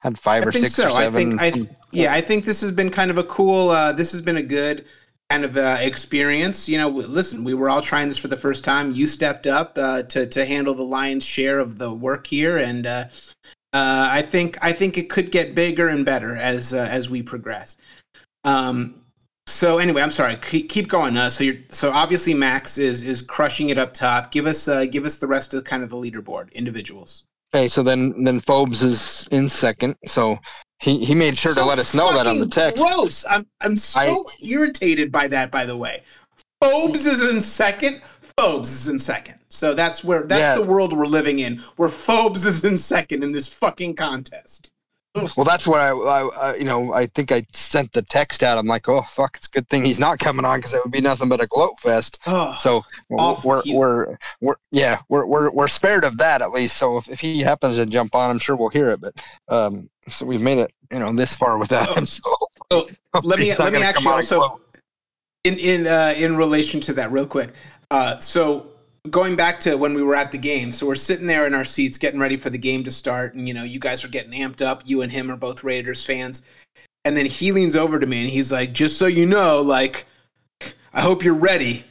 had 0.01 0.17
five 0.17 0.43
I 0.43 0.47
or 0.47 0.51
think 0.51 0.63
six 0.65 0.75
so. 0.75 0.87
or 0.87 0.91
seven. 0.91 1.39
I 1.39 1.51
think 1.51 1.71
I 1.71 1.75
yeah, 1.91 2.13
I 2.13 2.21
think 2.21 2.45
this 2.45 2.61
has 2.61 2.71
been 2.71 2.89
kind 2.89 3.09
of 3.09 3.17
a 3.17 3.23
cool. 3.23 3.69
Uh, 3.69 3.91
this 3.91 4.11
has 4.11 4.21
been 4.21 4.37
a 4.37 4.43
good 4.43 4.85
kind 5.29 5.43
of 5.43 5.57
uh, 5.57 5.77
experience. 5.79 6.69
You 6.69 6.77
know, 6.77 6.89
listen, 6.89 7.43
we 7.43 7.53
were 7.53 7.69
all 7.69 7.81
trying 7.81 8.07
this 8.07 8.17
for 8.17 8.27
the 8.27 8.37
first 8.37 8.63
time. 8.63 8.91
You 8.93 9.07
stepped 9.07 9.47
up 9.47 9.77
uh, 9.77 10.03
to 10.03 10.27
to 10.27 10.45
handle 10.45 10.73
the 10.73 10.83
lion's 10.83 11.25
share 11.25 11.59
of 11.59 11.77
the 11.77 11.91
work 11.91 12.27
here, 12.27 12.57
and 12.57 12.85
uh, 12.85 13.05
uh, 13.73 14.09
I 14.11 14.21
think 14.21 14.57
I 14.61 14.71
think 14.71 14.97
it 14.97 15.09
could 15.09 15.31
get 15.31 15.55
bigger 15.55 15.87
and 15.87 16.05
better 16.05 16.35
as 16.35 16.73
uh, 16.73 16.87
as 16.89 17.09
we 17.09 17.21
progress. 17.23 17.77
Um, 18.43 19.03
so 19.47 19.79
anyway, 19.79 20.03
I'm 20.03 20.11
sorry. 20.11 20.35
Keep, 20.37 20.69
keep 20.69 20.87
going. 20.87 21.17
Uh, 21.17 21.29
so 21.29 21.43
you're 21.43 21.57
so 21.71 21.91
obviously 21.91 22.33
Max 22.33 22.77
is 22.77 23.03
is 23.03 23.21
crushing 23.21 23.69
it 23.69 23.77
up 23.77 23.93
top. 23.93 24.31
Give 24.31 24.45
us 24.45 24.67
uh, 24.67 24.85
give 24.85 25.05
us 25.05 25.17
the 25.17 25.27
rest 25.27 25.53
of 25.53 25.63
kind 25.63 25.83
of 25.83 25.89
the 25.89 25.97
leaderboard 25.97 26.53
individuals. 26.53 27.25
Okay, 27.53 27.67
so 27.67 27.81
then 27.81 28.23
then 28.23 28.39
Phobes 28.39 28.83
is 28.83 29.27
in 29.31 29.49
second. 29.49 29.95
So 30.05 30.37
he, 30.79 31.03
he 31.03 31.15
made 31.15 31.35
sure 31.35 31.53
to 31.55 31.65
let 31.65 31.79
us 31.79 31.93
know 31.93 32.13
that 32.13 32.27
on 32.27 32.39
the 32.39 32.47
text. 32.47 32.81
Gross. 32.83 33.25
I'm 33.29 33.45
I'm 33.61 33.75
so 33.75 34.25
irritated 34.41 35.11
by 35.11 35.27
that. 35.29 35.51
By 35.51 35.65
the 35.65 35.75
way, 35.75 36.03
Phobes 36.63 37.07
is 37.07 37.21
in 37.27 37.41
second. 37.41 38.01
Phobes 38.37 38.69
is 38.71 38.87
in 38.87 38.99
second. 38.99 39.35
So 39.49 39.73
that's 39.73 40.03
where 40.03 40.23
that's 40.23 40.39
Yeah. 40.41 40.55
the 40.63 40.69
world 40.71 40.95
we're 40.95 41.07
living 41.07 41.39
in, 41.39 41.57
where 41.75 41.89
Phobes 41.89 42.45
is 42.45 42.63
in 42.63 42.77
second 42.77 43.23
in 43.23 43.31
this 43.31 43.51
fucking 43.51 43.95
contest. 43.95 44.71
Well, 45.15 45.43
that's 45.43 45.65
what 45.65 45.81
I, 45.81 45.89
I, 45.89 46.27
I, 46.27 46.55
you 46.55 46.65
know, 46.65 46.93
I 46.93 47.07
think 47.07 47.31
I 47.31 47.45
sent 47.51 47.91
the 47.93 48.03
text 48.03 48.43
out. 48.43 48.57
I'm 48.57 48.67
like, 48.67 48.87
oh 48.87 49.01
fuck, 49.09 49.37
it's 49.37 49.47
a 49.47 49.49
good 49.49 49.67
thing 49.67 49.83
he's 49.83 49.99
not 49.99 50.19
coming 50.19 50.45
on 50.45 50.59
because 50.59 50.73
it 50.73 50.81
would 50.83 50.91
be 50.91 51.01
nothing 51.01 51.29
but 51.29 51.41
a 51.41 51.47
gloat 51.47 51.79
fest. 51.79 52.19
Oh, 52.27 52.55
So 52.59 52.83
Awful 53.11 53.49
we're, 53.49 53.63
we're, 53.73 54.17
we're, 54.39 54.55
yeah, 54.71 54.99
we're, 55.09 55.25
we're, 55.25 55.51
we're 55.51 55.67
spared 55.67 56.03
of 56.03 56.17
that 56.19 56.41
at 56.41 56.51
least. 56.51 56.77
So 56.77 56.97
if, 56.97 57.09
if 57.09 57.19
he 57.19 57.41
happens 57.41 57.77
to 57.77 57.85
jump 57.87 58.13
on, 58.13 58.29
I'm 58.29 58.39
sure 58.39 58.55
we'll 58.55 58.69
hear 58.69 58.89
it. 58.91 59.01
But 59.01 59.13
um, 59.47 59.89
so 60.07 60.25
we've 60.25 60.41
made 60.41 60.59
it, 60.59 60.71
you 60.91 60.99
know, 60.99 61.11
this 61.13 61.35
far 61.35 61.57
without 61.57 61.97
him. 61.97 62.05
So 62.19 62.21
Oh, 62.71 62.87
let 63.23 63.39
me 63.39 63.55
let 63.55 63.73
me 63.73 63.81
actually 63.81 64.11
also 64.11 64.61
in 65.43 65.57
in 65.57 65.87
uh, 65.87 66.13
in 66.15 66.37
relation 66.37 66.79
to 66.81 66.93
that, 66.93 67.11
real 67.11 67.25
quick. 67.25 67.51
Uh, 67.89 68.19
so 68.19 68.67
going 69.09 69.35
back 69.35 69.59
to 69.61 69.75
when 69.75 69.93
we 69.93 70.03
were 70.03 70.15
at 70.15 70.31
the 70.31 70.37
game, 70.37 70.71
so 70.71 70.85
we're 70.85 70.95
sitting 70.95 71.27
there 71.27 71.47
in 71.47 71.53
our 71.53 71.65
seats, 71.65 71.97
getting 71.97 72.19
ready 72.19 72.37
for 72.37 72.49
the 72.49 72.57
game 72.57 72.83
to 72.83 72.91
start, 72.91 73.33
and 73.35 73.47
you 73.47 73.53
know, 73.53 73.63
you 73.63 73.79
guys 73.79 74.03
are 74.03 74.09
getting 74.09 74.31
amped 74.31 74.61
up. 74.61 74.83
You 74.85 75.01
and 75.01 75.11
him 75.11 75.31
are 75.31 75.37
both 75.37 75.63
Raiders 75.63 76.05
fans, 76.05 76.41
and 77.05 77.15
then 77.15 77.25
he 77.25 77.51
leans 77.51 77.75
over 77.75 77.99
to 77.99 78.05
me 78.05 78.21
and 78.21 78.29
he's 78.29 78.51
like, 78.51 78.73
"Just 78.73 78.97
so 78.97 79.05
you 79.05 79.25
know, 79.25 79.61
like, 79.61 80.05
I 80.93 81.01
hope 81.01 81.23
you're 81.23 81.33
ready." 81.33 81.85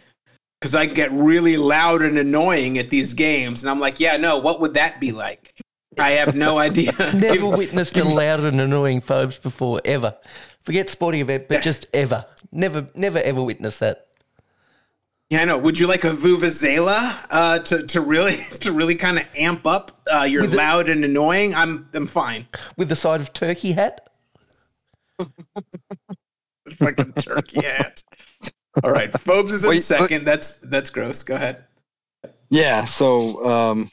Because 0.60 0.74
I 0.74 0.86
get 0.86 1.12
really 1.12 1.56
loud 1.56 2.02
and 2.02 2.18
annoying 2.18 2.78
at 2.78 2.88
these 2.88 3.14
games, 3.14 3.62
and 3.62 3.70
I'm 3.70 3.78
like, 3.78 4.00
"Yeah, 4.00 4.16
no. 4.16 4.38
What 4.38 4.60
would 4.60 4.74
that 4.74 5.00
be 5.00 5.12
like?" 5.12 5.54
I 5.96 6.10
have 6.12 6.34
no 6.34 6.58
idea. 6.68 6.92
Never 7.14 7.48
witnessed 7.56 7.96
a 7.96 8.04
loud 8.04 8.40
and 8.40 8.60
annoying 8.60 9.00
phobes 9.00 9.38
before, 9.38 9.80
ever. 9.84 10.16
Forget 10.62 10.90
sporting 10.90 11.20
event, 11.20 11.48
but 11.48 11.62
just 11.62 11.86
ever. 11.94 12.26
Never, 12.52 12.88
never, 12.94 13.18
ever 13.20 13.42
witnessed 13.42 13.80
that. 13.80 14.07
Yeah, 15.30 15.42
I 15.42 15.44
know. 15.44 15.58
Would 15.58 15.78
you 15.78 15.86
like 15.86 16.04
a 16.04 16.10
vuvuzela 16.10 17.26
uh, 17.30 17.58
to 17.60 17.86
to 17.86 18.00
really 18.00 18.36
to 18.60 18.72
really 18.72 18.94
kind 18.94 19.18
of 19.18 19.24
amp 19.36 19.66
up 19.66 20.00
uh, 20.12 20.22
your 20.22 20.42
With 20.42 20.52
the- 20.52 20.56
loud 20.56 20.88
and 20.88 21.04
annoying? 21.04 21.54
I'm 21.54 21.88
I'm 21.92 22.06
fine. 22.06 22.46
With 22.76 22.88
the 22.88 22.96
side 22.96 23.20
of 23.20 23.32
turkey 23.34 23.72
hat. 23.72 24.08
Fucking 26.76 27.12
turkey 27.14 27.62
hat. 27.62 28.02
All 28.84 28.90
right, 28.92 29.10
Phobes 29.12 29.50
is 29.52 29.64
in 29.64 29.70
Wait, 29.70 29.76
but- 29.76 29.82
second. 29.82 30.24
That's 30.24 30.58
that's 30.58 30.90
gross. 30.90 31.22
Go 31.22 31.34
ahead. 31.34 31.64
Yeah, 32.50 32.84
so 32.86 33.44
um, 33.46 33.90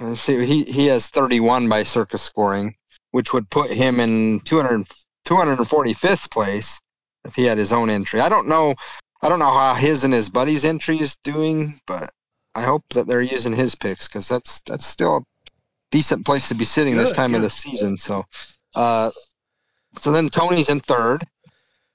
let's 0.00 0.20
see, 0.22 0.44
he 0.46 0.64
he 0.64 0.86
has 0.86 1.08
31 1.08 1.68
by 1.68 1.82
Circa 1.82 2.16
scoring, 2.16 2.74
which 3.10 3.32
would 3.34 3.50
put 3.50 3.70
him 3.70 4.00
in 4.00 4.40
200, 4.40 4.86
245th 5.26 6.30
place 6.30 6.78
if 7.26 7.34
he 7.34 7.44
had 7.44 7.58
his 7.58 7.72
own 7.72 7.90
entry. 7.90 8.20
I 8.20 8.28
don't 8.30 8.48
know, 8.48 8.74
I 9.22 9.28
don't 9.28 9.38
know 9.38 9.52
how 9.52 9.74
his 9.74 10.04
and 10.04 10.12
his 10.12 10.28
buddy's 10.28 10.64
entry 10.64 11.00
is 11.00 11.16
doing, 11.22 11.80
but 11.86 12.12
I 12.54 12.62
hope 12.62 12.84
that 12.90 13.06
they're 13.06 13.22
using 13.22 13.52
his 13.52 13.74
picks 13.74 14.08
because 14.08 14.28
that's 14.28 14.60
that's 14.66 14.84
still 14.84 15.18
a 15.18 15.22
decent 15.90 16.26
place 16.26 16.48
to 16.48 16.54
be 16.54 16.64
sitting 16.64 16.96
this 16.96 17.10
Good, 17.10 17.16
time 17.16 17.34
of 17.34 17.42
the 17.42 17.50
season. 17.50 17.96
So, 17.98 18.24
uh, 18.74 19.10
so 19.98 20.10
then 20.10 20.28
Tony's 20.28 20.68
in 20.68 20.80
third, 20.80 21.24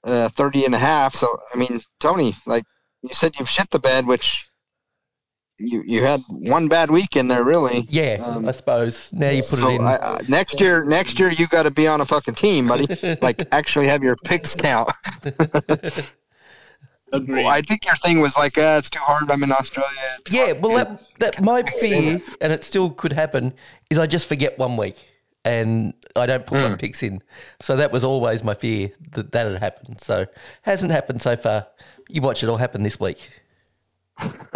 uh, 0.04 0.30
30 0.30 0.64
and 0.64 0.74
a 0.74 0.78
half. 0.78 1.14
So 1.14 1.38
I 1.52 1.58
mean, 1.58 1.80
Tony, 2.00 2.34
like 2.46 2.64
you 3.02 3.14
said, 3.14 3.34
you've 3.38 3.48
shit 3.48 3.70
the 3.70 3.78
bed, 3.78 4.06
which 4.06 4.48
you 5.58 5.82
you 5.86 6.02
had 6.02 6.22
one 6.28 6.68
bad 6.68 6.90
week 6.90 7.14
in 7.14 7.28
there, 7.28 7.44
really. 7.44 7.86
Yeah, 7.90 8.22
Um, 8.24 8.48
I 8.48 8.52
suppose. 8.52 9.12
Now 9.12 9.30
you 9.30 9.42
put 9.42 9.58
so 9.58 9.68
it 9.68 9.74
in. 9.74 9.84
I, 9.84 9.96
I, 9.96 10.20
next 10.28 10.60
year, 10.60 10.84
next 10.84 11.20
year 11.20 11.30
you 11.30 11.46
got 11.46 11.64
to 11.64 11.70
be 11.70 11.86
on 11.86 12.00
a 12.00 12.06
fucking 12.06 12.34
team, 12.34 12.68
buddy. 12.68 12.86
like 13.22 13.46
actually 13.52 13.86
have 13.88 14.02
your 14.02 14.16
picks 14.24 14.54
count. 14.54 14.90
Agreed. 17.12 17.46
I 17.46 17.62
think 17.62 17.84
your 17.84 17.96
thing 17.96 18.20
was 18.20 18.36
like, 18.36 18.58
uh, 18.58 18.76
it's 18.78 18.90
too 18.90 19.00
hard. 19.00 19.30
I'm 19.30 19.42
in 19.42 19.52
Australia. 19.52 19.90
It's 20.20 20.34
yeah, 20.34 20.46
hard." 20.46 20.62
well, 20.62 20.76
that, 20.76 21.00
that 21.18 21.42
my 21.42 21.62
fear, 21.62 22.20
and 22.40 22.52
it 22.52 22.64
still 22.64 22.90
could 22.90 23.12
happen, 23.12 23.54
is 23.90 23.98
I 23.98 24.06
just 24.06 24.28
forget 24.28 24.58
one 24.58 24.76
week 24.76 24.96
and 25.44 25.94
I 26.14 26.26
don't 26.26 26.44
put 26.46 26.58
Hmm. 26.58 26.72
my 26.72 26.76
picks 26.76 27.02
in. 27.02 27.22
So 27.60 27.76
that 27.76 27.92
was 27.92 28.04
always 28.04 28.44
my 28.44 28.54
fear 28.54 28.90
that 29.12 29.32
that 29.32 29.46
had 29.46 29.58
happened. 29.60 30.00
So 30.00 30.26
hasn't 30.62 30.92
happened 30.92 31.22
so 31.22 31.36
far. 31.36 31.66
You 32.08 32.20
watch 32.20 32.42
it 32.42 32.48
all 32.48 32.56
happen 32.56 32.82
this 32.82 33.00
week. 33.00 33.30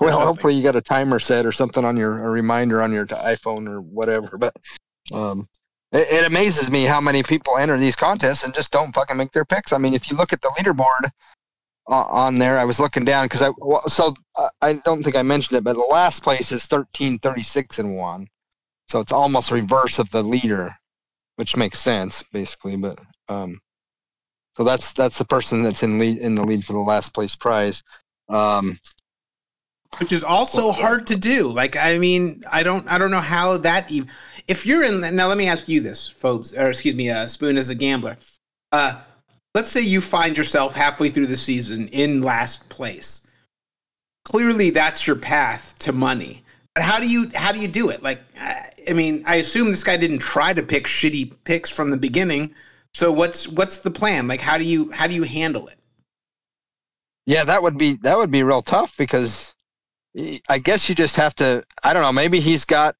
well, 0.00 0.20
hopefully 0.20 0.54
you 0.54 0.62
got 0.62 0.76
a 0.76 0.80
timer 0.80 1.20
set 1.20 1.46
or 1.46 1.52
something 1.52 1.84
on 1.84 1.96
your 1.96 2.24
a 2.24 2.30
reminder 2.30 2.82
on 2.82 2.92
your 2.92 3.06
iPhone 3.06 3.68
or 3.68 3.80
whatever. 3.80 4.36
But 4.36 4.56
um, 5.12 5.48
it, 5.92 6.08
it 6.10 6.24
amazes 6.26 6.70
me 6.70 6.84
how 6.84 7.00
many 7.00 7.22
people 7.22 7.56
enter 7.56 7.78
these 7.78 7.96
contests 7.96 8.44
and 8.44 8.54
just 8.54 8.72
don't 8.72 8.94
fucking 8.94 9.16
make 9.16 9.32
their 9.32 9.44
picks. 9.44 9.72
I 9.72 9.78
mean, 9.78 9.94
if 9.94 10.10
you 10.10 10.16
look 10.16 10.32
at 10.32 10.40
the 10.40 10.48
leaderboard 10.58 11.10
uh, 11.88 12.04
on 12.04 12.38
there, 12.38 12.58
I 12.58 12.64
was 12.64 12.80
looking 12.80 13.04
down 13.04 13.26
because 13.26 13.42
I 13.42 13.50
so 13.88 14.14
uh, 14.36 14.48
I 14.62 14.74
don't 14.84 15.02
think 15.02 15.16
I 15.16 15.22
mentioned 15.22 15.58
it, 15.58 15.64
but 15.64 15.74
the 15.74 15.82
last 15.82 16.22
place 16.22 16.52
is 16.52 16.66
thirteen 16.66 17.18
thirty 17.18 17.42
six 17.42 17.78
and 17.78 17.96
one, 17.96 18.26
so 18.88 19.00
it's 19.00 19.12
almost 19.12 19.50
reverse 19.50 19.98
of 19.98 20.10
the 20.10 20.22
leader, 20.22 20.74
which 21.36 21.56
makes 21.56 21.80
sense 21.80 22.24
basically. 22.32 22.76
But 22.76 23.00
um, 23.28 23.60
so 24.56 24.64
that's 24.64 24.92
that's 24.92 25.18
the 25.18 25.24
person 25.24 25.62
that's 25.62 25.82
in 25.82 25.98
lead 25.98 26.18
in 26.18 26.34
the 26.34 26.44
lead 26.44 26.64
for 26.64 26.72
the 26.72 26.78
last 26.78 27.14
place 27.14 27.34
prize. 27.34 27.82
Um, 28.28 28.78
which 29.98 30.12
is 30.12 30.24
also 30.24 30.72
hard 30.72 31.06
to 31.08 31.16
do. 31.16 31.48
Like, 31.48 31.76
I 31.76 31.98
mean, 31.98 32.42
I 32.50 32.62
don't, 32.62 32.86
I 32.90 32.98
don't 32.98 33.10
know 33.10 33.20
how 33.20 33.58
that. 33.58 33.90
Even, 33.90 34.08
if 34.48 34.66
you're 34.66 34.84
in, 34.84 35.00
now 35.16 35.28
let 35.28 35.38
me 35.38 35.46
ask 35.46 35.68
you 35.68 35.80
this, 35.80 36.08
Phobes, 36.08 36.56
or 36.56 36.68
excuse 36.68 36.94
me, 36.94 37.10
uh, 37.10 37.26
Spoon 37.28 37.56
as 37.56 37.70
a 37.70 37.74
gambler. 37.74 38.16
Uh, 38.72 39.00
let's 39.54 39.70
say 39.70 39.80
you 39.80 40.00
find 40.00 40.36
yourself 40.36 40.74
halfway 40.74 41.08
through 41.10 41.26
the 41.26 41.36
season 41.36 41.88
in 41.88 42.22
last 42.22 42.68
place. 42.68 43.26
Clearly, 44.24 44.70
that's 44.70 45.06
your 45.06 45.16
path 45.16 45.78
to 45.80 45.92
money. 45.92 46.42
But 46.74 46.84
how 46.84 46.98
do 46.98 47.08
you, 47.08 47.30
how 47.34 47.52
do 47.52 47.60
you 47.60 47.68
do 47.68 47.90
it? 47.90 48.02
Like, 48.02 48.20
I, 48.38 48.70
I 48.88 48.92
mean, 48.92 49.24
I 49.26 49.36
assume 49.36 49.68
this 49.68 49.84
guy 49.84 49.96
didn't 49.96 50.18
try 50.18 50.52
to 50.52 50.62
pick 50.62 50.86
shitty 50.86 51.32
picks 51.44 51.70
from 51.70 51.90
the 51.90 51.96
beginning. 51.96 52.54
So 52.94 53.10
what's, 53.12 53.48
what's 53.48 53.78
the 53.78 53.90
plan? 53.90 54.28
Like, 54.28 54.40
how 54.40 54.58
do 54.58 54.64
you, 54.64 54.90
how 54.90 55.06
do 55.06 55.14
you 55.14 55.22
handle 55.22 55.68
it? 55.68 55.78
Yeah, 57.28 57.42
that 57.42 57.60
would 57.60 57.76
be 57.76 57.96
that 58.02 58.16
would 58.16 58.30
be 58.30 58.44
real 58.44 58.62
tough 58.62 58.96
because 58.96 59.52
I 60.48 60.58
guess 60.58 60.88
you 60.88 60.94
just 60.94 61.16
have 61.16 61.34
to. 61.36 61.64
I 61.82 61.92
don't 61.92 62.02
know. 62.02 62.12
Maybe 62.12 62.40
he's 62.40 62.64
got. 62.64 62.96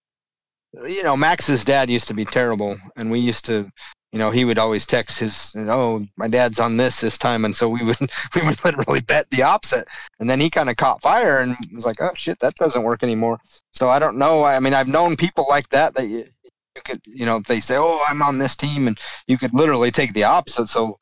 You 0.84 1.02
know, 1.02 1.16
Max's 1.16 1.64
dad 1.64 1.88
used 1.88 2.08
to 2.08 2.14
be 2.14 2.24
terrible, 2.24 2.76
and 2.96 3.10
we 3.10 3.20
used 3.20 3.44
to. 3.46 3.70
You 4.12 4.20
know, 4.20 4.30
he 4.30 4.44
would 4.44 4.58
always 4.58 4.86
text 4.86 5.18
his, 5.18 5.52
"Oh, 5.56 6.06
my 6.16 6.28
dad's 6.28 6.58
on 6.58 6.76
this 6.76 7.00
this 7.00 7.18
time," 7.18 7.44
and 7.44 7.56
so 7.56 7.68
we 7.68 7.82
would 7.82 7.98
we 8.34 8.42
would 8.42 8.62
literally 8.64 9.00
bet 9.00 9.28
the 9.30 9.42
opposite. 9.42 9.88
And 10.20 10.28
then 10.28 10.40
he 10.40 10.50
kind 10.50 10.70
of 10.70 10.76
caught 10.76 11.02
fire 11.02 11.38
and 11.38 11.56
was 11.72 11.86
like, 11.86 12.00
"Oh 12.00 12.12
shit, 12.16 12.38
that 12.40 12.54
doesn't 12.56 12.82
work 12.82 13.02
anymore." 13.02 13.38
So 13.72 13.88
I 13.88 13.98
don't 13.98 14.18
know. 14.18 14.44
I 14.44 14.60
mean, 14.60 14.74
I've 14.74 14.88
known 14.88 15.16
people 15.16 15.46
like 15.48 15.68
that 15.70 15.94
that 15.94 16.08
you, 16.08 16.24
you 16.44 16.82
could, 16.84 17.00
you 17.06 17.26
know, 17.26 17.40
they 17.46 17.60
say, 17.60 17.76
"Oh, 17.76 18.02
I'm 18.08 18.22
on 18.22 18.38
this 18.38 18.56
team," 18.56 18.88
and 18.88 18.98
you 19.26 19.38
could 19.38 19.54
literally 19.54 19.90
take 19.90 20.12
the 20.12 20.24
opposite. 20.24 20.68
So 20.68 20.98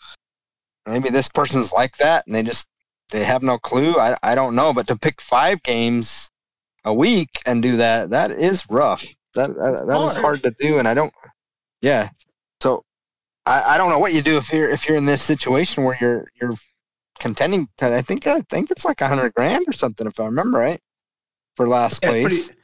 maybe 0.86 1.08
this 1.08 1.28
person's 1.28 1.72
like 1.72 1.96
that, 1.98 2.26
and 2.26 2.34
they 2.34 2.42
just 2.42 2.68
they 3.10 3.24
have 3.24 3.42
no 3.42 3.58
clue. 3.58 3.94
I, 3.96 4.16
I 4.22 4.34
don't 4.34 4.54
know, 4.54 4.72
but 4.72 4.86
to 4.88 4.96
pick 4.96 5.20
five 5.20 5.62
games 5.62 6.30
a 6.84 6.92
week 6.92 7.40
and 7.46 7.62
do 7.62 7.76
that, 7.76 8.10
that 8.10 8.30
is 8.30 8.64
rough. 8.68 9.04
That 9.34 9.54
that, 9.54 9.86
that 9.86 10.00
is 10.10 10.16
hard. 10.16 10.42
to 10.42 10.54
do, 10.58 10.78
and 10.78 10.86
I 10.86 10.94
don't. 10.94 11.12
Yeah, 11.82 12.08
so 12.60 12.84
I, 13.46 13.74
I 13.74 13.78
don't 13.78 13.90
know 13.90 13.98
what 13.98 14.14
you 14.14 14.22
do 14.22 14.36
if 14.36 14.52
you're 14.52 14.70
if 14.70 14.86
you're 14.86 14.96
in 14.96 15.06
this 15.06 15.22
situation 15.22 15.84
where 15.84 15.98
you're 16.00 16.28
you're 16.40 16.54
contending. 17.18 17.68
To, 17.78 17.96
I 17.96 18.02
think 18.02 18.26
I 18.26 18.40
think 18.42 18.70
it's 18.70 18.84
like 18.84 19.00
a 19.00 19.08
hundred 19.08 19.34
grand 19.34 19.64
or 19.66 19.72
something 19.72 20.06
if 20.06 20.18
I 20.20 20.26
remember 20.26 20.58
right 20.58 20.80
for 21.56 21.68
last 21.68 22.02
Yeah, 22.02 22.10
place. 22.10 22.22
pretty. 22.22 22.58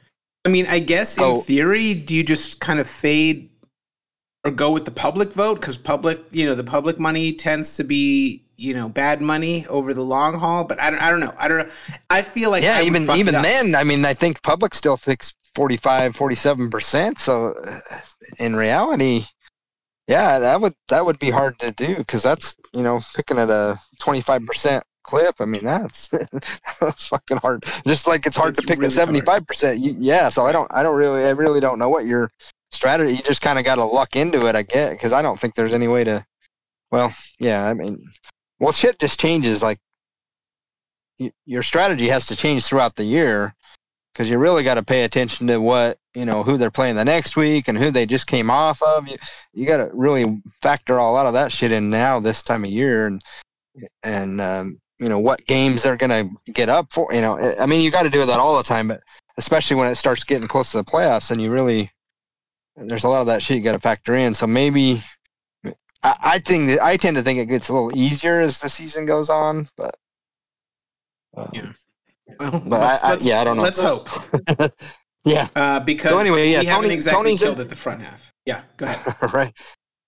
I 0.45 0.49
mean, 0.49 0.65
I 0.67 0.79
guess 0.79 1.17
in 1.17 1.41
theory, 1.41 1.93
do 1.93 2.15
you 2.15 2.23
just 2.23 2.59
kind 2.59 2.79
of 2.79 2.89
fade 2.89 3.49
or 4.43 4.51
go 4.51 4.71
with 4.71 4.85
the 4.85 4.91
public 4.91 5.33
vote? 5.33 5.59
Because 5.59 5.77
public, 5.77 6.19
you 6.31 6.45
know, 6.45 6.55
the 6.55 6.63
public 6.63 6.97
money 6.97 7.33
tends 7.33 7.77
to 7.77 7.83
be, 7.83 8.43
you 8.61 8.75
know, 8.75 8.87
bad 8.87 9.21
money 9.21 9.65
over 9.67 9.93
the 9.93 10.03
long 10.03 10.35
haul. 10.35 10.63
But 10.63 10.79
I 10.79 10.91
don't, 10.91 11.01
I 11.01 11.09
don't 11.09 11.19
know. 11.19 11.33
I 11.37 11.47
don't 11.47 11.57
know. 11.59 11.73
I 12.09 12.21
feel 12.21 12.51
like 12.51 12.63
yeah, 12.63 12.81
even 12.81 13.09
even 13.09 13.33
then, 13.33 13.73
I 13.75 13.83
mean, 13.83 14.05
I 14.05 14.13
think 14.13 14.41
public 14.43 14.75
still 14.75 14.97
thinks 14.97 15.33
45, 15.55 16.15
47 16.15 16.69
percent. 16.69 17.19
So 17.19 17.53
uh, 17.53 17.79
in 18.37 18.55
reality, 18.55 19.25
yeah, 20.07 20.39
that 20.39 20.61
would 20.61 20.75
that 20.89 21.05
would 21.05 21.17
be 21.17 21.31
hard 21.31 21.57
to 21.59 21.71
do 21.71 21.95
because 21.95 22.21
that's 22.21 22.55
you 22.73 22.83
know 22.83 23.01
picking 23.15 23.39
at 23.39 23.49
a 23.49 23.79
twenty 23.99 24.21
five 24.21 24.45
percent 24.45 24.83
clip. 25.03 25.35
I 25.39 25.45
mean, 25.45 25.63
that's 25.63 26.07
that's 26.79 27.05
fucking 27.05 27.37
hard. 27.37 27.65
Just 27.87 28.05
like 28.05 28.27
it's 28.27 28.37
hard 28.37 28.49
It's 28.49 28.61
to 28.61 28.67
pick 28.67 28.77
really 28.77 28.89
a 28.89 28.91
seventy 28.91 29.21
five 29.21 29.47
percent. 29.47 29.79
Yeah, 29.79 30.29
so 30.29 30.45
I 30.45 30.51
don't 30.51 30.71
I 30.71 30.83
don't 30.83 30.97
really 30.97 31.25
I 31.25 31.31
really 31.31 31.59
don't 31.59 31.79
know 31.79 31.89
what 31.89 32.05
your 32.05 32.29
strategy. 32.71 33.15
You 33.15 33.23
just 33.23 33.41
kind 33.41 33.57
of 33.57 33.65
got 33.65 33.75
to 33.75 33.85
luck 33.85 34.15
into 34.15 34.45
it, 34.47 34.55
I 34.55 34.61
get, 34.61 34.91
because 34.91 35.13
I 35.13 35.21
don't 35.23 35.39
think 35.39 35.55
there's 35.55 35.73
any 35.73 35.87
way 35.87 36.03
to. 36.03 36.23
Well, 36.91 37.13
yeah, 37.39 37.65
I 37.65 37.73
mean, 37.73 38.03
well, 38.61 38.71
shit 38.71 38.99
just 38.99 39.19
changes. 39.19 39.63
Like 39.63 39.79
y- 41.19 41.33
your 41.45 41.63
strategy 41.63 42.07
has 42.07 42.27
to 42.27 42.35
change 42.35 42.63
throughout 42.63 42.95
the 42.95 43.03
year 43.03 43.55
because 44.13 44.29
you 44.29 44.37
really 44.37 44.63
got 44.63 44.75
to 44.75 44.83
pay 44.83 45.03
attention 45.03 45.47
to 45.47 45.57
what 45.57 45.97
you 46.13 46.25
know 46.25 46.43
who 46.43 46.57
they're 46.57 46.69
playing 46.71 46.95
the 46.95 47.03
next 47.03 47.35
week 47.35 47.67
and 47.67 47.77
who 47.77 47.89
they 47.89 48.05
just 48.05 48.27
came 48.27 48.51
off 48.51 48.81
of. 48.83 49.07
You 49.07 49.17
you 49.53 49.65
got 49.65 49.77
to 49.77 49.89
really 49.93 50.41
factor 50.61 50.97
a 50.97 51.11
lot 51.11 51.25
of 51.25 51.33
that 51.33 51.51
shit 51.51 51.71
in 51.71 51.89
now 51.89 52.19
this 52.19 52.43
time 52.43 52.63
of 52.63 52.69
year 52.69 53.07
and 53.07 53.21
and 54.03 54.39
um, 54.39 54.79
you 54.99 55.09
know 55.09 55.19
what 55.19 55.45
games 55.47 55.81
they're 55.81 55.97
gonna 55.97 56.29
get 56.53 56.69
up 56.69 56.93
for. 56.93 57.11
You 57.11 57.21
know, 57.21 57.55
I 57.59 57.65
mean 57.65 57.81
you 57.81 57.89
got 57.89 58.03
to 58.03 58.11
do 58.11 58.23
that 58.25 58.39
all 58.39 58.57
the 58.57 58.63
time, 58.63 58.89
but 58.89 59.01
especially 59.37 59.75
when 59.75 59.89
it 59.89 59.95
starts 59.95 60.23
getting 60.23 60.47
close 60.47 60.69
to 60.71 60.77
the 60.77 60.83
playoffs 60.83 61.31
and 61.31 61.41
you 61.41 61.51
really 61.51 61.91
there's 62.75 63.05
a 63.05 63.09
lot 63.09 63.21
of 63.21 63.27
that 63.27 63.41
shit 63.41 63.57
you 63.57 63.63
got 63.63 63.73
to 63.73 63.79
factor 63.79 64.13
in. 64.15 64.35
So 64.35 64.45
maybe. 64.45 65.01
I, 66.03 66.15
I 66.21 66.39
think 66.39 66.67
that 66.67 66.83
I 66.83 66.97
tend 66.97 67.15
to 67.17 67.23
think 67.23 67.39
it 67.39 67.45
gets 67.47 67.69
a 67.69 67.73
little 67.73 67.95
easier 67.97 68.39
as 68.39 68.59
the 68.59 68.69
season 68.69 69.05
goes 69.05 69.29
on, 69.29 69.67
but 69.77 69.95
um, 71.37 71.49
Yeah. 71.53 71.71
Well, 72.39 72.63
But 72.65 73.03
I- 73.03 73.13
I- 73.13 73.17
yeah, 73.21 73.41
I 73.41 73.43
don't 73.43 73.57
know. 73.57 73.63
Let's 73.63 73.79
hope. 73.79 74.07
yeah, 75.25 75.49
Uh, 75.55 75.79
because 75.81 76.11
So 76.11 76.19
anyway, 76.19 76.49
yeah, 76.51 76.61
we 76.61 76.65
haven't 76.65 76.91
exactly 76.91 77.23
Tony's 77.23 77.43
in- 77.43 77.59
at 77.59 77.69
the 77.69 77.75
front 77.75 78.01
half. 78.01 78.31
Yeah, 78.45 78.61
go 78.77 78.85
ahead. 78.85 79.15
right. 79.33 79.53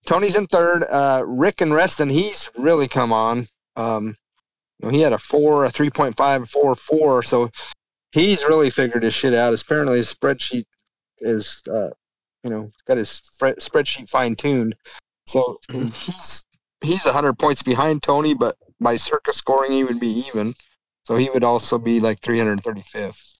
Tony's 0.07 0.35
in 0.35 0.47
third. 0.47 0.83
Uh, 0.89 1.23
Rick 1.25 1.61
and 1.61 1.73
Reston, 1.73 2.09
he's 2.09 2.49
really 2.57 2.87
come 2.87 3.13
on. 3.13 3.47
Um, 3.75 4.15
you 4.79 4.87
know, 4.87 4.89
he 4.89 5.01
had 5.01 5.13
a 5.13 5.17
four, 5.17 5.65
a 5.65 5.69
3.5, 5.69 6.49
four, 6.49 6.75
four. 6.75 7.23
So 7.23 7.49
he's 8.11 8.43
really 8.43 8.69
figured 8.69 9.03
his 9.03 9.13
shit 9.13 9.33
out. 9.33 9.53
Apparently, 9.59 9.97
his 9.97 10.13
spreadsheet 10.13 10.65
is, 11.19 11.61
uh, 11.71 11.89
you 12.43 12.49
know, 12.49 12.69
got 12.87 12.97
his 12.97 13.09
spread, 13.09 13.57
spreadsheet 13.57 14.09
fine 14.09 14.35
tuned. 14.35 14.75
So 15.25 15.57
he's 15.69 16.45
he's 16.81 17.05
100 17.05 17.39
points 17.39 17.63
behind 17.63 18.03
Tony, 18.03 18.33
but 18.33 18.57
by 18.79 18.95
Circa 18.95 19.33
scoring, 19.33 19.71
he 19.71 19.83
would 19.83 19.99
be 19.99 20.25
even. 20.27 20.53
So 21.03 21.15
he 21.15 21.29
would 21.29 21.43
also 21.43 21.77
be 21.77 21.99
like 21.99 22.19
335th. 22.21 23.37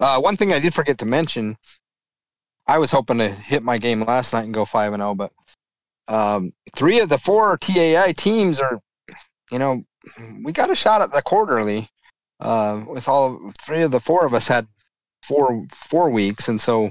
Uh, 0.00 0.20
one 0.20 0.36
thing 0.36 0.52
I 0.52 0.58
did 0.58 0.74
forget 0.74 0.98
to 0.98 1.06
mention, 1.06 1.56
I 2.66 2.78
was 2.78 2.90
hoping 2.90 3.18
to 3.18 3.28
hit 3.28 3.62
my 3.62 3.78
game 3.78 4.04
last 4.04 4.32
night 4.32 4.44
and 4.44 4.54
go 4.54 4.64
five 4.64 4.92
and 4.92 5.00
zero, 5.00 5.14
but 5.14 5.32
um, 6.06 6.52
three 6.76 7.00
of 7.00 7.08
the 7.08 7.18
four 7.18 7.56
TAI 7.58 8.12
teams 8.12 8.60
are, 8.60 8.80
you 9.50 9.58
know, 9.58 9.82
we 10.42 10.52
got 10.52 10.70
a 10.70 10.76
shot 10.76 11.02
at 11.02 11.12
the 11.12 11.22
quarterly. 11.22 11.88
Uh, 12.40 12.84
with 12.86 13.08
all 13.08 13.52
three 13.60 13.82
of 13.82 13.90
the 13.90 13.98
four 13.98 14.24
of 14.24 14.32
us 14.32 14.46
had 14.46 14.66
four 15.24 15.66
four 15.74 16.08
weeks, 16.08 16.48
and 16.48 16.60
so 16.60 16.90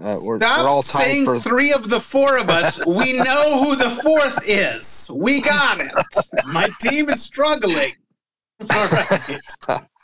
uh, 0.00 0.16
we're, 0.22 0.38
Stop 0.38 0.62
we're 0.62 0.68
all 0.68 0.82
tied 0.82 1.04
saying 1.04 1.24
for. 1.24 1.38
three 1.40 1.72
of 1.72 1.88
the 1.88 2.00
four 2.00 2.38
of 2.38 2.48
us. 2.48 2.84
We 2.86 3.14
know 3.14 3.64
who 3.64 3.76
the 3.76 3.90
fourth 4.02 4.40
is. 4.46 5.10
We 5.12 5.40
got 5.40 5.80
it. 5.80 5.92
My 6.46 6.70
team 6.80 7.08
is 7.08 7.22
struggling. 7.22 7.94
All 8.70 8.88
right. 8.88 9.40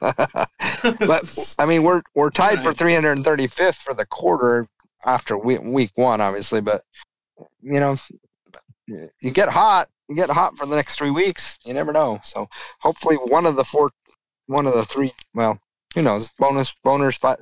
but 0.00 1.56
I 1.58 1.66
mean, 1.66 1.82
we're 1.82 2.02
we're 2.14 2.30
tied 2.30 2.62
for 2.62 2.72
335th 2.72 3.74
for 3.76 3.94
the 3.94 4.06
quarter 4.06 4.68
after 5.04 5.36
week 5.36 5.60
week 5.62 5.90
one, 5.96 6.20
obviously. 6.20 6.60
But 6.60 6.84
you 7.62 7.80
know, 7.80 7.96
you 8.86 9.30
get 9.32 9.48
hot, 9.48 9.88
you 10.08 10.14
get 10.14 10.30
hot 10.30 10.56
for 10.56 10.66
the 10.66 10.76
next 10.76 10.96
three 10.96 11.10
weeks. 11.10 11.58
You 11.64 11.74
never 11.74 11.92
know. 11.92 12.20
So 12.22 12.48
hopefully, 12.78 13.16
one 13.16 13.46
of 13.46 13.56
the 13.56 13.64
four, 13.64 13.90
one 14.46 14.66
of 14.66 14.74
the 14.74 14.84
three. 14.84 15.12
Well, 15.34 15.58
who 15.94 16.02
knows? 16.02 16.30
Bonus, 16.38 16.72
boners, 16.84 17.18
five, 17.18 17.38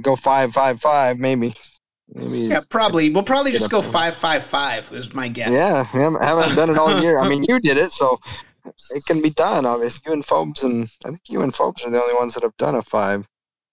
go 0.00 0.16
five, 0.16 0.52
five, 0.52 0.80
five, 0.80 1.18
maybe. 1.18 1.54
Yeah, 2.14 2.60
probably. 2.68 3.10
We'll 3.10 3.22
probably 3.22 3.52
just 3.52 3.70
go 3.70 3.80
five 3.80 4.14
five 4.14 4.44
five. 4.44 4.90
Is 4.92 5.14
my 5.14 5.28
guess. 5.28 5.52
Yeah, 5.52 5.84
haven't, 5.84 6.22
haven't 6.22 6.54
done 6.54 6.70
it 6.70 6.78
all 6.78 7.00
year. 7.00 7.18
I 7.18 7.28
mean, 7.28 7.44
you 7.48 7.58
did 7.58 7.78
it, 7.78 7.92
so 7.92 8.18
it 8.90 9.04
can 9.06 9.22
be 9.22 9.30
done. 9.30 9.64
Obviously, 9.64 10.02
you 10.06 10.12
and 10.12 10.24
Phobes, 10.24 10.62
and 10.62 10.90
I 11.04 11.08
think 11.08 11.22
you 11.28 11.42
and 11.42 11.54
Phobes 11.54 11.84
are 11.84 11.90
the 11.90 12.00
only 12.00 12.14
ones 12.14 12.34
that 12.34 12.42
have 12.42 12.56
done 12.58 12.74
a 12.74 12.82
five. 12.82 13.26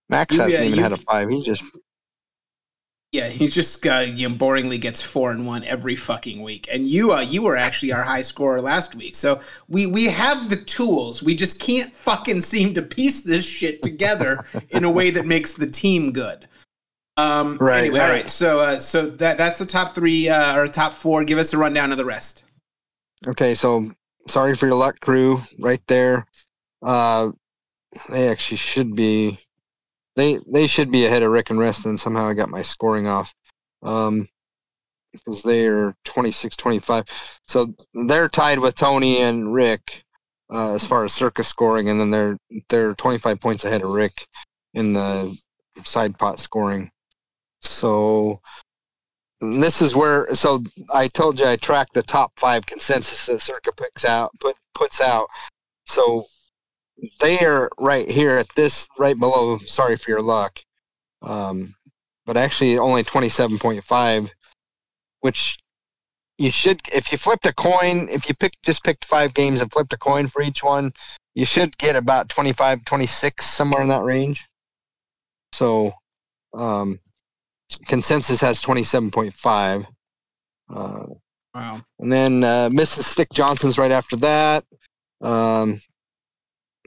Max 0.09 0.35
You- 0.35 0.41
hasn't 0.41 0.63
yeah, 0.63 0.69
even 0.69 0.79
had 0.83 0.91
a 0.93 0.97
five. 0.97 1.29
He 1.29 1.43
just 1.43 1.63
Yeah, 3.11 3.27
he 3.27 3.47
just 3.47 3.85
uh, 3.85 3.99
you 3.99 4.29
know, 4.29 4.35
boringly 4.35 4.79
gets 4.79 5.01
four 5.01 5.31
and 5.31 5.45
one 5.45 5.63
every 5.63 5.95
fucking 5.95 6.41
week. 6.41 6.67
And 6.71 6.87
you, 6.87 7.11
uh, 7.11 7.21
you 7.21 7.41
were 7.41 7.57
actually 7.57 7.91
our 7.91 8.03
high 8.03 8.21
scorer 8.21 8.61
last 8.61 8.95
week. 8.95 9.15
So 9.15 9.41
we 9.67 9.85
we 9.85 10.05
have 10.05 10.49
the 10.49 10.55
tools. 10.57 11.21
We 11.21 11.35
just 11.35 11.59
can't 11.59 11.93
fucking 11.93 12.41
seem 12.41 12.73
to 12.75 12.81
piece 12.81 13.21
this 13.21 13.45
shit 13.45 13.81
together 13.81 14.45
in 14.69 14.83
a 14.83 14.89
way 14.91 15.11
that 15.11 15.25
makes 15.25 15.53
the 15.53 15.67
team 15.67 16.11
good. 16.13 16.47
Um, 17.19 17.57
Right, 17.57 17.79
Anyway, 17.79 17.99
all 17.99 18.09
right. 18.09 18.29
So 18.29 18.59
uh, 18.59 18.79
so 18.79 19.05
that 19.07 19.37
that's 19.37 19.59
the 19.59 19.65
top 19.65 19.93
three 19.93 20.29
uh, 20.29 20.57
or 20.57 20.67
top 20.67 20.93
four. 20.93 21.23
Give 21.23 21.37
us 21.37 21.53
a 21.53 21.57
rundown 21.57 21.91
of 21.91 21.97
the 21.97 22.05
rest. 22.05 22.43
Okay, 23.27 23.53
so 23.53 23.91
sorry 24.27 24.55
for 24.55 24.67
your 24.67 24.75
luck, 24.75 24.99
crew, 25.01 25.41
right 25.59 25.81
there. 25.87 26.25
Uh, 26.81 27.31
they 28.09 28.29
actually 28.29 28.57
should 28.57 28.95
be. 28.95 29.37
They 30.15 30.39
they 30.47 30.67
should 30.67 30.91
be 30.91 31.05
ahead 31.05 31.23
of 31.23 31.31
Rick 31.31 31.49
and 31.49 31.59
Rest, 31.59 31.85
and 31.85 31.99
somehow 31.99 32.27
I 32.27 32.33
got 32.33 32.49
my 32.49 32.61
scoring 32.61 33.07
off. 33.07 33.33
Um, 33.83 34.27
because 35.11 35.41
they 35.41 35.65
are 35.65 35.95
26, 36.05 36.55
25. 36.55 37.05
So 37.47 37.73
they're 38.05 38.29
tied 38.29 38.59
with 38.59 38.75
Tony 38.75 39.21
and 39.21 39.51
Rick 39.51 40.03
uh, 40.51 40.75
as 40.75 40.85
far 40.85 41.03
as 41.03 41.13
Circa 41.13 41.43
scoring, 41.43 41.89
and 41.89 41.99
then 41.99 42.11
they're 42.11 42.37
they're 42.69 42.93
25 42.95 43.39
points 43.39 43.65
ahead 43.65 43.81
of 43.83 43.91
Rick 43.91 44.27
in 44.73 44.93
the 44.93 45.35
side 45.83 46.17
pot 46.17 46.39
scoring. 46.39 46.91
So 47.61 48.41
this 49.41 49.81
is 49.81 49.95
where 49.95 50.33
so 50.35 50.63
I 50.93 51.07
told 51.07 51.39
you 51.39 51.45
I 51.45 51.55
tracked 51.55 51.93
the 51.93 52.03
top 52.03 52.31
five 52.37 52.65
consensus 52.65 53.25
that 53.27 53.41
Circa 53.41 53.71
picks 53.73 54.05
out 54.05 54.31
put 54.39 54.55
puts 54.75 55.01
out. 55.01 55.27
So 55.85 56.25
they 57.19 57.39
are 57.45 57.69
right 57.79 58.09
here 58.09 58.37
at 58.37 58.53
this 58.55 58.87
right 58.97 59.17
below. 59.17 59.59
Sorry 59.65 59.95
for 59.95 60.11
your 60.11 60.21
luck, 60.21 60.59
um, 61.21 61.73
but 62.25 62.37
actually 62.37 62.77
only 62.77 63.03
twenty 63.03 63.29
seven 63.29 63.57
point 63.57 63.83
five, 63.83 64.29
which 65.21 65.57
you 66.37 66.49
should 66.51 66.81
if 66.93 67.11
you 67.11 67.17
flipped 67.17 67.45
a 67.45 67.53
coin 67.53 68.07
if 68.09 68.27
you 68.27 68.33
pick 68.33 68.53
just 68.63 68.83
picked 68.83 69.05
five 69.05 69.33
games 69.33 69.61
and 69.61 69.71
flipped 69.71 69.91
a 69.93 69.97
coin 69.97 70.25
for 70.25 70.41
each 70.41 70.63
one 70.63 70.91
you 71.35 71.43
should 71.43 71.77
get 71.77 71.97
about 71.97 72.29
25 72.29 72.85
26 72.85 73.45
somewhere 73.45 73.81
in 73.81 73.89
that 73.89 74.03
range 74.03 74.47
so 75.53 75.91
um, 76.53 76.97
consensus 77.85 78.41
has 78.41 78.61
27.5 78.61 79.85
uh, 80.73 81.03
Wow. 81.55 81.81
and 81.99 82.11
then 82.11 82.43
uh, 82.43 82.69
Mrs. 82.69 83.03
Stick 83.03 83.29
Johnson's 83.33 83.77
right 83.79 83.91
after 83.91 84.15
that. 84.17 84.63
Um, 85.21 85.81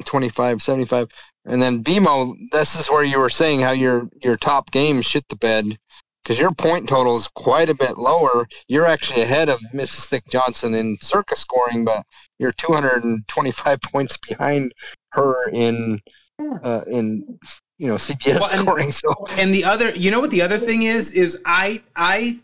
25, 0.05 0.62
75. 0.62 1.09
And 1.45 1.61
then 1.61 1.83
BMO, 1.83 2.35
this 2.53 2.78
is 2.78 2.89
where 2.89 3.05
you 3.05 3.18
were 3.18 3.30
saying 3.30 3.61
how 3.61 3.72
your 3.72 4.09
your 4.22 4.37
top 4.37 4.70
game 4.70 5.03
shit 5.03 5.24
the 5.28 5.37
bed 5.37 5.76
because 6.22 6.39
your 6.39 6.53
point 6.53 6.89
total 6.89 7.16
is 7.16 7.28
quite 7.28 7.68
a 7.68 7.74
bit 7.74 7.99
lower. 7.99 8.47
You're 8.68 8.87
actually 8.87 9.22
ahead 9.22 9.49
of 9.49 9.61
Mrs. 9.74 10.03
Stick 10.03 10.24
Johnson 10.28 10.74
in 10.74 10.97
Circa 11.01 11.37
scoring, 11.37 11.85
but 11.85 12.05
you're 12.39 12.53
225 12.53 13.80
points 13.93 14.16
behind 14.16 14.72
her 15.11 15.49
in 15.51 15.99
uh, 16.62 16.83
in 16.91 17.39
you 17.83 17.89
know 17.89 17.97
CBS 17.97 18.39
Well, 18.41 18.51
and- 18.53 18.62
scoring. 18.62 18.93
So 18.93 19.12
And 19.39 19.53
the 19.53 19.64
other, 19.64 19.91
you 19.97 20.11
know 20.12 20.20
what 20.20 20.30
the 20.30 20.43
other 20.43 20.57
thing 20.59 20.85
is, 20.85 21.11
is 21.12 21.43
I 21.45 21.83
I 21.97 22.39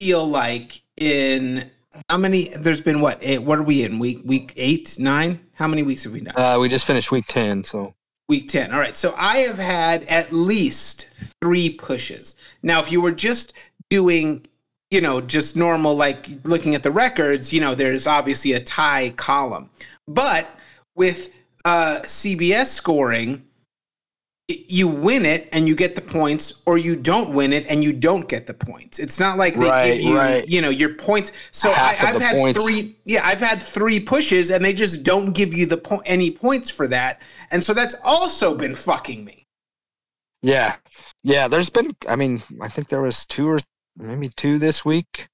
feel 0.00 0.24
like 0.28 0.82
in 0.98 1.70
how 2.10 2.18
many? 2.18 2.50
There's 2.50 2.82
been 2.82 3.00
what? 3.00 3.18
Eight, 3.22 3.38
what 3.38 3.58
are 3.58 3.62
we 3.62 3.82
in? 3.82 3.98
Week 3.98 4.20
week 4.24 4.52
eight, 4.56 4.98
nine? 4.98 5.40
How 5.54 5.66
many 5.66 5.82
weeks 5.82 6.04
have 6.04 6.12
we 6.12 6.20
done? 6.20 6.34
uh, 6.36 6.58
we 6.60 6.68
just 6.68 6.86
finished 6.86 7.10
week 7.10 7.24
10. 7.28 7.64
So 7.64 7.94
Week 8.28 8.48
10. 8.48 8.72
All 8.72 8.78
right. 8.80 8.96
So 8.96 9.14
I 9.16 9.38
have 9.38 9.56
had 9.56 10.02
at 10.04 10.30
least 10.32 11.08
three 11.40 11.70
pushes. 11.70 12.34
Now, 12.62 12.80
if 12.80 12.90
you 12.92 13.00
were 13.00 13.12
just 13.12 13.52
doing, 13.88 14.44
you 14.90 15.00
know, 15.00 15.20
just 15.22 15.56
normal, 15.56 15.94
like 15.94 16.28
looking 16.44 16.74
at 16.74 16.82
the 16.82 16.90
records, 16.90 17.52
you 17.52 17.60
know, 17.60 17.74
there's 17.76 18.06
obviously 18.06 18.52
a 18.52 18.60
tie 18.60 19.14
column. 19.16 19.70
But 20.08 20.46
with 20.96 21.30
uh, 21.64 22.00
CBS 22.02 22.66
scoring, 22.66 23.44
you 24.48 24.86
win 24.86 25.24
it 25.26 25.48
and 25.52 25.66
you 25.66 25.74
get 25.74 25.96
the 25.96 26.00
points, 26.00 26.62
or 26.66 26.78
you 26.78 26.94
don't 26.94 27.34
win 27.34 27.52
it 27.52 27.66
and 27.68 27.82
you 27.82 27.92
don't 27.92 28.28
get 28.28 28.46
the 28.46 28.54
points. 28.54 28.98
It's 29.00 29.18
not 29.18 29.38
like 29.38 29.54
they 29.54 29.68
Right, 29.68 29.92
give 29.94 30.02
you, 30.02 30.16
right. 30.16 30.48
you 30.48 30.60
know, 30.60 30.68
your 30.70 30.94
points. 30.94 31.32
So 31.50 31.70
I, 31.72 31.94
Half 31.94 32.14
I've 32.14 32.22
had 32.22 32.36
points. 32.36 32.62
three. 32.62 32.96
Yeah, 33.04 33.26
I've 33.26 33.40
had 33.40 33.60
three 33.60 33.98
pushes 33.98 34.50
and 34.50 34.64
they 34.64 34.72
just 34.72 35.02
don't 35.02 35.32
give 35.32 35.52
you 35.52 35.66
the 35.66 35.76
po- 35.76 36.02
any 36.06 36.30
points 36.30 36.70
for 36.70 36.86
that. 36.88 37.20
And 37.50 37.62
so 37.62 37.74
that's 37.74 37.96
also 38.04 38.56
been 38.56 38.74
fucking 38.76 39.24
me. 39.24 39.42
Yeah, 40.42 40.76
yeah. 41.24 41.48
There's 41.48 41.70
been. 41.70 41.96
I 42.08 42.14
mean, 42.14 42.40
I 42.60 42.68
think 42.68 42.88
there 42.88 43.02
was 43.02 43.24
two 43.26 43.48
or 43.48 43.58
maybe 43.96 44.28
two 44.36 44.58
this 44.60 44.84
week. 44.84 45.26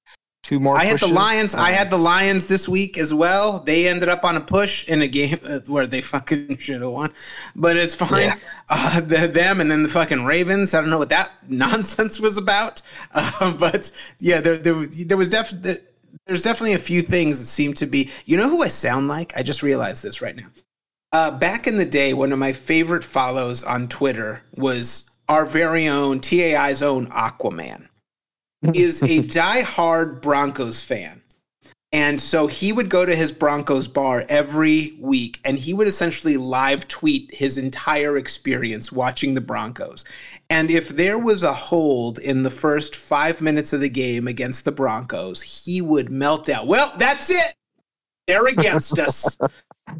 Two 0.43 0.59
more. 0.59 0.77
I 0.77 0.83
had 0.83 0.95
the 0.95 1.07
pushes. 1.07 1.15
Lions. 1.15 1.55
I 1.55 1.71
had 1.71 1.89
the 1.89 1.97
Lions 1.97 2.47
this 2.47 2.67
week 2.67 2.97
as 2.97 3.13
well. 3.13 3.59
They 3.59 3.87
ended 3.87 4.09
up 4.09 4.25
on 4.25 4.35
a 4.35 4.41
push 4.41 4.85
in 4.89 5.01
a 5.01 5.07
game 5.07 5.39
uh, 5.41 5.59
where 5.67 5.87
they 5.87 6.01
fucking 6.01 6.57
should 6.59 6.81
have 6.81 6.91
won, 6.91 7.13
but 7.55 7.77
it's 7.77 7.95
fine. 7.95 8.23
Yeah. 8.23 8.35
Uh, 8.69 8.99
the, 8.99 9.27
them 9.27 9.61
and 9.61 9.71
then 9.71 9.83
the 9.83 9.89
fucking 9.89 10.25
Ravens. 10.25 10.73
I 10.73 10.81
don't 10.81 10.89
know 10.89 10.97
what 10.97 11.09
that 11.09 11.31
nonsense 11.47 12.19
was 12.19 12.37
about, 12.37 12.81
uh, 13.13 13.57
but 13.59 13.89
yeah, 14.19 14.41
there 14.41 14.57
there, 14.57 14.85
there 14.85 15.17
was 15.17 15.29
definitely 15.29 15.77
there's 16.27 16.43
definitely 16.43 16.73
a 16.73 16.79
few 16.79 17.01
things 17.01 17.39
that 17.39 17.45
seem 17.45 17.73
to 17.75 17.85
be. 17.85 18.09
You 18.25 18.35
know 18.35 18.49
who 18.49 18.63
I 18.63 18.67
sound 18.67 19.07
like? 19.07 19.31
I 19.37 19.43
just 19.43 19.63
realized 19.63 20.03
this 20.03 20.21
right 20.21 20.35
now. 20.35 20.47
Uh, 21.13 21.31
back 21.31 21.67
in 21.67 21.77
the 21.77 21.85
day, 21.85 22.13
one 22.13 22.33
of 22.33 22.39
my 22.39 22.51
favorite 22.51 23.05
follows 23.05 23.63
on 23.63 23.87
Twitter 23.87 24.43
was 24.55 25.09
our 25.29 25.45
very 25.45 25.87
own 25.87 26.19
TAI's 26.19 26.83
own 26.83 27.07
Aquaman. 27.07 27.87
Is 28.73 29.03
a 29.03 29.21
die-hard 29.27 30.21
Broncos 30.21 30.83
fan. 30.83 31.21
And 31.93 32.19
so 32.19 32.47
he 32.47 32.73
would 32.73 32.89
go 32.89 33.05
to 33.05 33.15
his 33.15 33.31
Broncos 33.31 33.87
bar 33.87 34.25
every 34.27 34.97
week 34.99 35.39
and 35.45 35.55
he 35.55 35.75
would 35.75 35.87
essentially 35.87 36.37
live 36.37 36.87
tweet 36.87 37.31
his 37.31 37.59
entire 37.59 38.17
experience 38.17 38.91
watching 38.91 39.35
the 39.35 39.41
Broncos. 39.41 40.03
And 40.49 40.71
if 40.71 40.89
there 40.89 41.19
was 41.19 41.43
a 41.43 41.53
hold 41.53 42.17
in 42.17 42.41
the 42.41 42.49
first 42.49 42.95
five 42.95 43.41
minutes 43.41 43.73
of 43.73 43.79
the 43.79 43.89
game 43.89 44.27
against 44.27 44.65
the 44.65 44.71
Broncos, 44.71 45.43
he 45.43 45.81
would 45.81 46.11
melt 46.11 46.49
out. 46.49 46.65
Well, 46.65 46.91
that's 46.97 47.29
it. 47.29 47.53
They're 48.27 48.47
against 48.47 48.99
us. 48.99 49.37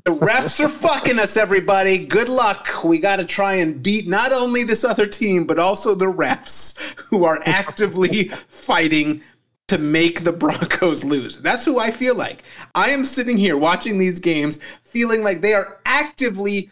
The 0.05 0.11
refs 0.11 0.63
are 0.63 0.69
fucking 0.69 1.19
us, 1.19 1.35
everybody. 1.35 2.05
Good 2.05 2.29
luck. 2.29 2.83
We 2.83 2.99
got 2.99 3.17
to 3.17 3.25
try 3.25 3.55
and 3.55 3.83
beat 3.83 4.07
not 4.07 4.31
only 4.31 4.63
this 4.63 4.83
other 4.83 5.05
team, 5.05 5.45
but 5.45 5.59
also 5.59 5.93
the 5.93 6.11
refs 6.11 6.79
who 7.09 7.25
are 7.25 7.41
actively 7.45 8.29
fighting 8.47 9.21
to 9.67 9.77
make 9.77 10.23
the 10.23 10.31
Broncos 10.31 11.03
lose. 11.03 11.37
That's 11.37 11.65
who 11.65 11.79
I 11.79 11.91
feel 11.91 12.15
like. 12.15 12.43
I 12.75 12.89
am 12.89 13.05
sitting 13.05 13.37
here 13.37 13.57
watching 13.57 13.97
these 13.97 14.19
games 14.19 14.59
feeling 14.83 15.23
like 15.23 15.41
they 15.41 15.53
are 15.53 15.79
actively 15.85 16.71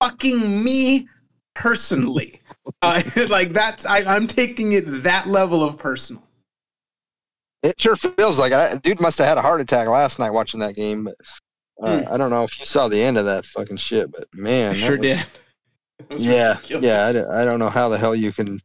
fucking 0.00 0.62
me 0.62 1.08
personally. 1.54 2.40
Uh, 2.82 3.02
like 3.28 3.52
that's 3.52 3.86
I, 3.86 3.98
I'm 4.14 4.26
taking 4.26 4.72
it 4.72 4.84
that 5.02 5.26
level 5.26 5.62
of 5.62 5.78
personal. 5.78 6.22
It 7.62 7.80
sure 7.80 7.96
feels 7.96 8.38
like 8.38 8.52
it. 8.52 8.82
Dude 8.82 9.00
must 9.00 9.18
have 9.18 9.26
had 9.28 9.38
a 9.38 9.42
heart 9.42 9.60
attack 9.60 9.88
last 9.88 10.18
night 10.18 10.30
watching 10.30 10.60
that 10.60 10.74
game. 10.74 11.04
But 11.04 11.14
uh, 11.82 12.02
Hmm. 12.02 12.12
I 12.12 12.16
don't 12.16 12.30
know 12.30 12.44
if 12.44 12.58
you 12.60 12.66
saw 12.66 12.88
the 12.88 13.02
end 13.02 13.16
of 13.18 13.24
that 13.26 13.46
fucking 13.46 13.76
shit, 13.78 14.10
but 14.12 14.26
man, 14.34 14.70
I 14.72 14.74
sure 14.74 14.92
was- 14.98 15.00
did. 15.00 15.24
Yeah, 16.16 16.54
ridiculous. 16.54 16.84
yeah. 16.86 17.06
I, 17.06 17.12
don't- 17.12 17.30
I 17.30 17.44
don't 17.44 17.58
know 17.58 17.68
how 17.68 17.90
the 17.90 17.98
hell 17.98 18.14
you 18.16 18.32
can. 18.32 18.58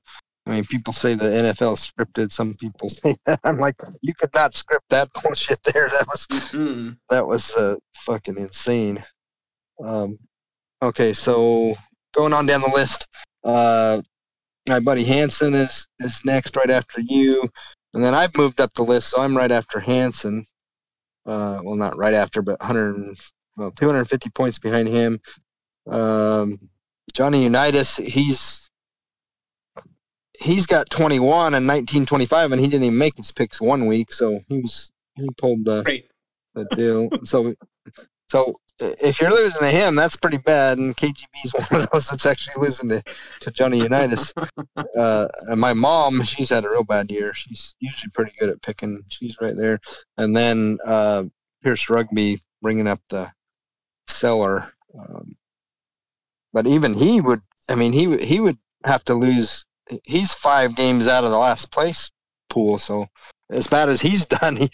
I 0.48 0.52
mean, 0.52 0.64
people 0.66 0.94
say 0.94 1.16
the 1.16 1.26
NFL 1.26 1.76
scripted. 1.76 2.32
Some 2.32 2.54
people 2.54 2.88
say 2.90 3.18
that. 3.26 3.42
I'm 3.44 3.58
like, 3.60 3.76
you 4.02 4.14
could 4.14 4.34
not 4.34 4.54
script 4.54 4.86
that 4.90 5.10
bullshit 5.24 5.62
there. 5.64 5.90
That 5.90 6.08
was 6.08 6.28
Mm. 6.54 6.98
that 7.10 7.28
was 7.28 7.54
uh, 7.56 7.76
fucking 7.96 8.38
insane. 8.38 9.04
Um, 9.84 10.18
okay, 10.82 11.12
so 11.14 11.76
going 12.14 12.32
on 12.32 12.46
down 12.46 12.62
the 12.62 12.72
list, 12.74 13.06
uh, 13.44 14.02
my 14.70 14.80
buddy 14.80 15.04
Hanson 15.04 15.54
is 15.56 15.86
is 16.00 16.22
next, 16.24 16.56
right 16.56 16.70
after 16.72 17.02
you, 17.02 17.50
and 17.96 18.04
then 18.04 18.14
I've 18.14 18.36
moved 18.36 18.60
up 18.60 18.74
the 18.74 18.84
list, 18.84 19.10
so 19.10 19.22
I'm 19.22 19.36
right 19.36 19.52
after 19.52 19.80
Hanson. 19.80 20.46
Uh, 21.26 21.60
well, 21.64 21.76
not 21.76 21.98
right 21.98 22.14
after, 22.14 22.42
but 22.42 22.60
100, 22.60 23.18
well, 23.56 23.72
250 23.72 24.30
points 24.32 24.60
behind 24.60 24.90
him. 24.90 25.20
Um, 25.88 26.60
Johnny 27.14 27.44
Unitas, 27.44 27.96
he's 27.96 28.70
he's 30.38 30.66
got 30.66 30.90
21 30.90 31.54
and 31.54 31.66
1925, 31.66 32.52
and 32.52 32.60
he 32.60 32.68
didn't 32.68 32.84
even 32.84 32.98
make 32.98 33.16
his 33.16 33.32
picks 33.32 33.62
one 33.62 33.86
week, 33.86 34.12
so 34.12 34.42
he 34.50 34.60
was 34.60 34.92
he 35.16 35.30
pulled 35.38 35.64
Great. 35.64 36.10
the 36.54 36.66
deal. 36.76 37.10
So, 37.24 37.54
so 38.28 38.60
if 38.80 39.22
you're 39.22 39.32
losing 39.32 39.62
to 39.62 39.70
him, 39.70 39.96
that's 39.96 40.16
pretty 40.16 40.38
bad. 40.38 40.78
And 40.78 40.96
KGB's 40.96 41.54
one 41.70 41.82
of 41.82 41.90
those 41.92 42.10
that's 42.10 42.26
actually 42.26 42.62
losing 42.62 42.90
to, 42.90 43.04
to 43.42 43.52
Johnny 43.52 43.80
Unitas. 43.80 44.34
uh, 44.98 45.28
and 45.48 45.60
my 45.60 45.74
mom, 45.74 46.24
she's 46.24 46.50
had 46.50 46.66
a 46.66 46.70
real 46.70 46.84
bad 46.84 47.10
year. 47.12 47.34
She's 47.34 47.76
usually 47.80 48.12
pretty 48.12 48.34
good 48.40 48.50
at 48.50 48.62
picking. 48.62 49.04
She's 49.08 49.38
right 49.42 49.56
there. 49.56 49.80
And 50.18 50.36
then 50.36 50.78
uh, 50.86 51.24
Pierce 51.64 51.90
Rugby 51.90 52.42
bringing 52.62 52.88
up 52.88 53.02
the 53.10 53.32
cellar. 54.08 54.74
Um, 54.98 55.36
but 56.54 56.68
even 56.68 56.94
he 56.94 57.22
would. 57.22 57.42
I 57.68 57.76
mean, 57.76 57.94
he 57.94 58.08
would- 58.08 58.22
he 58.22 58.40
would 58.40 58.58
have 58.84 59.04
to 59.06 59.16
lose. 59.16 59.66
He's 60.04 60.34
five 60.34 60.76
games 60.76 61.08
out 61.08 61.24
of 61.24 61.32
the 61.32 61.38
last 61.38 61.72
place 61.72 62.12
pool. 62.50 62.78
So 62.80 63.08
as 63.50 63.68
bad 63.68 63.90
as 63.90 64.02
he's 64.02 64.26
done, 64.42 64.56
he 64.56 64.70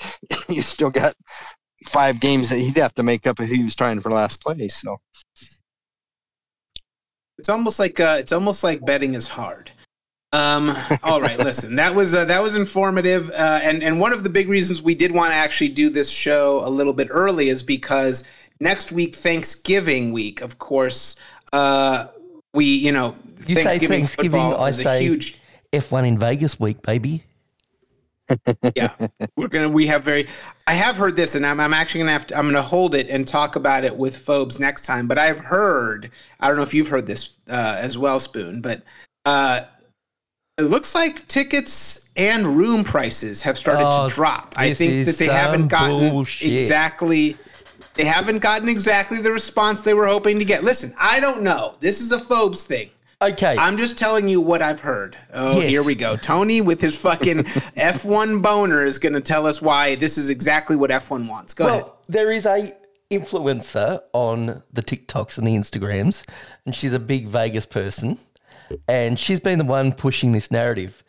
you 0.49 0.63
still 0.63 0.89
got 0.91 1.15
five 1.87 2.19
games 2.19 2.49
that 2.49 2.57
he'd 2.57 2.77
have 2.77 2.93
to 2.95 3.03
make 3.03 3.27
up 3.27 3.39
if 3.39 3.49
he 3.49 3.63
was 3.63 3.75
trying 3.75 3.99
for 3.99 4.11
last 4.11 4.41
place. 4.41 4.75
So 4.81 4.99
It's 7.37 7.49
almost 7.49 7.79
like 7.79 7.99
uh, 7.99 8.17
it's 8.19 8.31
almost 8.31 8.63
like 8.63 8.85
betting 8.85 9.13
is 9.13 9.27
hard. 9.27 9.71
Um, 10.33 10.73
all 11.03 11.19
right, 11.19 11.37
listen, 11.49 11.75
that 11.75 11.93
was 11.93 12.13
uh, 12.13 12.25
that 12.25 12.41
was 12.41 12.55
informative, 12.55 13.29
uh, 13.31 13.59
and 13.63 13.83
and 13.83 13.99
one 13.99 14.13
of 14.13 14.23
the 14.23 14.29
big 14.29 14.47
reasons 14.47 14.81
we 14.81 14.95
did 14.95 15.11
want 15.11 15.31
to 15.31 15.35
actually 15.35 15.69
do 15.69 15.89
this 15.89 16.09
show 16.09 16.61
a 16.63 16.69
little 16.69 16.93
bit 16.93 17.07
early 17.11 17.49
is 17.49 17.63
because 17.63 18.27
next 18.59 18.91
week, 18.91 19.15
Thanksgiving 19.15 20.11
week, 20.11 20.41
of 20.41 20.57
course, 20.59 21.17
uh, 21.51 22.07
we 22.53 22.65
you 22.65 22.91
know 22.91 23.15
You 23.47 23.55
say 23.55 23.63
Thanksgiving, 23.63 24.05
football 24.07 24.63
I 24.63 24.69
is 24.69 24.79
a 24.79 24.83
say 24.83 25.03
huge 25.03 25.41
F1 25.73 26.07
in 26.07 26.17
Vegas 26.17 26.59
week, 26.59 26.81
baby. 26.81 27.23
Yeah. 28.75 28.93
We're 29.35 29.47
gonna 29.47 29.69
we 29.69 29.87
have 29.87 30.03
very 30.03 30.27
i 30.67 30.73
have 30.73 30.95
heard 30.97 31.15
this 31.15 31.35
and 31.35 31.45
i'm, 31.45 31.59
I'm 31.59 31.73
actually 31.73 32.01
gonna 32.01 32.11
have 32.11 32.27
to 32.27 32.37
i'm 32.37 32.45
gonna 32.47 32.61
hold 32.61 32.95
it 32.95 33.09
and 33.09 33.27
talk 33.27 33.55
about 33.55 33.83
it 33.83 33.95
with 33.95 34.17
phobes 34.17 34.59
next 34.59 34.85
time 34.85 35.07
but 35.07 35.17
i've 35.17 35.39
heard 35.39 36.11
i 36.39 36.47
don't 36.47 36.57
know 36.57 36.63
if 36.63 36.73
you've 36.73 36.87
heard 36.87 37.07
this 37.07 37.37
uh, 37.49 37.77
as 37.79 37.97
well 37.97 38.19
spoon 38.19 38.61
but 38.61 38.83
uh 39.25 39.61
it 40.57 40.63
looks 40.63 40.93
like 40.93 41.27
tickets 41.27 42.09
and 42.17 42.45
room 42.45 42.83
prices 42.83 43.41
have 43.41 43.57
started 43.57 43.87
Oh, 43.87 44.09
to 44.09 44.13
drop. 44.13 44.53
I 44.57 44.73
think 44.73 45.05
that 45.05 45.15
they 45.17 45.25
haven't 45.25 45.69
gotten 45.69 46.09
bullshit. 46.11 46.51
exactly 46.53 47.35
they 47.95 48.05
haven't 48.05 48.39
gotten 48.39 48.69
exactly 48.69 49.17
the 49.19 49.31
response 49.31 49.81
they 49.81 49.93
were 49.93 50.05
hoping 50.07 50.37
to 50.39 50.45
get. 50.45 50.63
Listen 50.63 50.93
i 50.99 51.19
don't 51.19 51.41
know. 51.41 51.75
This 51.79 51.99
is 52.01 52.11
a 52.11 52.19
phobes 52.19 52.63
thing 52.63 52.91
Okay. 53.21 53.55
I'm 53.57 53.77
just 53.77 53.97
telling 53.99 54.27
you 54.27 54.41
what 54.41 54.61
I've 54.61 54.79
heard. 54.79 55.15
Oh, 55.33 55.59
Yes. 55.59 55.69
here 55.69 55.83
we 55.83 55.93
go. 55.95 56.15
Tony 56.15 56.59
with 56.61 56.81
his 56.81 56.97
fucking 56.97 57.37
F1 57.77 58.41
boner 58.41 58.83
is 58.85 58.97
going 58.99 59.13
to 59.13 59.21
tell 59.21 59.45
us 59.45 59.61
why 59.61 59.95
this 59.95 60.17
is 60.17 60.29
exactly 60.29 60.75
what 60.75 60.89
F1 60.89 61.27
wants. 61.29 61.53
Go 61.53 61.67
ahead. 61.67 61.83
well, 61.83 61.99
there 62.07 62.31
is 62.31 62.45
a 62.45 62.73
influencer 63.11 64.01
on 64.13 64.63
the 64.73 64.81
TikToks 64.81 65.37
and 65.37 65.45
the 65.45 65.51
Instagrams, 65.55 66.23
and 66.65 66.73
she's 66.73 66.93
a 66.93 66.99
big 66.99 67.27
Vegas 67.27 67.65
person, 67.65 68.17
and 68.87 69.19
she's 69.19 69.39
been 69.39 69.59
the 69.59 69.65
one 69.65 69.91
pushing 69.91 70.31
this 70.31 70.49
narrative. 70.49 71.03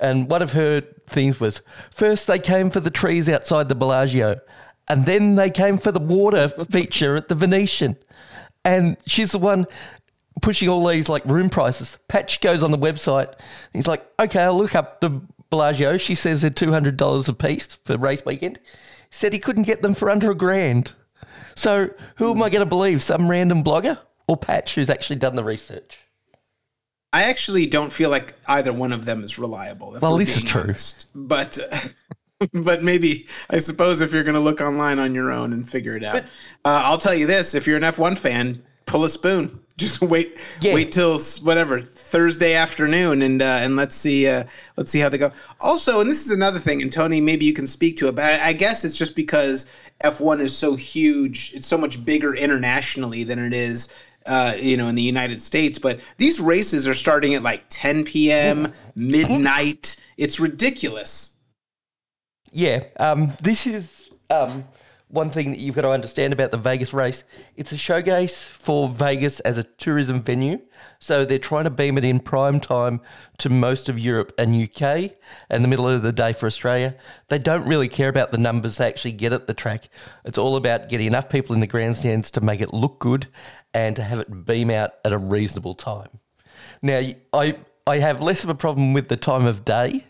And 0.00 0.30
one 0.30 0.40
of 0.42 0.52
her 0.52 0.80
things 1.06 1.40
was 1.40 1.60
first 1.90 2.28
they 2.28 2.38
came 2.38 2.70
for 2.70 2.80
the 2.80 2.90
trees 2.90 3.28
outside 3.28 3.68
the 3.68 3.74
Bellagio, 3.74 4.40
and 4.88 5.04
then 5.04 5.34
they 5.34 5.50
came 5.50 5.76
for 5.76 5.90
the 5.92 5.98
water 6.00 6.48
feature 6.48 7.16
at 7.16 7.28
the 7.28 7.34
Venetian. 7.34 7.96
And 8.64 8.96
she's 9.06 9.32
the 9.32 9.38
one 9.38 9.66
pushing 10.42 10.68
all 10.68 10.86
these 10.86 11.08
like 11.08 11.24
room 11.24 11.50
prices. 11.50 11.98
Patch 12.08 12.40
goes 12.40 12.62
on 12.62 12.70
the 12.70 12.78
website. 12.78 13.34
He's 13.72 13.86
like, 13.86 14.06
okay, 14.20 14.42
I'll 14.42 14.56
look 14.56 14.74
up 14.74 15.00
the 15.00 15.20
Bellagio. 15.50 15.96
She 15.96 16.14
says 16.14 16.42
they're 16.42 16.50
two 16.50 16.72
hundred 16.72 16.96
dollars 16.96 17.28
a 17.28 17.34
piece 17.34 17.74
for 17.74 17.96
race 17.96 18.24
weekend. 18.24 18.58
He 18.64 18.72
said 19.10 19.32
he 19.32 19.38
couldn't 19.38 19.64
get 19.64 19.82
them 19.82 19.94
for 19.94 20.10
under 20.10 20.30
a 20.30 20.34
grand. 20.34 20.94
So 21.54 21.90
who 22.16 22.30
am 22.30 22.42
I 22.42 22.50
going 22.50 22.60
to 22.60 22.66
believe? 22.66 23.02
Some 23.02 23.28
random 23.28 23.64
blogger 23.64 23.98
or 24.26 24.36
Patch 24.36 24.74
who's 24.74 24.90
actually 24.90 25.16
done 25.16 25.34
the 25.34 25.44
research? 25.44 25.98
I 27.12 27.24
actually 27.24 27.66
don't 27.66 27.92
feel 27.92 28.10
like 28.10 28.34
either 28.46 28.72
one 28.72 28.92
of 28.92 29.06
them 29.06 29.22
is 29.22 29.38
reliable. 29.38 29.96
Well, 30.00 30.18
this 30.18 30.36
is 30.36 30.44
true. 30.44 30.62
honest. 30.62 31.06
But. 31.14 31.58
But 32.52 32.84
maybe 32.84 33.26
I 33.50 33.58
suppose 33.58 34.00
if 34.00 34.12
you're 34.12 34.22
going 34.22 34.36
to 34.36 34.40
look 34.40 34.60
online 34.60 35.00
on 35.00 35.12
your 35.12 35.32
own 35.32 35.52
and 35.52 35.68
figure 35.68 35.96
it 35.96 36.04
out, 36.04 36.18
uh, 36.64 36.82
I'll 36.84 36.96
tell 36.96 37.12
you 37.12 37.26
this: 37.26 37.52
if 37.52 37.66
you're 37.66 37.76
an 37.76 37.82
F1 37.82 38.16
fan, 38.16 38.62
pull 38.88 39.04
a 39.04 39.08
spoon. 39.08 39.60
Just 39.78 40.00
wait, 40.00 40.36
Yeah. 40.60 40.74
wait 40.74 40.90
till 40.90 41.20
whatever 41.42 41.80
Thursday 41.80 42.54
afternoon, 42.54 43.22
and 43.22 43.40
uh, 43.40 43.60
and 43.62 43.76
let's 43.76 43.94
see, 43.94 44.26
uh, 44.26 44.42
let's 44.76 44.90
see 44.90 44.98
how 44.98 45.08
they 45.08 45.18
go. 45.18 45.30
Also, 45.60 46.00
and 46.00 46.10
this 46.10 46.24
is 46.26 46.32
another 46.32 46.58
thing, 46.58 46.82
and 46.82 46.92
Tony, 46.92 47.20
maybe 47.20 47.44
you 47.44 47.52
can 47.52 47.66
speak 47.68 47.96
to 47.98 48.08
it, 48.08 48.16
but 48.16 48.24
I, 48.24 48.48
I 48.48 48.52
guess 48.54 48.84
it's 48.84 48.96
just 48.98 49.14
because 49.14 49.66
F1 50.02 50.40
is 50.40 50.56
so 50.56 50.74
huge, 50.74 51.52
it's 51.54 51.66
so 51.68 51.78
much 51.78 52.04
bigger 52.04 52.34
internationally 52.34 53.22
than 53.22 53.38
it 53.38 53.52
is. 53.52 53.88
Uh, 54.26 54.54
you 54.60 54.76
know, 54.76 54.88
in 54.88 54.94
the 54.94 55.00
United 55.02 55.40
States, 55.40 55.78
but 55.78 56.00
these 56.18 56.38
races 56.38 56.86
are 56.86 56.92
starting 56.92 57.34
at 57.34 57.42
like 57.42 57.64
10 57.70 58.04
p.m. 58.04 58.74
midnight. 58.94 59.96
It's 60.18 60.38
ridiculous. 60.38 61.36
Yeah, 62.52 62.82
um, 63.00 63.32
this 63.40 63.66
is 63.66 64.10
um, 64.28 64.64
one 65.08 65.30
thing 65.30 65.50
that 65.50 65.58
you've 65.58 65.74
got 65.74 65.82
to 65.82 65.90
understand 65.90 66.32
about 66.32 66.50
the 66.50 66.58
Vegas 66.58 66.92
race. 66.92 67.24
It's 67.56 67.72
a 67.72 67.78
showcase 67.78 68.44
for 68.44 68.88
Vegas 68.88 69.40
as 69.40 69.56
a 69.56 69.64
tourism 69.64 70.22
venue. 70.22 70.60
So 70.98 71.24
they're 71.24 71.38
trying 71.38 71.64
to 71.64 71.70
beam 71.70 71.96
it 71.96 72.04
in 72.04 72.20
prime 72.20 72.60
time 72.60 73.00
to 73.38 73.48
most 73.48 73.88
of 73.88 73.98
Europe 73.98 74.32
and 74.38 74.62
UK 74.62 75.12
and 75.48 75.64
the 75.64 75.68
middle 75.68 75.88
of 75.88 76.02
the 76.02 76.12
day 76.12 76.32
for 76.32 76.46
Australia. 76.46 76.94
They 77.28 77.38
don't 77.38 77.66
really 77.66 77.88
care 77.88 78.08
about 78.08 78.32
the 78.32 78.38
numbers 78.38 78.76
they 78.76 78.86
actually 78.86 79.12
get 79.12 79.32
at 79.32 79.46
the 79.46 79.54
track. 79.54 79.88
It's 80.24 80.38
all 80.38 80.56
about 80.56 80.88
getting 80.88 81.06
enough 81.06 81.28
people 81.30 81.54
in 81.54 81.60
the 81.60 81.66
grandstands 81.66 82.30
to 82.32 82.40
make 82.40 82.60
it 82.60 82.74
look 82.74 82.98
good 82.98 83.28
and 83.72 83.96
to 83.96 84.02
have 84.02 84.18
it 84.18 84.44
beam 84.44 84.70
out 84.70 84.94
at 85.04 85.12
a 85.12 85.18
reasonable 85.18 85.74
time. 85.74 86.08
Now, 86.82 87.00
I, 87.32 87.56
I 87.86 87.98
have 87.98 88.20
less 88.20 88.44
of 88.44 88.50
a 88.50 88.54
problem 88.54 88.92
with 88.92 89.08
the 89.08 89.16
time 89.16 89.46
of 89.46 89.64
day 89.64 90.04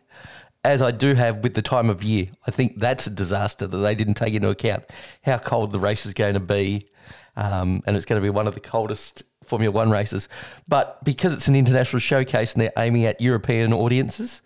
as 0.65 0.83
I 0.83 0.91
do 0.91 1.15
have 1.15 1.39
with 1.39 1.55
the 1.55 1.63
time 1.63 1.89
of 1.91 2.03
year. 2.03 2.27
I 2.47 2.51
think 2.51 2.79
that's 2.79 3.07
a 3.07 3.11
disaster 3.11 3.67
that 3.67 3.77
they 3.77 3.95
didn't 3.95 4.15
take 4.15 4.35
into 4.35 4.51
account 4.51 4.85
how 5.23 5.39
cold 5.39 5.73
the 5.73 5.79
race 5.79 6.05
is 6.05 6.15
going 6.15 6.35
to 6.35 6.41
be. 6.41 6.89
Um, 7.37 7.83
and 7.87 7.97
it's 7.97 8.05
going 8.05 8.21
to 8.21 8.25
be 8.25 8.31
one 8.31 8.49
of 8.49 8.55
the 8.55 8.61
coldest 8.61 9.23
Formula 9.49 9.73
One 9.73 9.91
races. 9.91 10.29
But 10.69 11.03
because 11.05 11.33
it's 11.33 11.49
an 11.49 11.57
international 11.57 12.01
showcase 12.01 12.53
and 12.53 12.63
they're 12.63 12.73
aiming 12.77 13.05
at 13.05 13.21
European 13.21 13.73
audiences, 13.73 14.43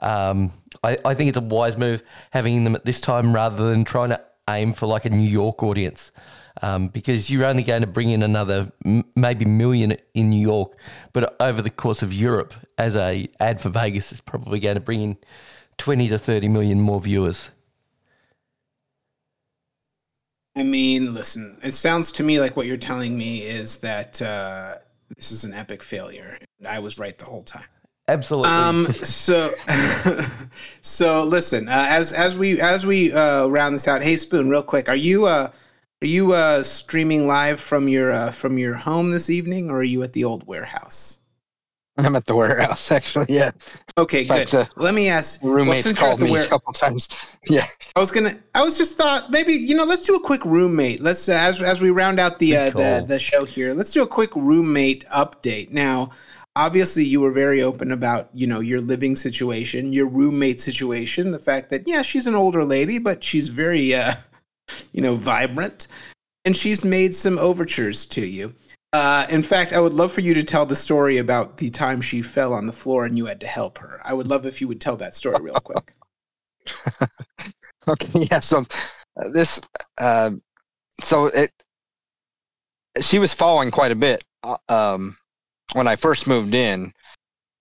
um, 0.00 0.52
I, 0.82 0.98
I 1.04 1.14
think 1.14 1.28
it's 1.28 1.38
a 1.38 1.42
wise 1.42 1.76
move 1.76 2.02
having 2.30 2.64
them 2.64 2.74
at 2.74 2.84
this 2.84 3.00
time 3.00 3.34
rather 3.34 3.68
than 3.68 3.84
trying 3.84 4.10
to 4.10 4.20
aim 4.48 4.72
for 4.72 4.86
like 4.86 5.04
a 5.04 5.10
New 5.10 5.28
York 5.28 5.62
audience. 5.62 6.12
Um, 6.62 6.88
because 6.88 7.28
you're 7.28 7.44
only 7.44 7.62
going 7.62 7.82
to 7.82 7.86
bring 7.86 8.08
in 8.08 8.22
another 8.22 8.72
m- 8.82 9.04
maybe 9.14 9.44
million 9.44 9.94
in 10.14 10.30
New 10.30 10.40
York, 10.40 10.72
but 11.12 11.36
over 11.38 11.60
the 11.60 11.68
course 11.68 12.02
of 12.02 12.14
Europe, 12.14 12.54
as 12.78 12.96
a 12.96 13.28
ad 13.38 13.60
for 13.60 13.68
Vegas, 13.68 14.10
is 14.10 14.22
probably 14.22 14.58
going 14.58 14.76
to 14.76 14.80
bring 14.80 15.02
in 15.02 15.16
20 15.78 16.08
to 16.08 16.18
30 16.18 16.48
million 16.48 16.80
more 16.80 17.00
viewers. 17.00 17.50
I 20.56 20.62
mean, 20.62 21.12
listen, 21.12 21.58
it 21.62 21.74
sounds 21.74 22.10
to 22.12 22.22
me 22.22 22.40
like 22.40 22.56
what 22.56 22.66
you're 22.66 22.78
telling 22.78 23.16
me 23.16 23.42
is 23.42 23.76
that 23.78 24.22
uh, 24.22 24.76
this 25.14 25.30
is 25.30 25.44
an 25.44 25.52
epic 25.52 25.82
failure. 25.82 26.38
I 26.66 26.78
was 26.78 26.98
right 26.98 27.16
the 27.16 27.26
whole 27.26 27.42
time. 27.42 27.66
Absolutely. 28.08 28.50
Um. 28.50 28.86
So, 28.86 29.52
so 30.80 31.24
listen. 31.24 31.68
Uh, 31.68 31.86
as 31.88 32.12
as 32.12 32.38
we 32.38 32.60
as 32.60 32.86
we 32.86 33.12
uh, 33.12 33.46
round 33.48 33.74
this 33.74 33.88
out, 33.88 34.02
hey 34.02 34.16
Spoon, 34.16 34.48
real 34.48 34.62
quick, 34.62 34.88
are 34.88 34.96
you 34.96 35.26
uh 35.26 35.50
are 36.02 36.06
you 36.06 36.32
uh 36.32 36.62
streaming 36.62 37.26
live 37.26 37.60
from 37.60 37.88
your 37.88 38.12
uh, 38.12 38.30
from 38.30 38.58
your 38.58 38.74
home 38.74 39.10
this 39.10 39.28
evening, 39.28 39.70
or 39.70 39.78
are 39.78 39.84
you 39.84 40.02
at 40.02 40.12
the 40.12 40.24
old 40.24 40.46
warehouse? 40.46 41.18
I'm 41.98 42.14
at 42.16 42.26
the 42.26 42.34
warehouse 42.36 42.90
actually. 42.98 43.26
Yeah, 43.28 43.52
Okay, 43.98 44.22
In 44.22 44.28
fact, 44.28 44.50
good. 44.50 44.68
the 44.76 44.82
Let 44.82 44.94
me 44.94 45.08
ask. 45.08 45.42
well, 45.42 45.54
roommates 45.54 45.82
since 45.84 45.98
you're 46.00 46.08
called 46.08 46.20
the 46.20 46.26
me 46.26 46.32
ware- 46.32 46.44
a 46.44 46.48
couple 46.48 46.72
times. 46.72 47.08
Yeah, 47.48 47.64
I 47.94 48.00
was 48.00 48.10
gonna. 48.10 48.36
I 48.56 48.64
was 48.64 48.76
just 48.76 48.96
thought 48.96 49.30
maybe 49.30 49.52
you 49.52 49.76
know 49.76 49.84
let's 49.84 50.04
do 50.04 50.16
a 50.16 50.20
quick 50.20 50.44
roommate. 50.44 51.00
Let's 51.00 51.28
uh, 51.28 51.34
as 51.34 51.62
as 51.62 51.80
we 51.80 51.90
round 51.90 52.18
out 52.18 52.40
the 52.40 52.56
uh, 52.56 52.70
Good 52.70 53.02
the 53.02 53.06
the 53.06 53.18
show 53.20 53.44
here. 53.44 53.72
Let's 53.72 53.92
do 53.92 54.02
a 54.02 54.06
quick 54.08 54.34
roommate 54.34 55.04
update. 55.14 55.70
Now, 55.70 56.10
obviously, 56.56 57.04
you 57.04 57.20
were 57.20 57.30
very 57.30 57.62
open 57.62 57.92
about 57.92 58.30
you 58.34 58.48
know 58.48 58.58
your 58.58 58.80
living 58.80 59.14
situation, 59.14 59.92
your 59.92 60.08
roommate 60.08 60.60
situation, 60.60 61.30
the 61.30 61.38
fact 61.38 61.70
that 61.70 61.86
yeah, 61.86 62.02
she's 62.02 62.26
an 62.26 62.34
older 62.34 62.64
lady, 62.64 62.98
but 62.98 63.22
she's 63.22 63.48
very 63.48 63.94
uh, 63.94 64.14
you 64.92 65.00
know 65.00 65.14
vibrant, 65.14 65.86
and 66.44 66.56
she's 66.56 66.84
made 66.84 67.14
some 67.14 67.38
overtures 67.38 68.06
to 68.06 68.26
you. 68.26 68.52
Uh, 68.92 69.26
in 69.28 69.42
fact, 69.42 69.72
I 69.72 69.80
would 69.80 69.92
love 69.92 70.12
for 70.12 70.20
you 70.20 70.32
to 70.34 70.44
tell 70.44 70.64
the 70.64 70.76
story 70.76 71.18
about 71.18 71.58
the 71.58 71.70
time 71.70 72.00
she 72.00 72.22
fell 72.22 72.54
on 72.54 72.66
the 72.66 72.72
floor 72.72 73.04
and 73.04 73.16
you 73.16 73.26
had 73.26 73.40
to 73.40 73.46
help 73.46 73.78
her. 73.78 74.00
I 74.04 74.14
would 74.14 74.26
love 74.26 74.46
if 74.46 74.60
you 74.60 74.68
would 74.68 74.80
tell 74.80 74.96
that 74.96 75.14
story 75.14 75.36
real 75.40 75.54
quick. 75.54 75.92
Okay, 77.88 78.26
yeah. 78.30 78.40
So 78.40 78.64
uh, 79.16 79.28
this, 79.28 79.60
uh, 79.98 80.32
so 81.02 81.26
it, 81.26 81.52
she 83.00 83.18
was 83.18 83.32
falling 83.32 83.70
quite 83.70 83.92
a 83.92 83.96
bit 83.96 84.24
uh, 84.42 84.56
um, 84.68 85.16
when 85.74 85.86
I 85.88 85.96
first 85.96 86.26
moved 86.26 86.54
in, 86.54 86.92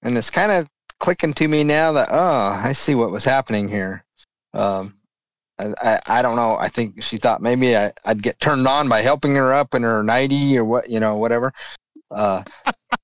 and 0.01 0.17
it's 0.17 0.29
kind 0.29 0.51
of 0.51 0.67
clicking 0.99 1.33
to 1.33 1.47
me 1.47 1.63
now 1.63 1.91
that 1.91 2.09
oh, 2.11 2.59
I 2.63 2.73
see 2.73 2.95
what 2.95 3.11
was 3.11 3.25
happening 3.25 3.67
here. 3.67 4.03
Um, 4.53 4.95
I, 5.59 5.73
I, 5.81 6.01
I 6.19 6.21
don't 6.21 6.35
know. 6.35 6.57
I 6.57 6.67
think 6.69 7.01
she 7.01 7.17
thought 7.17 7.41
maybe 7.41 7.75
I, 7.77 7.93
I'd 8.05 8.21
get 8.21 8.39
turned 8.39 8.67
on 8.67 8.89
by 8.89 9.01
helping 9.01 9.35
her 9.35 9.53
up 9.53 9.73
in 9.73 9.83
her 9.83 10.03
nighty 10.03 10.57
or 10.57 10.65
what, 10.65 10.89
you 10.89 10.99
know, 10.99 11.17
whatever. 11.17 11.51
Uh, 12.11 12.43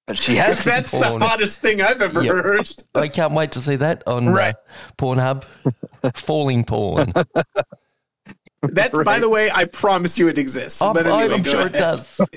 but 0.07 0.17
she 0.17 0.35
has. 0.35 0.63
That's 0.65 0.91
the 0.91 1.17
hottest 1.19 1.61
thing 1.61 1.81
I've 1.81 2.01
ever 2.01 2.21
Yep. 2.23 2.33
heard. 2.35 2.71
I 2.95 3.07
can't 3.07 3.33
wait 3.33 3.51
to 3.53 3.61
see 3.61 3.77
that 3.77 4.03
on 4.07 4.29
Right. 4.29 4.55
uh, 4.55 4.91
Pornhub. 4.97 5.43
Falling 6.15 6.63
porn. 6.63 7.13
That's 8.63 8.97
by 9.03 9.19
the 9.19 9.29
way, 9.29 9.49
I 9.53 9.65
promise 9.65 10.17
you 10.19 10.27
it 10.27 10.37
exists. 10.37 10.81
I'm, 10.81 10.93
but 10.93 11.05
anyway, 11.07 11.35
I'm 11.35 11.41
go 11.41 11.51
sure 11.51 11.67
it 11.67 11.73
does. 11.73 12.19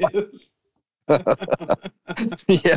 yeah. 2.48 2.76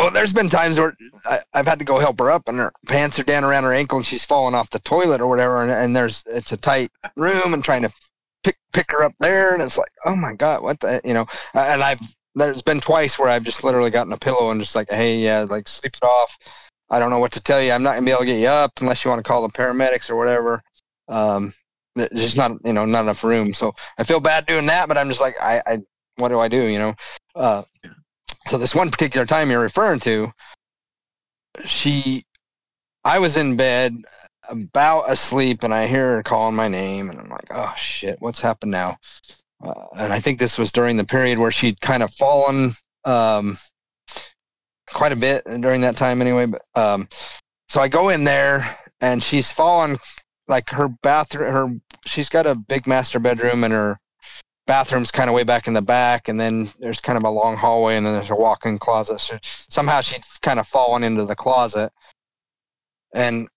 Oh, 0.00 0.10
there's 0.10 0.32
been 0.32 0.48
times 0.48 0.78
where 0.78 0.96
I, 1.24 1.42
I've 1.54 1.66
had 1.66 1.80
to 1.80 1.84
go 1.84 1.98
help 1.98 2.20
her 2.20 2.30
up, 2.30 2.46
and 2.46 2.56
her 2.58 2.72
pants 2.86 3.18
are 3.18 3.24
down 3.24 3.42
around 3.42 3.64
her 3.64 3.74
ankle, 3.74 3.98
and 3.98 4.06
she's 4.06 4.24
falling 4.24 4.54
off 4.54 4.70
the 4.70 4.78
toilet 4.78 5.20
or 5.20 5.26
whatever. 5.26 5.60
And, 5.60 5.72
and 5.72 5.96
there's 5.96 6.22
it's 6.28 6.52
a 6.52 6.56
tight 6.56 6.92
room, 7.16 7.52
and 7.52 7.64
trying 7.64 7.82
to 7.82 7.90
pick 8.44 8.56
pick 8.72 8.92
her 8.92 9.02
up 9.02 9.12
there, 9.18 9.54
and 9.54 9.60
it's 9.60 9.76
like, 9.76 9.90
oh 10.04 10.14
my 10.14 10.34
god, 10.34 10.62
what 10.62 10.78
the, 10.78 11.00
you 11.04 11.14
know? 11.14 11.26
And 11.52 11.82
I've 11.82 12.00
there's 12.36 12.62
been 12.62 12.78
twice 12.78 13.18
where 13.18 13.28
I've 13.28 13.42
just 13.42 13.64
literally 13.64 13.90
gotten 13.90 14.12
a 14.12 14.18
pillow 14.18 14.52
and 14.52 14.60
just 14.60 14.76
like, 14.76 14.88
hey, 14.88 15.18
yeah, 15.18 15.40
like 15.40 15.66
sleep 15.66 15.96
it 15.96 16.06
off. 16.06 16.38
I 16.90 17.00
don't 17.00 17.10
know 17.10 17.18
what 17.18 17.32
to 17.32 17.42
tell 17.42 17.60
you. 17.60 17.72
I'm 17.72 17.82
not 17.82 17.94
gonna 17.94 18.06
be 18.06 18.12
able 18.12 18.20
to 18.20 18.26
get 18.26 18.38
you 18.38 18.46
up 18.46 18.80
unless 18.80 19.04
you 19.04 19.10
want 19.10 19.18
to 19.18 19.28
call 19.28 19.42
the 19.42 19.52
paramedics 19.52 20.08
or 20.08 20.14
whatever. 20.14 20.62
Um, 21.08 21.52
there's 21.96 22.10
just 22.12 22.36
not 22.36 22.52
you 22.64 22.72
know 22.72 22.84
not 22.84 23.02
enough 23.02 23.24
room. 23.24 23.52
So 23.52 23.74
I 23.98 24.04
feel 24.04 24.20
bad 24.20 24.46
doing 24.46 24.66
that, 24.66 24.86
but 24.86 24.96
I'm 24.96 25.08
just 25.08 25.20
like, 25.20 25.34
I, 25.40 25.60
I 25.66 25.78
what 26.16 26.28
do 26.28 26.38
I 26.38 26.46
do? 26.46 26.66
You 26.66 26.78
know. 26.78 26.94
Uh, 27.34 27.62
so 28.48 28.58
this 28.58 28.74
one 28.74 28.90
particular 28.90 29.26
time 29.26 29.50
you're 29.50 29.60
referring 29.60 30.00
to, 30.00 30.32
she, 31.66 32.24
I 33.04 33.18
was 33.18 33.36
in 33.36 33.56
bed 33.56 33.94
about 34.48 35.10
asleep, 35.10 35.62
and 35.62 35.74
I 35.74 35.86
hear 35.86 36.16
her 36.16 36.22
calling 36.22 36.56
my 36.56 36.68
name, 36.68 37.10
and 37.10 37.20
I'm 37.20 37.28
like, 37.28 37.48
oh 37.50 37.74
shit, 37.76 38.16
what's 38.20 38.40
happened 38.40 38.72
now? 38.72 38.96
Uh, 39.62 39.86
and 39.98 40.12
I 40.12 40.20
think 40.20 40.38
this 40.38 40.56
was 40.56 40.72
during 40.72 40.96
the 40.96 41.04
period 41.04 41.38
where 41.38 41.52
she'd 41.52 41.80
kind 41.80 42.02
of 42.02 42.12
fallen 42.14 42.72
um, 43.04 43.58
quite 44.88 45.12
a 45.12 45.16
bit 45.16 45.44
during 45.44 45.82
that 45.82 45.96
time, 45.96 46.22
anyway. 46.22 46.46
But 46.46 46.62
um, 46.74 47.08
so 47.68 47.80
I 47.80 47.88
go 47.88 48.08
in 48.08 48.24
there, 48.24 48.78
and 49.00 49.22
she's 49.22 49.50
fallen 49.50 49.98
like 50.46 50.70
her 50.70 50.88
bathroom. 51.02 51.52
Her 51.52 51.68
she's 52.06 52.28
got 52.28 52.46
a 52.46 52.54
big 52.54 52.86
master 52.86 53.18
bedroom, 53.18 53.64
and 53.64 53.72
her 53.72 53.98
bathroom's 54.68 55.10
kind 55.10 55.28
of 55.28 55.34
way 55.34 55.42
back 55.42 55.66
in 55.66 55.72
the 55.72 55.82
back, 55.82 56.28
and 56.28 56.38
then 56.38 56.70
there's 56.78 57.00
kind 57.00 57.18
of 57.18 57.24
a 57.24 57.30
long 57.30 57.56
hallway, 57.56 57.96
and 57.96 58.06
then 58.06 58.12
there's 58.12 58.30
a 58.30 58.36
walk-in 58.36 58.78
closet. 58.78 59.18
So 59.20 59.38
somehow 59.68 60.02
she'd 60.02 60.22
kind 60.42 60.60
of 60.60 60.68
fallen 60.68 61.02
into 61.02 61.24
the 61.24 61.34
closet, 61.34 61.90
and 63.12 63.48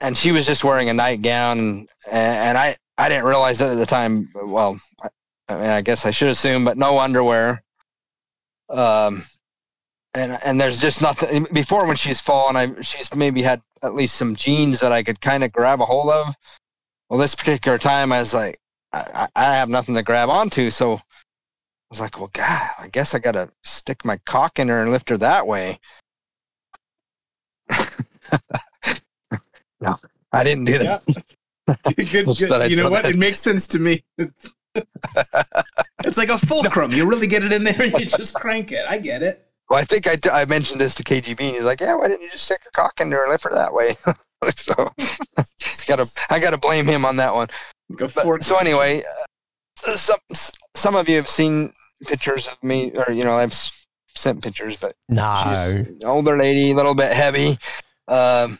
and 0.00 0.18
she 0.18 0.32
was 0.32 0.46
just 0.46 0.64
wearing 0.64 0.88
a 0.88 0.94
nightgown, 0.94 1.58
and, 1.58 1.88
and 2.10 2.58
I 2.58 2.76
I 2.98 3.08
didn't 3.08 3.26
realize 3.26 3.58
that 3.60 3.70
at 3.70 3.76
the 3.76 3.86
time. 3.86 4.30
Well, 4.34 4.80
I, 5.02 5.08
I 5.50 5.54
mean, 5.54 5.70
I 5.70 5.82
guess 5.82 6.06
I 6.06 6.10
should 6.10 6.28
assume, 6.28 6.64
but 6.64 6.78
no 6.78 6.98
underwear. 6.98 7.62
Um, 8.70 9.22
and 10.14 10.38
and 10.44 10.60
there's 10.60 10.80
just 10.80 11.02
nothing 11.02 11.46
before 11.52 11.86
when 11.86 11.96
she's 11.96 12.20
fallen. 12.20 12.56
I 12.56 12.82
she's 12.82 13.14
maybe 13.14 13.42
had 13.42 13.60
at 13.82 13.94
least 13.94 14.16
some 14.16 14.34
jeans 14.34 14.80
that 14.80 14.92
I 14.92 15.02
could 15.02 15.20
kind 15.20 15.44
of 15.44 15.52
grab 15.52 15.80
a 15.80 15.84
hold 15.84 16.10
of. 16.10 16.34
Well, 17.10 17.20
this 17.20 17.34
particular 17.34 17.76
time, 17.78 18.12
I 18.12 18.20
was 18.20 18.32
like, 18.32 18.58
I, 18.94 19.24
I 19.24 19.28
I 19.36 19.54
have 19.54 19.68
nothing 19.68 19.94
to 19.96 20.02
grab 20.02 20.28
onto, 20.28 20.70
so 20.70 20.94
I 20.94 21.00
was 21.90 22.00
like, 22.00 22.18
well, 22.18 22.30
God, 22.32 22.70
I 22.78 22.88
guess 22.88 23.14
I 23.14 23.18
gotta 23.18 23.50
stick 23.64 24.04
my 24.04 24.16
cock 24.26 24.58
in 24.58 24.68
her 24.68 24.80
and 24.82 24.90
lift 24.92 25.08
her 25.10 25.18
that 25.18 25.46
way. 25.46 25.78
no, 29.80 29.98
I 30.32 30.44
didn't 30.44 30.64
do 30.66 30.78
that. 30.78 31.02
good, 31.96 32.26
good. 32.26 32.70
You 32.70 32.76
know 32.76 32.90
what? 32.90 33.02
that- 33.02 33.12
It 33.12 33.16
makes 33.18 33.38
sense 33.40 33.66
to 33.68 33.78
me. 33.78 34.04
it's 34.18 36.16
like 36.16 36.28
a 36.28 36.38
fulcrum. 36.46 36.92
You 36.92 37.08
really 37.08 37.26
get 37.26 37.42
it 37.44 37.52
in 37.52 37.64
there 37.64 37.80
and 37.80 37.92
you 37.98 38.06
just 38.06 38.34
crank 38.34 38.72
it. 38.72 38.84
I 38.88 38.98
get 38.98 39.22
it. 39.22 39.46
Well, 39.70 39.80
I 39.80 39.84
think 39.84 40.06
I, 40.06 40.16
t- 40.16 40.28
I 40.30 40.44
mentioned 40.44 40.78
this 40.80 40.94
to 40.96 41.02
KGB, 41.02 41.40
and 41.40 41.54
he's 41.56 41.64
like, 41.64 41.80
"Yeah, 41.80 41.94
why 41.94 42.06
didn't 42.08 42.20
you 42.22 42.30
just 42.30 42.44
stick 42.44 42.60
your 42.64 42.70
cock 42.72 43.00
into 43.00 43.16
her 43.16 43.22
and 43.22 43.32
lift 43.32 43.44
her 43.44 43.50
that 43.54 43.72
way?" 43.72 43.96
so 44.56 44.74
gotta 45.86 46.06
I 46.28 46.38
gotta 46.38 46.58
blame 46.58 46.86
him 46.86 47.06
on 47.06 47.16
that 47.16 47.34
one. 47.34 47.48
Go 47.96 48.06
But- 48.06 48.22
for 48.24 48.40
so 48.40 48.56
anyway, 48.56 49.02
uh, 49.86 49.96
some 49.96 50.18
some 50.74 50.96
of 50.96 51.08
you 51.08 51.16
have 51.16 51.28
seen 51.28 51.72
pictures 52.06 52.46
of 52.46 52.62
me, 52.62 52.90
or 52.92 53.12
you 53.12 53.24
know, 53.24 53.32
I've 53.38 53.54
sent 54.14 54.42
pictures, 54.42 54.76
but 54.76 54.96
No. 55.08 55.42
she's 55.46 55.96
an 55.96 56.04
older 56.04 56.36
lady, 56.36 56.70
a 56.70 56.74
little 56.74 56.94
bit 56.94 57.12
heavy. 57.12 57.58
Um, 58.08 58.58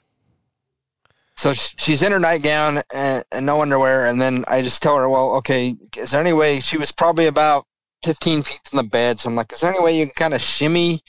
so 1.37 1.53
she's 1.53 2.03
in 2.03 2.13
her 2.13 2.19
nightgown 2.19 2.83
and, 2.93 3.25
and 3.33 3.47
no 3.47 3.61
underwear, 3.63 4.07
and 4.07 4.21
then 4.21 4.45
I 4.49 4.63
just 4.63 4.83
tell 4.83 4.97
her, 4.97 5.09
"Well, 5.09 5.33
okay, 5.37 5.75
is 5.97 6.11
there 6.13 6.21
any 6.21 6.33
way?" 6.33 6.61
She 6.61 6.77
was 6.79 6.93
probably 6.93 7.27
about 7.27 7.67
15 8.05 8.43
feet 8.43 8.61
from 8.65 8.77
the 8.79 8.83
bed, 8.89 9.21
so 9.21 9.29
I'm 9.29 9.37
like, 9.37 9.53
"Is 9.53 9.61
there 9.61 9.71
any 9.73 9.83
way 9.83 9.97
you 9.99 10.07
can 10.07 10.15
kind 10.15 10.35
of 10.35 10.43
shimmy, 10.43 11.03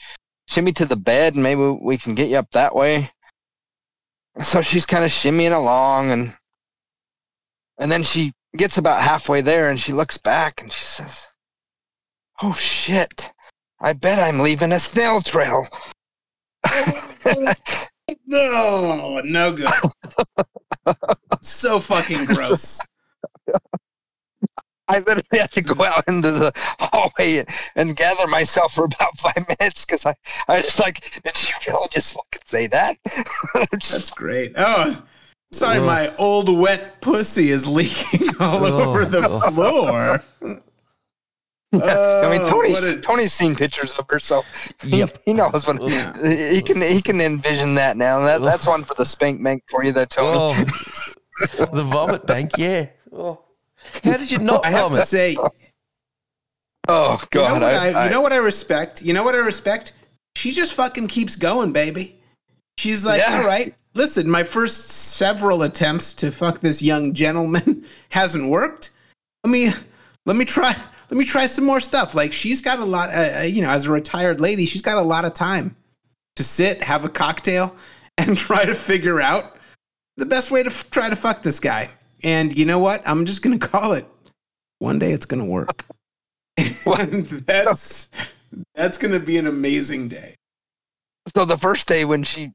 shimmy 0.48 0.72
to 0.72 0.84
the 0.86 0.96
bed, 0.96 1.34
and 1.34 1.42
maybe 1.42 1.60
we 1.80 1.96
can 1.98 2.14
get 2.14 2.28
you 2.28 2.36
up 2.38 2.50
that 2.52 2.74
way?" 2.74 3.10
So 4.42 4.62
she's 4.62 4.84
kind 4.86 5.04
of 5.04 5.10
shimmying 5.10 5.56
along, 5.56 6.10
and 6.10 6.36
and 7.78 7.90
then 7.90 8.02
she 8.02 8.32
gets 8.56 8.78
about 8.78 9.02
halfway 9.02 9.40
there, 9.40 9.70
and 9.70 9.80
she 9.80 9.92
looks 9.92 10.16
back, 10.18 10.60
and 10.62 10.72
she 10.72 10.84
says, 10.84 11.26
"Oh 12.42 12.52
shit." 12.54 13.30
I 13.78 13.92
bet 13.92 14.18
I'm 14.18 14.40
leaving 14.40 14.72
a 14.72 14.80
snail 14.80 15.20
trail. 15.20 15.66
No, 18.26 19.20
no 19.24 19.52
good. 19.52 19.68
so 21.42 21.80
fucking 21.80 22.24
gross. 22.26 22.80
I 24.88 24.98
literally 25.00 25.24
had 25.32 25.50
to 25.52 25.60
go 25.60 25.84
out 25.84 26.06
into 26.06 26.30
the 26.30 26.52
hallway 26.78 27.44
and, 27.74 27.96
gather 27.96 28.28
myself 28.28 28.74
for 28.74 28.84
about 28.84 29.18
five 29.18 29.44
minutes 29.58 29.84
because 29.84 30.06
I, 30.06 30.14
I 30.46 30.58
was 30.58 30.66
just 30.66 30.78
like, 30.78 31.20
did 31.24 31.36
she 31.36 31.52
really 31.66 31.88
just 31.90 32.12
fucking 32.14 32.42
say 32.44 32.68
that? 32.68 32.96
Just- 33.78 33.90
That's 33.90 34.10
great. 34.10 34.52
Oh, 34.56 35.02
sorry, 35.52 35.78
Ugh. 35.78 35.84
my 35.84 36.14
old 36.16 36.48
wet 36.48 37.00
pussy 37.00 37.50
is 37.50 37.66
leaking 37.66 38.28
all 38.40 38.64
Oh, 38.66 38.82
over 38.90 39.04
the 39.04 39.22
floor. 39.50 40.22
I 41.72 41.78
mean, 42.30 42.40
Oh, 42.42 42.48
Tony's, 42.50 42.82
a- 42.84 43.00
Tony's 43.00 43.32
seen 43.32 43.54
pictures 43.54 43.92
of 43.94 44.06
her, 44.08 44.18
so 44.20 44.42
he, 44.82 44.98
Yep. 44.98 45.18
he 45.24 45.32
knows 45.32 45.66
what 45.66 45.82
Yeah. 45.82 46.16
he 46.52 46.62
can 46.62 46.80
he 46.80 47.02
can 47.02 47.20
envision 47.20 47.74
that 47.74 47.96
now. 47.96 48.20
That 48.20 48.40
that's 48.40 48.66
one 48.66 48.84
for 48.84 48.94
the 48.94 49.04
spank 49.04 49.42
bank 49.42 49.62
for 49.68 49.84
you, 49.84 49.92
there, 49.92 50.06
Tony. 50.06 50.38
Oh, 50.38 51.66
the 51.72 51.84
vomit 51.84 52.24
bank, 52.26 52.52
yeah. 52.56 52.86
Oh. 53.12 53.42
How 54.04 54.16
did 54.16 54.30
you 54.30 54.38
not 54.38 54.64
I 54.64 54.70
have 54.70 54.86
to 54.88 54.94
vomit? 54.94 55.06
say, 55.08 55.36
Oh 56.88 57.18
you 57.34 57.40
know, 57.40 57.48
God, 57.48 57.62
I, 57.62 57.88
I, 57.88 57.90
I- 57.90 58.04
you 58.06 58.10
know 58.10 58.20
what 58.20 58.32
I 58.32 58.36
respect? 58.36 59.02
You 59.02 59.12
know 59.12 59.22
what 59.24 59.34
I 59.34 59.38
respect? 59.38 59.92
She 60.36 60.52
just 60.52 60.72
fucking 60.74 61.08
keeps 61.08 61.34
going, 61.36 61.72
baby. 61.72 62.20
She's 62.78 63.04
like, 63.04 63.20
Yeah. 63.20 63.40
all 63.40 63.46
right, 63.46 63.74
listen, 63.96 64.28
my 64.30 64.44
first 64.44 64.88
several 64.90 65.62
attempts 65.62 66.12
to 66.14 66.30
fuck 66.30 66.60
this 66.60 66.82
young 66.82 67.14
gentleman 67.14 67.84
hasn't 68.10 68.48
worked. 68.48 68.90
Let 69.42 69.50
me 69.50 69.72
let 70.26 70.36
me 70.36 70.44
try 70.44 70.76
let 71.10 71.16
me 71.16 71.24
try 71.24 71.46
some 71.46 71.64
more 71.64 71.80
stuff. 71.80 72.14
Like 72.14 72.32
she's 72.32 72.60
got 72.60 72.78
a 72.78 72.84
lot, 72.84 73.10
uh, 73.10 73.38
uh, 73.38 73.42
you 73.42 73.62
know, 73.62 73.70
as 73.70 73.86
a 73.86 73.92
retired 73.92 74.40
lady, 74.40 74.66
she's 74.66 74.82
got 74.82 74.98
a 74.98 75.02
lot 75.02 75.24
of 75.24 75.34
time. 75.34 75.76
to 76.36 76.44
sit, 76.44 76.82
have 76.82 77.04
a 77.04 77.08
cocktail, 77.08 77.74
and 78.18 78.36
try 78.36 78.64
to 78.64 78.74
figure 78.74 79.20
out 79.20 79.56
the 80.16 80.26
best 80.26 80.50
way 80.50 80.62
to 80.62 80.68
f- 80.70 80.90
try 80.90 81.08
to 81.08 81.16
fuck 81.16 81.42
this 81.42 81.60
guy. 81.60 81.88
And 82.22 82.56
you 82.56 82.64
know 82.64 82.78
what? 82.78 83.06
I'm 83.08 83.24
just 83.24 83.42
gonna 83.42 83.58
call 83.72 83.92
it. 83.94 84.06
One 84.78 84.98
day 84.98 85.12
it's 85.12 85.26
gonna 85.26 85.46
work. 85.46 85.84
that's 87.46 88.10
that's 88.74 88.98
gonna 88.98 89.20
be 89.20 89.36
an 89.38 89.46
amazing 89.46 90.08
day. 90.08 90.34
so 91.34 91.44
the 91.44 91.58
first 91.58 91.86
day 91.86 92.04
when 92.04 92.24
she 92.24 92.52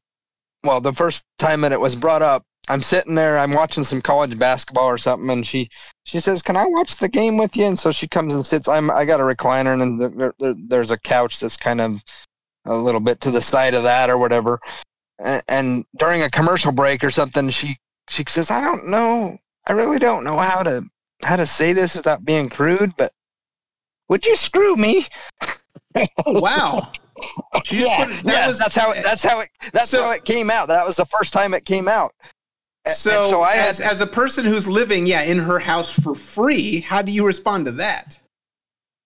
well 0.64 0.82
the 0.82 0.94
first 0.94 1.24
time 1.40 1.62
that 1.62 1.72
it 1.72 1.80
was 1.80 1.96
brought 1.96 2.22
up 2.22 2.44
i'm 2.70 2.82
sitting 2.82 3.16
there 3.16 3.38
i'm 3.38 3.54
watching 3.54 3.84
some 3.84 4.02
college 4.02 4.38
basketball 4.38 4.88
or 4.88 4.98
something 4.98 5.30
and 5.30 5.48
she 5.48 5.70
she 6.04 6.20
says 6.20 6.42
can 6.42 6.56
i 6.56 6.66
watch 6.66 6.98
the 6.98 7.10
game 7.10 7.38
with 7.38 7.56
you? 7.56 7.66
And 7.66 7.80
so 7.80 7.92
she 7.92 8.08
comes 8.08 8.34
and 8.34 8.46
sits 8.46 8.68
i'm 8.68 8.90
i 8.92 9.06
got 9.06 9.20
a 9.20 9.24
recliner 9.24 9.74
and 9.74 9.82
then 9.82 10.18
there, 10.18 10.34
there, 10.40 10.56
there's 10.68 10.92
a 10.92 10.98
couch 10.98 11.40
that's 11.40 11.58
kind 11.58 11.82
of 11.82 12.04
a 12.66 12.78
little 12.78 13.02
bit 13.02 13.22
to 13.22 13.32
the 13.32 13.42
side 13.42 13.74
of 13.74 13.82
that 13.84 14.12
or 14.12 14.20
whatever. 14.20 14.60
And, 15.18 15.42
and 15.48 15.86
during 15.98 16.22
a 16.22 16.30
commercial 16.30 16.72
break 16.72 17.04
or 17.04 17.12
something 17.12 17.50
she 17.50 17.78
she 18.10 18.24
says 18.28 18.52
i 18.52 18.62
don't 18.62 18.88
know 18.88 19.38
i 19.68 19.74
really 19.74 20.00
don't 20.00 20.24
know 20.24 20.38
how 20.38 20.64
to 20.64 20.84
how 21.24 21.36
to 21.36 21.46
say 21.48 21.74
this 21.74 21.96
without 21.96 22.26
being 22.26 22.50
crude 22.50 22.94
but 22.98 23.14
would 24.12 24.26
you 24.26 24.36
screw 24.36 24.76
me? 24.76 25.08
Wow. 26.26 26.92
She 27.66 27.84
yeah, 27.86 28.04
it- 28.04 28.24
that 28.26 28.26
yeah, 28.26 28.48
was- 28.48 28.60
that's 28.60 28.76
how 28.76 28.92
it, 28.92 29.04
that's 29.04 29.24
how 29.24 29.40
it 29.42 29.50
that's 29.74 29.90
So- 29.90 30.04
how 30.04 30.12
it 30.12 30.26
came 30.26 30.50
out. 30.50 30.68
That 30.68 30.86
was 30.86 30.96
the 30.98 31.06
first 31.06 31.34
time 31.34 31.54
it 31.54 31.66
came 31.66 31.88
out. 31.88 32.14
So, 32.88 33.30
so 33.30 33.42
I 33.42 33.54
as, 33.58 33.78
had 33.78 33.92
as 33.92 34.02
a 34.02 34.08
person 34.08 34.44
who's 34.44 34.68
living, 34.68 35.06
yeah, 35.06 35.22
in 35.22 35.38
her 35.38 35.60
house 35.60 35.92
for 35.92 36.16
free, 36.16 36.80
how 36.82 37.04
do 37.04 37.12
you 37.12 37.24
respond 37.24 37.66
to 37.66 37.72
that? 37.74 38.20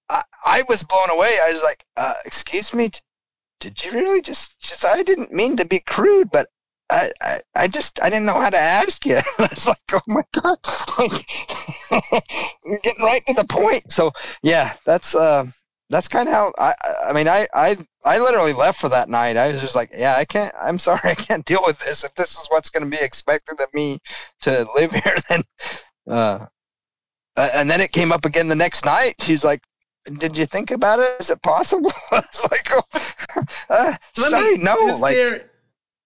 I, 0.10 0.24
I 0.46 0.64
was 0.70 0.82
blown 0.84 1.10
away. 1.10 1.38
I 1.44 1.52
was 1.52 1.62
like, 1.62 1.84
uh, 1.98 2.14
"Excuse 2.24 2.74
me, 2.74 2.90
did 3.60 3.84
you 3.84 3.92
really 3.92 4.22
just?" 4.22 4.56
Said, 4.66 4.92
"I 4.98 5.04
didn't 5.04 5.34
mean 5.34 5.58
to 5.58 5.66
be 5.66 5.80
crude, 5.80 6.30
but 6.32 6.48
I, 6.90 7.12
I, 7.22 7.42
I 7.56 7.68
just 7.68 8.00
I 8.02 8.10
didn't 8.10 8.26
know 8.28 8.40
how 8.40 8.50
to 8.50 8.58
ask 8.58 9.06
you." 9.06 9.18
I 9.40 9.48
was 9.52 9.68
like, 9.68 9.78
"Oh 9.92 10.00
my 10.08 10.22
god, 10.32 10.58
like, 10.98 11.30
you're 12.64 12.80
getting 12.82 13.04
right 13.04 13.24
to 13.28 13.34
the 13.34 13.44
point." 13.50 13.92
So 13.92 14.14
yeah, 14.42 14.74
that's 14.86 15.16
uh, 15.16 15.48
that's 15.90 16.08
kind 16.08 16.28
of 16.28 16.34
how 16.34 16.54
I. 16.58 16.74
I- 17.08 17.14
mean, 17.14 17.28
I, 17.28 17.48
I 17.54 17.78
I 18.04 18.20
literally 18.20 18.54
left 18.54 18.80
for 18.80 18.90
that 18.90 19.10
night. 19.10 19.38
I 19.38 19.48
was 19.52 19.62
just 19.62 19.76
like, 19.76 19.92
"Yeah, 19.96 20.16
I 20.16 20.26
can't. 20.26 20.54
I'm 20.62 20.80
sorry, 20.80 21.00
I 21.04 21.16
can't 21.16 21.46
deal 21.46 21.62
with 21.66 21.80
this. 21.80 22.04
If 22.04 22.14
this 22.16 22.32
is 22.32 22.46
what's 22.50 22.70
going 22.70 22.90
to 22.90 22.98
be 22.98 23.02
expected 23.04 23.60
of 23.62 23.74
me 23.74 24.00
to 24.42 24.68
live 24.76 24.92
here, 25.04 25.18
then." 25.30 25.42
Uh, 26.08 26.46
and 27.38 27.70
then 27.70 27.82
it 27.82 27.92
came 27.92 28.12
up 28.12 28.26
again 28.26 28.48
the 28.48 28.56
next 28.56 28.86
night. 28.86 29.16
She's 29.20 29.44
like, 29.44 29.62
did 30.20 30.38
you 30.38 30.46
think 30.46 30.72
about 30.72 31.00
it? 31.00 31.16
Is 31.20 31.30
it 31.30 31.42
possible? 31.42 31.92
I 32.12 32.16
was 32.22 32.48
like, 32.52 32.68
oh, 32.72 33.44
uh, 33.70 33.94
sorry, 34.16 34.58
me- 34.58 34.64
no. 34.64 34.88
Is 34.88 35.02
Like, 35.02 35.16
there 35.16 35.50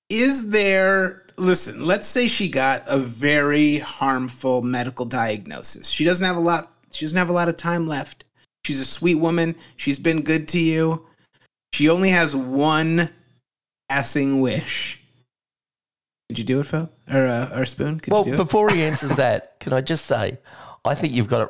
is 0.10 0.50
there 0.50 1.26
listen, 1.38 1.86
let's 1.86 2.08
say 2.08 2.28
she 2.28 2.50
got 2.50 2.84
a 2.88 2.98
very 2.98 3.78
harmful 3.80 4.62
medical 4.62 5.06
diagnosis. 5.06 5.90
She 5.90 6.04
doesn't 6.04 6.26
have 6.26 6.36
a 6.36 6.42
lot 6.42 6.72
she 6.92 7.06
doesn't 7.06 7.18
have 7.18 7.30
a 7.30 7.34
lot 7.34 7.50
of 7.50 7.58
time 7.58 7.88
left. 7.88 8.26
She's 8.66 8.80
a 8.80 8.86
sweet 8.86 9.16
woman. 9.16 9.56
She's 9.78 10.00
been 10.00 10.22
good 10.22 10.48
to 10.50 10.60
you. 10.60 11.08
She 11.74 11.90
only 11.90 12.10
has 12.10 12.36
one 12.36 13.10
passing 13.88 14.42
wish. 14.42 15.02
Could 16.28 16.38
you 16.40 16.46
do 16.46 16.60
it, 16.60 16.66
Phil? 16.68 16.92
Or 17.12 17.26
uh, 17.26 17.58
or 17.60 17.66
Spoon? 17.66 18.00
Could 18.00 18.12
Well, 18.14 18.22
you 18.26 18.32
do 18.32 18.34
it? 18.34 18.38
before 18.38 18.70
he 18.70 18.84
answers 18.90 19.16
that, 19.16 19.60
can 19.60 19.74
I 19.74 19.82
just 19.82 20.06
say, 20.06 20.38
I 20.86 20.94
think 20.96 21.14
you've 21.14 21.28
got 21.28 21.42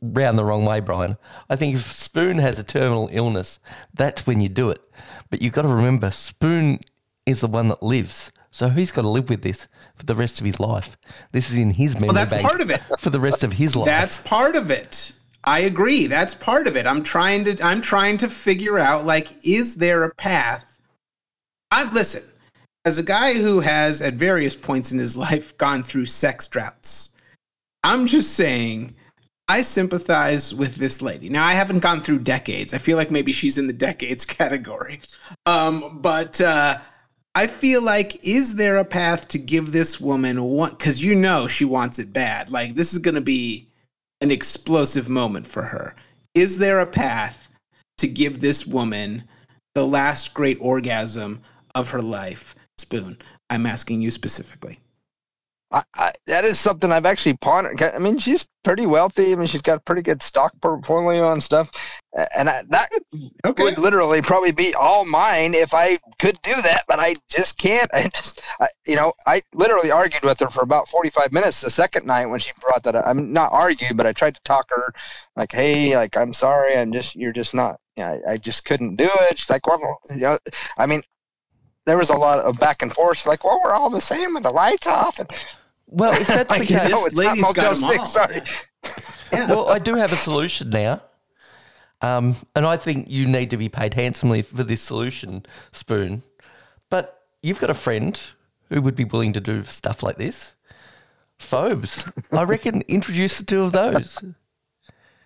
round 0.00 0.38
the 0.38 0.44
wrong 0.44 0.64
way, 0.64 0.80
Brian. 0.80 1.16
I 1.48 1.56
think 1.56 1.74
if 1.74 1.92
Spoon 1.92 2.38
has 2.38 2.58
a 2.58 2.64
terminal 2.64 3.08
illness, 3.12 3.58
that's 3.94 4.26
when 4.26 4.40
you 4.40 4.48
do 4.48 4.70
it. 4.70 4.80
But 5.30 5.42
you've 5.42 5.52
got 5.52 5.62
to 5.62 5.68
remember, 5.68 6.10
Spoon 6.10 6.78
is 7.26 7.40
the 7.40 7.48
one 7.48 7.68
that 7.68 7.82
lives. 7.82 8.30
So 8.52 8.68
he's 8.68 8.90
got 8.90 9.02
to 9.02 9.08
live 9.08 9.28
with 9.28 9.42
this 9.42 9.68
for 9.96 10.06
the 10.06 10.16
rest 10.16 10.40
of 10.40 10.46
his 10.46 10.58
life. 10.58 10.96
This 11.32 11.50
is 11.50 11.56
in 11.56 11.70
his 11.72 11.94
memory 11.94 12.08
Well, 12.08 12.26
that's 12.26 12.42
part 12.42 12.60
of 12.60 12.70
it. 12.70 12.80
for 12.98 13.10
the 13.10 13.20
rest 13.20 13.44
of 13.44 13.52
his 13.52 13.76
life. 13.76 13.86
That's 13.86 14.16
part 14.16 14.56
of 14.56 14.70
it. 14.70 15.12
I 15.44 15.60
agree. 15.60 16.06
That's 16.06 16.34
part 16.34 16.66
of 16.66 16.76
it. 16.76 16.86
I'm 16.86 17.02
trying 17.02 17.44
to 17.44 17.64
I'm 17.64 17.80
trying 17.80 18.18
to 18.18 18.28
figure 18.28 18.78
out 18.78 19.06
like 19.06 19.28
is 19.42 19.76
there 19.76 20.04
a 20.04 20.14
path? 20.14 20.64
I 21.70 21.90
listen, 21.92 22.22
as 22.84 22.98
a 22.98 23.02
guy 23.02 23.34
who 23.34 23.60
has 23.60 24.02
at 24.02 24.14
various 24.14 24.56
points 24.56 24.92
in 24.92 24.98
his 24.98 25.16
life 25.28 25.56
gone 25.56 25.82
through 25.82 26.06
sex 26.06 26.46
droughts. 26.48 27.14
I'm 27.82 28.06
just 28.06 28.34
saying 28.34 28.94
I 29.48 29.62
sympathize 29.62 30.54
with 30.54 30.76
this 30.76 31.00
lady. 31.00 31.28
Now 31.28 31.46
I 31.46 31.54
haven't 31.54 31.80
gone 31.80 32.02
through 32.02 32.20
decades. 32.20 32.74
I 32.74 32.78
feel 32.78 32.96
like 32.96 33.10
maybe 33.10 33.32
she's 33.32 33.58
in 33.58 33.66
the 33.66 33.72
decades 33.72 34.24
category. 34.26 35.00
Um 35.46 36.00
but 36.02 36.40
uh 36.40 36.78
I 37.34 37.46
feel 37.46 37.82
like 37.82 38.26
is 38.26 38.56
there 38.56 38.76
a 38.76 38.84
path 38.84 39.28
to 39.28 39.38
give 39.38 39.72
this 39.72 40.00
woman 40.00 40.42
one 40.42 40.76
cuz 40.76 41.00
you 41.00 41.14
know 41.14 41.46
she 41.46 41.64
wants 41.64 41.98
it 41.98 42.12
bad. 42.12 42.50
Like 42.50 42.74
this 42.74 42.92
is 42.92 42.98
going 42.98 43.14
to 43.14 43.20
be 43.20 43.69
an 44.20 44.30
explosive 44.30 45.08
moment 45.08 45.46
for 45.46 45.62
her. 45.62 45.94
Is 46.34 46.58
there 46.58 46.80
a 46.80 46.86
path 46.86 47.48
to 47.98 48.06
give 48.06 48.40
this 48.40 48.66
woman 48.66 49.24
the 49.74 49.86
last 49.86 50.34
great 50.34 50.58
orgasm 50.60 51.40
of 51.74 51.90
her 51.90 52.02
life? 52.02 52.54
Spoon, 52.78 53.18
I'm 53.48 53.66
asking 53.66 54.00
you 54.00 54.10
specifically. 54.10 54.78
I, 55.72 55.82
I, 55.94 56.12
that 56.26 56.44
is 56.44 56.58
something 56.58 56.90
I've 56.90 57.06
actually 57.06 57.36
pondered. 57.36 57.80
I 57.82 57.98
mean, 57.98 58.18
she's 58.18 58.46
pretty 58.64 58.86
wealthy. 58.86 59.32
I 59.32 59.36
mean, 59.36 59.46
she's 59.46 59.62
got 59.62 59.78
a 59.78 59.82
pretty 59.82 60.02
good 60.02 60.22
stock 60.22 60.52
portfolio 60.60 61.32
and 61.32 61.42
stuff. 61.42 61.70
A- 62.16 62.38
And 62.38 62.48
I, 62.50 62.62
that 62.70 62.88
Okay. 63.44 63.62
would 63.62 63.78
literally 63.78 64.20
probably 64.22 64.50
be 64.52 64.74
all 64.74 65.04
mine 65.04 65.54
if 65.54 65.72
I 65.72 65.98
could 66.18 66.40
do 66.42 66.54
that, 66.62 66.84
but 66.88 66.98
I 67.00 67.16
just 67.28 67.58
can't. 67.58 67.90
I 67.94 68.08
just, 68.08 68.42
I, 68.60 68.68
you 68.86 68.96
know, 68.96 69.12
I 69.26 69.42
literally 69.54 69.90
argued 69.90 70.22
with 70.24 70.40
her 70.40 70.50
for 70.50 70.62
about 70.62 70.88
45 70.88 71.32
minutes 71.32 71.60
the 71.60 71.70
second 71.70 72.06
night 72.06 72.26
when 72.26 72.40
she 72.40 72.52
brought 72.60 72.82
that 72.84 72.94
up. 72.96 73.04
I 73.06 73.12
mean, 73.12 73.32
not 73.32 73.52
argue, 73.52 73.94
but 73.94 74.06
I 74.06 74.12
tried 74.12 74.34
to 74.34 74.42
talk 74.44 74.66
her 74.70 74.92
like, 75.36 75.52
hey, 75.52 75.96
like, 75.96 76.16
I'm 76.16 76.32
sorry. 76.32 76.76
I'm 76.76 76.92
just, 76.92 77.14
you're 77.16 77.32
just 77.32 77.54
not, 77.54 77.78
yeah, 77.96 78.18
I, 78.26 78.32
I 78.32 78.36
just 78.38 78.64
couldn't 78.64 78.96
do 78.96 79.08
it. 79.08 79.38
She's 79.38 79.50
like, 79.50 79.66
well, 79.66 80.00
you 80.10 80.20
know, 80.22 80.38
I 80.78 80.86
mean, 80.86 81.02
there 81.86 81.96
was 81.96 82.10
a 82.10 82.16
lot 82.16 82.40
of 82.40 82.58
back 82.60 82.82
and 82.82 82.92
forth. 82.92 83.18
She's 83.18 83.26
like, 83.26 83.42
well, 83.44 83.60
we're 83.64 83.72
all 83.72 83.90
the 83.90 84.00
same 84.00 84.34
with 84.34 84.42
the 84.42 84.50
lights 84.50 84.86
off. 84.86 85.18
And, 85.18 85.28
well, 85.86 86.20
if 86.20 86.26
that's 86.28 86.52
the 86.52 86.60
like, 86.60 86.70
you 86.70 86.76
case, 86.76 86.90
know, 86.90 87.04
this 87.04 87.12
it's 87.12 87.22
not 87.22 87.36
lady's 87.36 87.52
got 87.52 87.70
Motel 87.72 87.90
'em 87.90 87.98
6, 87.98 88.08
sorry. 88.08 88.40
well, 89.32 89.68
I 89.68 89.78
do 89.78 89.94
have 89.94 90.12
a 90.12 90.16
solution 90.16 90.70
now. 90.70 91.02
Um, 92.02 92.36
and 92.56 92.66
I 92.66 92.76
think 92.76 93.10
you 93.10 93.26
need 93.26 93.50
to 93.50 93.56
be 93.56 93.68
paid 93.68 93.94
handsomely 93.94 94.42
for 94.42 94.64
this 94.64 94.80
solution, 94.80 95.44
Spoon. 95.72 96.22
But 96.88 97.22
you've 97.42 97.60
got 97.60 97.70
a 97.70 97.74
friend 97.74 98.20
who 98.68 98.80
would 98.82 98.96
be 98.96 99.04
willing 99.04 99.32
to 99.34 99.40
do 99.40 99.64
stuff 99.64 100.02
like 100.02 100.16
this. 100.16 100.54
Phobes. 101.38 102.10
I 102.32 102.42
reckon 102.42 102.82
introduce 102.88 103.38
the 103.38 103.44
two 103.44 103.62
of 103.62 103.72
those. 103.72 104.18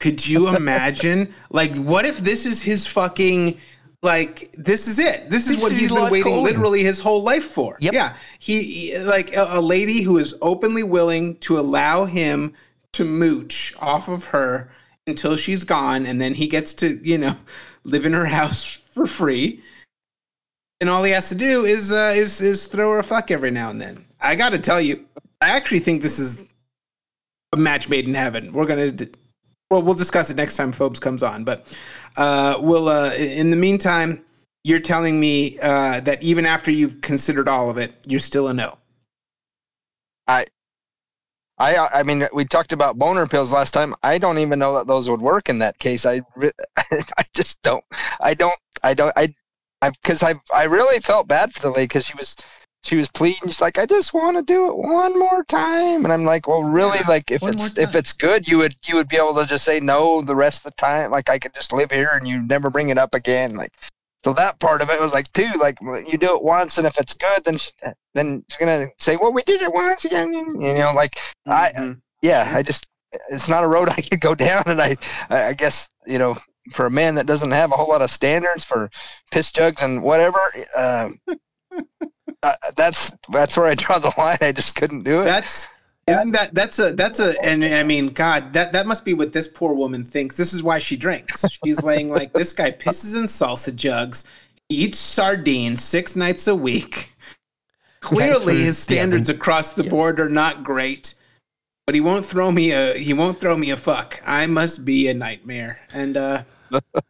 Could 0.00 0.26
you 0.26 0.54
imagine? 0.54 1.32
like, 1.50 1.76
what 1.76 2.04
if 2.04 2.18
this 2.18 2.46
is 2.46 2.62
his 2.62 2.86
fucking 2.86 3.58
like 4.02 4.52
this 4.58 4.86
is 4.86 4.98
it. 4.98 5.30
This 5.30 5.46
is 5.48 5.54
This 5.56 5.62
what 5.62 5.72
is 5.72 5.78
he's 5.80 5.90
been 5.92 6.02
waiting 6.04 6.22
calling. 6.24 6.44
literally 6.44 6.82
his 6.82 7.00
whole 7.00 7.22
life 7.22 7.44
for. 7.44 7.78
Yep. 7.80 7.94
Yeah. 7.94 8.16
He, 8.38 8.62
he- 8.90 8.98
like 8.98 9.34
a, 9.34 9.46
a 9.52 9.60
lady 9.62 10.02
who 10.02 10.18
is 10.18 10.34
openly 10.42 10.82
willing 10.82 11.36
to 11.38 11.58
allow 11.58 12.04
him 12.04 12.52
to 12.92 13.04
mooch 13.06 13.74
off 13.80 14.08
of 14.08 14.26
her 14.26 14.70
until 15.06 15.36
she's 15.36 15.64
gone 15.64 16.06
and 16.06 16.20
then 16.20 16.34
he 16.34 16.46
gets 16.46 16.74
to, 16.74 16.98
you 17.06 17.18
know, 17.18 17.36
live 17.84 18.06
in 18.06 18.12
her 18.12 18.26
house 18.26 18.74
for 18.74 19.06
free. 19.06 19.62
And 20.80 20.90
all 20.90 21.04
he 21.04 21.12
has 21.12 21.28
to 21.28 21.34
do 21.34 21.64
is 21.64 21.92
uh, 21.92 22.12
is 22.14 22.40
is 22.40 22.66
throw 22.66 22.92
her 22.92 22.98
a 22.98 23.04
fuck 23.04 23.30
every 23.30 23.50
now 23.50 23.70
and 23.70 23.80
then. 23.80 24.04
I 24.20 24.34
got 24.34 24.50
to 24.50 24.58
tell 24.58 24.80
you, 24.80 25.06
I 25.40 25.50
actually 25.50 25.78
think 25.78 26.02
this 26.02 26.18
is 26.18 26.44
a 27.52 27.56
match 27.56 27.88
made 27.88 28.08
in 28.08 28.14
heaven. 28.14 28.52
We're 28.52 28.66
gonna, 28.66 28.92
well, 29.70 29.82
we'll 29.82 29.94
discuss 29.94 30.30
it 30.30 30.36
next 30.36 30.56
time 30.56 30.72
Phobes 30.72 31.00
comes 31.00 31.22
on. 31.22 31.44
But 31.44 31.78
uh, 32.16 32.58
we'll, 32.60 32.88
uh, 32.88 33.14
in 33.14 33.50
the 33.50 33.56
meantime, 33.56 34.24
you're 34.64 34.80
telling 34.80 35.20
me 35.20 35.58
uh, 35.60 36.00
that 36.00 36.22
even 36.22 36.46
after 36.46 36.70
you've 36.70 37.00
considered 37.00 37.48
all 37.48 37.70
of 37.70 37.78
it, 37.78 37.94
you're 38.06 38.20
still 38.20 38.48
a 38.48 38.54
no. 38.54 38.78
I, 40.26 40.46
I 41.58 42.02
mean, 42.02 42.26
we 42.32 42.44
talked 42.44 42.72
about 42.72 42.98
boner 42.98 43.26
pills 43.26 43.52
last 43.52 43.72
time. 43.72 43.94
I 44.02 44.18
don't 44.18 44.38
even 44.38 44.58
know 44.58 44.74
that 44.74 44.86
those 44.86 45.08
would 45.08 45.20
work 45.20 45.48
in 45.48 45.58
that 45.60 45.78
case. 45.78 46.04
I 46.04 46.22
I 46.76 47.24
just 47.34 47.62
don't. 47.62 47.84
I 48.20 48.34
don't. 48.34 48.58
I 48.82 48.94
don't. 48.94 49.12
I, 49.16 49.34
I, 49.82 49.90
because 49.90 50.22
I, 50.22 50.34
I 50.54 50.64
really 50.64 51.00
felt 51.00 51.28
bad 51.28 51.52
for 51.52 51.60
the 51.60 51.70
lady 51.70 51.84
because 51.84 52.06
she 52.06 52.16
was, 52.16 52.36
she 52.82 52.96
was 52.96 53.08
pleading. 53.08 53.42
She's 53.44 53.60
like, 53.60 53.78
I 53.78 53.86
just 53.86 54.14
want 54.14 54.36
to 54.36 54.42
do 54.42 54.68
it 54.68 54.76
one 54.76 55.18
more 55.18 55.44
time, 55.44 56.04
and 56.04 56.12
I'm 56.12 56.24
like, 56.24 56.48
well, 56.48 56.64
really, 56.64 56.98
Yeah, 57.00 57.08
like 57.08 57.30
if 57.30 57.42
it's 57.42 57.78
if 57.78 57.94
it's 57.94 58.12
good, 58.12 58.48
you 58.48 58.58
would 58.58 58.76
you 58.86 58.96
would 58.96 59.08
be 59.08 59.16
able 59.16 59.34
to 59.34 59.46
just 59.46 59.64
say 59.64 59.78
no 59.80 60.22
the 60.22 60.34
rest 60.34 60.60
of 60.60 60.72
the 60.72 60.76
time. 60.76 61.10
Like 61.10 61.30
I 61.30 61.38
could 61.38 61.54
just 61.54 61.72
live 61.72 61.90
here 61.90 62.10
and 62.12 62.26
you 62.26 62.42
never 62.46 62.70
bring 62.70 62.88
it 62.88 62.98
up 62.98 63.14
again. 63.14 63.54
Like. 63.54 63.72
So 64.24 64.32
that 64.32 64.58
part 64.58 64.80
of 64.80 64.88
it 64.88 65.00
was 65.00 65.12
like, 65.12 65.30
too, 65.32 65.50
like 65.60 65.76
you 65.82 66.16
do 66.16 66.34
it 66.34 66.42
once, 66.42 66.78
and 66.78 66.86
if 66.86 66.98
it's 66.98 67.12
good, 67.12 67.44
then 67.44 67.58
she, 67.58 67.70
then 68.14 68.42
she's 68.48 68.58
gonna 68.58 68.88
say, 68.98 69.16
"Well, 69.16 69.34
we 69.34 69.42
did 69.42 69.60
it 69.60 69.72
once 69.72 70.04
again," 70.06 70.32
you 70.32 70.74
know, 70.74 70.92
like 70.94 71.18
I, 71.46 71.72
Mhm. 71.76 72.00
yeah, 72.22 72.50
I 72.54 72.62
just 72.62 72.86
it's 73.30 73.48
not 73.48 73.64
a 73.64 73.68
road 73.68 73.88
I 73.96 74.00
could 74.00 74.20
go 74.20 74.34
down, 74.34 74.62
and 74.66 74.80
I, 74.80 74.96
I 75.28 75.48
I 75.48 75.52
guess 75.52 75.90
you 76.06 76.18
know, 76.18 76.38
for 76.72 76.86
a 76.86 76.90
man 76.90 77.16
that 77.16 77.26
doesn't 77.26 77.50
have 77.50 77.70
a 77.70 77.76
whole 77.76 77.88
lot 77.88 78.00
of 78.02 78.10
standards 78.10 78.64
for 78.64 78.90
piss 79.30 79.52
jugs 79.52 79.82
and 79.82 80.02
whatever. 80.02 80.40
Uh, 80.74 81.10
uh, 82.42 82.54
that's 82.76 83.12
that's 83.30 83.56
where 83.56 83.66
I 83.66 83.74
draw 83.74 83.98
the 83.98 84.12
line. 84.16 84.38
I 84.40 84.52
just 84.52 84.74
couldn't 84.74 85.02
do 85.02 85.20
it. 85.20 85.24
That's 85.24 85.68
isn't 86.06 86.32
that 86.32 86.54
that's 86.54 86.78
a 86.78 86.92
that's 86.92 87.20
a 87.20 87.40
and 87.42 87.64
I 87.64 87.82
mean 87.82 88.08
God 88.08 88.52
that 88.52 88.72
that 88.72 88.86
must 88.86 89.04
be 89.04 89.14
what 89.14 89.32
this 89.32 89.48
poor 89.48 89.74
woman 89.74 90.04
thinks. 90.04 90.36
This 90.36 90.52
is 90.52 90.62
why 90.62 90.78
she 90.78 90.96
drinks. 90.96 91.44
She's 91.64 91.82
laying 91.82 92.10
like 92.10 92.32
this 92.32 92.52
guy 92.52 92.70
pisses 92.70 93.16
in 93.16 93.24
salsa 93.24 93.74
jugs, 93.74 94.26
eats 94.68 94.98
sardines 94.98 95.82
six 95.82 96.14
nights 96.16 96.46
a 96.46 96.54
week. 96.54 97.12
Clearly, 98.00 98.56
his 98.56 98.76
standards 98.76 99.30
across 99.30 99.72
the 99.72 99.84
board 99.84 100.20
are 100.20 100.28
not 100.28 100.62
great, 100.62 101.14
but 101.86 101.94
he 101.94 102.02
won't 102.02 102.26
throw 102.26 102.50
me 102.50 102.70
a 102.72 102.94
he 102.98 103.14
won't 103.14 103.40
throw 103.40 103.56
me 103.56 103.70
a 103.70 103.76
fuck. 103.76 104.22
I 104.26 104.46
must 104.46 104.84
be 104.84 105.08
a 105.08 105.14
nightmare, 105.14 105.80
and 105.90 106.18
uh, 106.18 106.42
I, 106.42 106.44
don't 106.44 106.53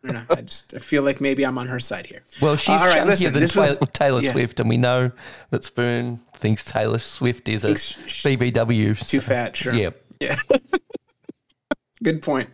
know, 0.03 0.25
I 0.31 0.43
just 0.43 0.75
I 0.75 0.79
feel 0.79 1.03
like 1.03 1.21
maybe 1.21 1.45
I'm 1.45 1.59
on 1.59 1.67
her 1.69 1.81
side 1.81 2.07
here. 2.07 2.23
Well, 2.41 2.57
she's 2.57 2.69
All 2.71 2.87
right, 2.87 3.07
listen, 3.07 3.33
than 3.33 3.43
this 3.43 3.57
was- 3.57 3.77
Taylor, 3.79 3.91
Taylor 3.93 4.21
yeah. 4.23 4.33
Swift, 4.33 4.61
and 4.61 4.69
we 4.69 4.77
know 4.77 5.13
that 5.51 5.65
Spoon 5.65 6.21
thinks 6.35 6.65
Taylor 6.65 6.99
Swift 6.99 7.49
is 7.49 7.65
a 7.65 7.75
BBW. 7.75 8.99
Too 9.09 9.21
so- 9.21 9.27
fat, 9.27 9.57
sure. 9.57 9.73
Yeah. 9.75 9.91
Yeah. 10.21 10.37
Good 12.03 12.21
point. 12.23 12.51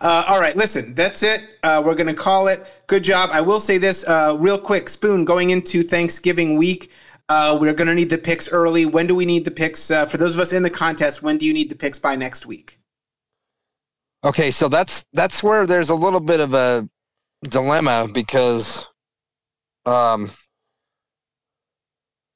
Uh, 0.00 0.24
all 0.26 0.40
right, 0.40 0.56
listen, 0.56 0.94
that's 0.94 1.22
it. 1.22 1.42
Uh, 1.62 1.80
we're 1.84 1.94
going 1.94 2.08
to 2.08 2.14
call 2.14 2.48
it. 2.48 2.66
Good 2.88 3.04
job. 3.04 3.30
I 3.32 3.40
will 3.40 3.60
say 3.60 3.78
this 3.78 4.06
uh, 4.08 4.36
real 4.40 4.58
quick 4.58 4.88
Spoon, 4.88 5.24
going 5.24 5.50
into 5.50 5.82
Thanksgiving 5.82 6.56
week, 6.56 6.90
uh, 7.28 7.56
we're 7.60 7.74
going 7.74 7.86
to 7.86 7.94
need 7.94 8.10
the 8.10 8.18
picks 8.18 8.48
early. 8.48 8.86
When 8.86 9.06
do 9.06 9.14
we 9.14 9.24
need 9.26 9.44
the 9.44 9.50
picks? 9.52 9.90
Uh, 9.92 10.06
for 10.06 10.16
those 10.16 10.34
of 10.34 10.40
us 10.40 10.52
in 10.52 10.64
the 10.64 10.70
contest, 10.70 11.22
when 11.22 11.38
do 11.38 11.46
you 11.46 11.52
need 11.54 11.68
the 11.68 11.76
picks 11.76 12.00
by 12.00 12.16
next 12.16 12.46
week? 12.46 12.79
Okay, 14.22 14.50
so 14.50 14.68
that's 14.68 15.06
that's 15.12 15.42
where 15.42 15.66
there's 15.66 15.88
a 15.88 15.94
little 15.94 16.20
bit 16.20 16.40
of 16.40 16.52
a 16.52 16.88
dilemma 17.44 18.06
because 18.12 18.86
um 19.86 20.30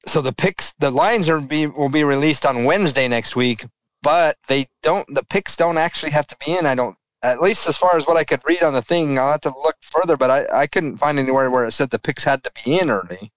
so 0.07 0.21
the 0.21 0.33
picks 0.33 0.73
the 0.79 0.89
lines 0.89 1.29
are 1.29 1.39
be 1.39 1.67
will 1.67 1.89
be 1.89 2.03
released 2.03 2.45
on 2.45 2.63
Wednesday 2.65 3.07
next 3.07 3.35
week, 3.35 3.65
but 4.01 4.37
they 4.47 4.67
don't 4.81 5.07
the 5.13 5.23
picks 5.25 5.55
don't 5.55 5.77
actually 5.77 6.11
have 6.11 6.27
to 6.27 6.37
be 6.43 6.57
in. 6.57 6.65
I 6.65 6.73
don't 6.73 6.97
at 7.21 7.41
least 7.41 7.67
as 7.67 7.77
far 7.77 7.95
as 7.97 8.07
what 8.07 8.17
I 8.17 8.23
could 8.23 8.41
read 8.45 8.63
on 8.63 8.73
the 8.73 8.81
thing, 8.81 9.17
I'll 9.19 9.31
have 9.31 9.41
to 9.41 9.49
look 9.49 9.77
further, 9.81 10.17
but 10.17 10.29
I, 10.31 10.61
I 10.61 10.67
couldn't 10.67 10.97
find 10.97 11.17
anywhere 11.19 11.49
where 11.49 11.65
it 11.65 11.71
said 11.71 11.89
the 11.89 11.99
picks 11.99 12.23
had 12.23 12.43
to 12.43 12.51
be 12.63 12.79
in 12.79 12.89
early. 12.89 13.31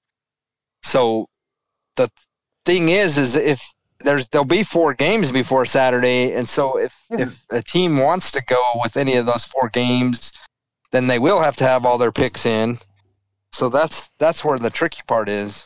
So 0.82 1.28
the 1.96 2.10
thing 2.64 2.90
is 2.90 3.18
is 3.18 3.36
if 3.36 3.62
there's 4.00 4.26
there'll 4.28 4.44
be 4.44 4.62
four 4.62 4.94
games 4.94 5.32
before 5.32 5.66
Saturday, 5.66 6.32
and 6.32 6.48
so 6.48 6.78
if 6.78 6.94
if 7.10 7.44
a 7.50 7.62
team 7.62 7.98
wants 7.98 8.30
to 8.32 8.42
go 8.44 8.62
with 8.82 8.96
any 8.96 9.16
of 9.16 9.26
those 9.26 9.44
four 9.44 9.68
games, 9.68 10.32
then 10.92 11.06
they 11.06 11.18
will 11.18 11.40
have 11.40 11.56
to 11.56 11.64
have 11.64 11.84
all 11.84 11.98
their 11.98 12.12
picks 12.12 12.46
in. 12.46 12.78
So 13.52 13.68
that's 13.68 14.10
that's 14.18 14.44
where 14.44 14.58
the 14.58 14.70
tricky 14.70 15.02
part 15.06 15.28
is. 15.28 15.64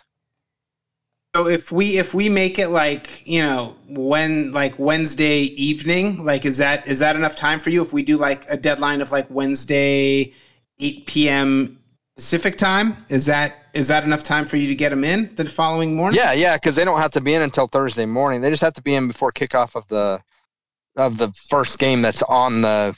So 1.35 1.49
if 1.49 1.72
we 1.72 1.99
if 1.99 2.14
we 2.14 2.28
make 2.28 2.59
it 2.59 2.68
like 2.68 3.26
you 3.26 3.43
know 3.43 3.76
when 3.89 4.53
like 4.53 4.78
Wednesday 4.78 5.41
evening, 5.41 6.24
like 6.24 6.45
is 6.45 6.59
that 6.59 6.87
is 6.87 6.99
that 7.01 7.16
enough 7.16 7.37
time 7.37 7.59
for 7.59 7.70
you? 7.70 7.83
If 7.83 7.93
we 7.93 8.03
do 8.03 8.16
like 8.16 8.47
a 8.49 8.57
deadline 8.57 9.01
of 9.01 9.12
like 9.12 9.26
Wednesday 9.30 10.33
eight 10.78 11.07
p.m. 11.07 11.82
Pacific 12.16 12.56
time, 12.56 12.96
is 13.08 13.24
that 13.26 13.54
is 13.72 13.88
that 13.88 14.04
enough 14.04 14.22
time 14.22 14.44
for 14.44 14.56
you 14.58 14.68
to 14.68 14.74
get 14.74 14.90
them 14.90 15.02
in 15.02 15.34
the 15.36 15.44
following 15.46 15.96
morning? 15.96 16.18
Yeah, 16.18 16.32
yeah, 16.32 16.56
because 16.56 16.76
they 16.76 16.84
don't 16.84 17.00
have 17.00 17.10
to 17.12 17.22
be 17.22 17.32
in 17.34 17.40
until 17.42 17.66
Thursday 17.66 18.04
morning. 18.04 18.42
They 18.42 18.50
just 18.50 18.62
have 18.62 18.74
to 18.74 18.82
be 18.82 18.94
in 18.94 19.08
before 19.08 19.32
kickoff 19.32 19.74
of 19.74 19.88
the 19.88 20.20
of 20.96 21.16
the 21.16 21.32
first 21.48 21.78
game 21.78 22.02
that's 22.02 22.22
on 22.24 22.60
the 22.60 22.94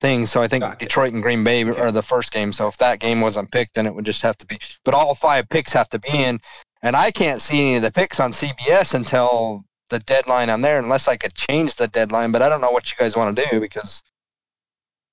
thing. 0.00 0.24
So 0.24 0.40
I 0.40 0.46
think 0.46 0.62
Got 0.62 0.74
it. 0.74 0.78
Detroit 0.78 1.12
and 1.14 1.22
Green 1.22 1.42
Bay 1.42 1.64
Okay. 1.64 1.80
are 1.80 1.90
the 1.90 2.02
first 2.02 2.32
game. 2.32 2.52
So 2.52 2.68
if 2.68 2.76
that 2.78 3.00
game 3.00 3.20
wasn't 3.20 3.50
picked, 3.50 3.74
then 3.74 3.86
it 3.86 3.94
would 3.94 4.04
just 4.06 4.22
have 4.22 4.36
to 4.38 4.46
be. 4.46 4.58
But 4.84 4.94
all 4.94 5.16
five 5.16 5.48
picks 5.48 5.72
have 5.72 5.88
to 5.88 5.98
be 5.98 6.10
in, 6.22 6.38
and 6.82 6.94
I 6.94 7.10
can't 7.10 7.42
see 7.42 7.60
any 7.60 7.76
of 7.76 7.82
the 7.82 7.90
picks 7.90 8.20
on 8.20 8.30
CBS 8.30 8.94
until 8.94 9.64
the 9.90 9.98
deadline 9.98 10.48
on 10.48 10.60
there, 10.60 10.78
unless 10.78 11.08
I 11.08 11.16
could 11.16 11.34
change 11.34 11.74
the 11.74 11.88
deadline. 11.88 12.30
But 12.30 12.40
I 12.42 12.48
don't 12.48 12.60
know 12.60 12.70
what 12.70 12.88
you 12.90 12.96
guys 12.98 13.16
want 13.16 13.36
to 13.36 13.46
do 13.50 13.58
because 13.60 14.00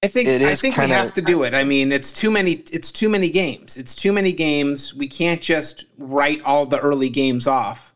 I 0.04 0.08
think 0.08 0.28
I 0.30 0.56
think 0.56 0.78
we 0.78 0.82
kinda- 0.82 0.95
have 0.95 1.14
to 1.14 1.22
do 1.22 1.43
it. 1.43 1.54
I 1.54 1.64
mean, 1.64 1.91
it's 1.91 2.12
too 2.12 2.32
many. 2.32 2.64
It's 2.72 2.91
too 2.91 3.08
many 3.08 3.30
games. 3.30 3.78
It's 3.78 3.93
too 3.93 4.12
many 4.12 4.32
games. 4.32 4.95
We 4.95 5.08
can't 5.08 5.41
just 5.41 5.86
write 5.99 6.41
all 6.43 6.66
the 6.66 6.80
early 6.80 7.10
games 7.10 7.45
off. 7.45 7.93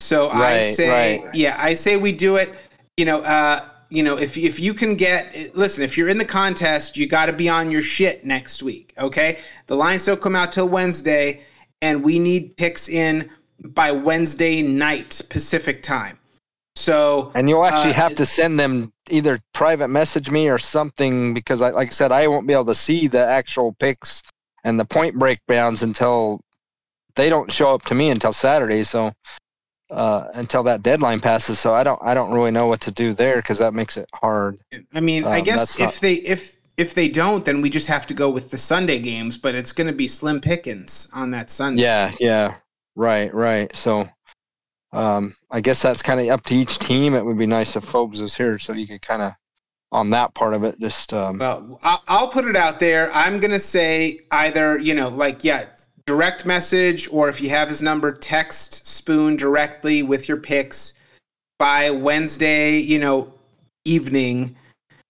So 0.00 0.30
I 0.30 0.62
say, 0.62 1.20
right. 1.20 1.34
yeah, 1.34 1.56
I 1.58 1.74
say 1.74 1.96
we 1.96 2.12
do 2.12 2.36
it. 2.36 2.50
You 2.96 3.04
know, 3.04 3.20
uh, 3.22 3.60
you 3.90 4.02
know, 4.02 4.16
if 4.16 4.38
if 4.38 4.58
you 4.58 4.72
can 4.72 4.94
get, 4.96 5.54
listen, 5.54 5.84
if 5.84 5.98
you're 5.98 6.08
in 6.08 6.16
the 6.18 6.24
contest, 6.24 6.96
you 6.96 7.06
got 7.06 7.26
to 7.26 7.32
be 7.34 7.48
on 7.50 7.70
your 7.70 7.82
shit 7.82 8.24
next 8.24 8.62
week. 8.62 8.94
Okay, 8.98 9.38
the 9.66 9.76
lines 9.76 10.06
don't 10.06 10.20
come 10.22 10.34
out 10.34 10.50
till 10.50 10.68
Wednesday, 10.68 11.42
and 11.82 12.02
we 12.02 12.18
need 12.18 12.56
picks 12.56 12.88
in 12.88 13.28
by 13.68 13.92
Wednesday 13.92 14.62
night 14.62 15.20
Pacific 15.28 15.82
time. 15.82 16.18
So 16.76 17.32
And 17.34 17.48
you'll 17.50 17.64
actually 17.66 17.90
Uh, 17.90 17.94
have 17.94 18.16
to 18.16 18.26
send 18.26 18.58
them 18.58 18.92
either 19.10 19.38
private 19.52 19.88
message 19.88 20.30
me 20.30 20.48
or 20.48 20.58
something 20.58 21.34
because, 21.34 21.60
I, 21.60 21.70
like 21.70 21.88
I 21.88 21.92
said, 21.92 22.12
I 22.12 22.26
won't 22.26 22.46
be 22.46 22.52
able 22.52 22.64
to 22.66 22.74
see 22.74 23.06
the 23.08 23.24
actual 23.24 23.72
picks 23.78 24.22
and 24.64 24.78
the 24.78 24.84
point 24.84 25.18
breakdowns 25.18 25.82
until 25.82 26.40
they 27.16 27.28
don't 27.28 27.52
show 27.52 27.74
up 27.74 27.82
to 27.86 27.94
me 27.94 28.10
until 28.10 28.32
Saturday. 28.32 28.82
So 28.84 29.12
uh, 29.90 30.28
until 30.34 30.62
that 30.64 30.82
deadline 30.82 31.20
passes, 31.20 31.58
so 31.60 31.74
I 31.74 31.84
don't 31.84 32.00
I 32.02 32.14
don't 32.14 32.32
really 32.32 32.50
know 32.50 32.66
what 32.66 32.80
to 32.82 32.90
do 32.90 33.12
there 33.12 33.36
because 33.36 33.58
that 33.58 33.74
makes 33.74 33.96
it 33.96 34.08
hard. 34.14 34.58
I 34.94 35.00
mean, 35.00 35.24
I 35.24 35.38
Um, 35.38 35.44
guess 35.44 35.74
if 35.78 35.80
not- 35.80 35.94
they 35.94 36.14
if 36.14 36.56
if 36.76 36.94
they 36.94 37.08
don't, 37.08 37.44
then 37.44 37.60
we 37.60 37.70
just 37.70 37.86
have 37.86 38.06
to 38.08 38.14
go 38.14 38.30
with 38.30 38.50
the 38.50 38.58
Sunday 38.58 38.98
games. 38.98 39.36
But 39.38 39.54
it's 39.54 39.70
going 39.70 39.86
to 39.86 39.92
be 39.92 40.08
slim 40.08 40.40
pickings 40.40 41.08
on 41.12 41.30
that 41.32 41.50
Sunday. 41.50 41.82
Yeah, 41.82 42.12
yeah, 42.18 42.54
right, 42.96 43.32
right. 43.34 43.74
So. 43.76 44.08
Um, 44.94 45.34
I 45.50 45.60
guess 45.60 45.82
that's 45.82 46.02
kind 46.02 46.20
of 46.20 46.28
up 46.28 46.44
to 46.44 46.54
each 46.54 46.78
team. 46.78 47.14
It 47.14 47.24
would 47.24 47.36
be 47.36 47.46
nice 47.46 47.74
if 47.76 47.84
Phobes 47.84 48.20
was 48.20 48.34
here 48.34 48.58
so 48.58 48.72
you 48.72 48.86
could 48.86 49.02
kind 49.02 49.22
of, 49.22 49.32
on 49.90 50.10
that 50.10 50.34
part 50.34 50.54
of 50.54 50.62
it, 50.62 50.78
just 50.80 51.12
um, 51.12 51.38
Well, 51.38 51.80
I'll 51.82 52.28
put 52.28 52.44
it 52.46 52.56
out 52.56 52.80
there. 52.80 53.12
I'm 53.12 53.40
to 53.40 53.60
say 53.60 54.20
either 54.30 54.78
you 54.78 54.94
know, 54.94 55.08
like 55.08 55.44
yeah, 55.44 55.66
direct 56.06 56.46
message, 56.46 57.08
or 57.12 57.28
if 57.28 57.40
you 57.40 57.50
have 57.50 57.68
his 57.68 57.82
number, 57.82 58.12
text 58.12 58.86
Spoon 58.86 59.36
directly 59.36 60.02
with 60.02 60.28
your 60.28 60.38
picks 60.38 60.94
by 61.58 61.90
Wednesday. 61.90 62.76
You 62.76 62.98
know, 62.98 63.34
evening. 63.84 64.56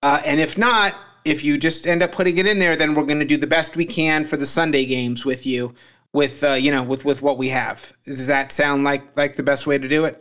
Uh, 0.02 0.20
and 0.24 0.40
if 0.40 0.58
not, 0.58 0.94
if 1.24 1.42
you 1.42 1.56
just 1.56 1.86
end 1.86 2.02
up 2.02 2.12
putting 2.12 2.38
it 2.38 2.46
in 2.46 2.58
there, 2.58 2.76
then 2.76 2.94
we're 2.94 3.04
going 3.04 3.18
to 3.18 3.24
do 3.24 3.38
the 3.38 3.46
best 3.46 3.76
we 3.76 3.86
can 3.86 4.24
for 4.24 4.36
the 4.36 4.46
Sunday 4.46 4.84
games 4.84 5.24
with 5.24 5.46
you, 5.46 5.74
with 6.14 6.42
uh, 6.44 6.52
you 6.52 6.70
know, 6.70 6.82
with 6.82 7.04
with 7.04 7.20
what 7.20 7.36
we 7.36 7.50
have. 7.50 7.94
Does 8.06 8.26
that 8.28 8.50
sound 8.50 8.84
like 8.84 9.14
like 9.16 9.36
the 9.36 9.42
best 9.42 9.66
way 9.66 9.76
to 9.76 9.86
do 9.86 10.06
it? 10.06 10.14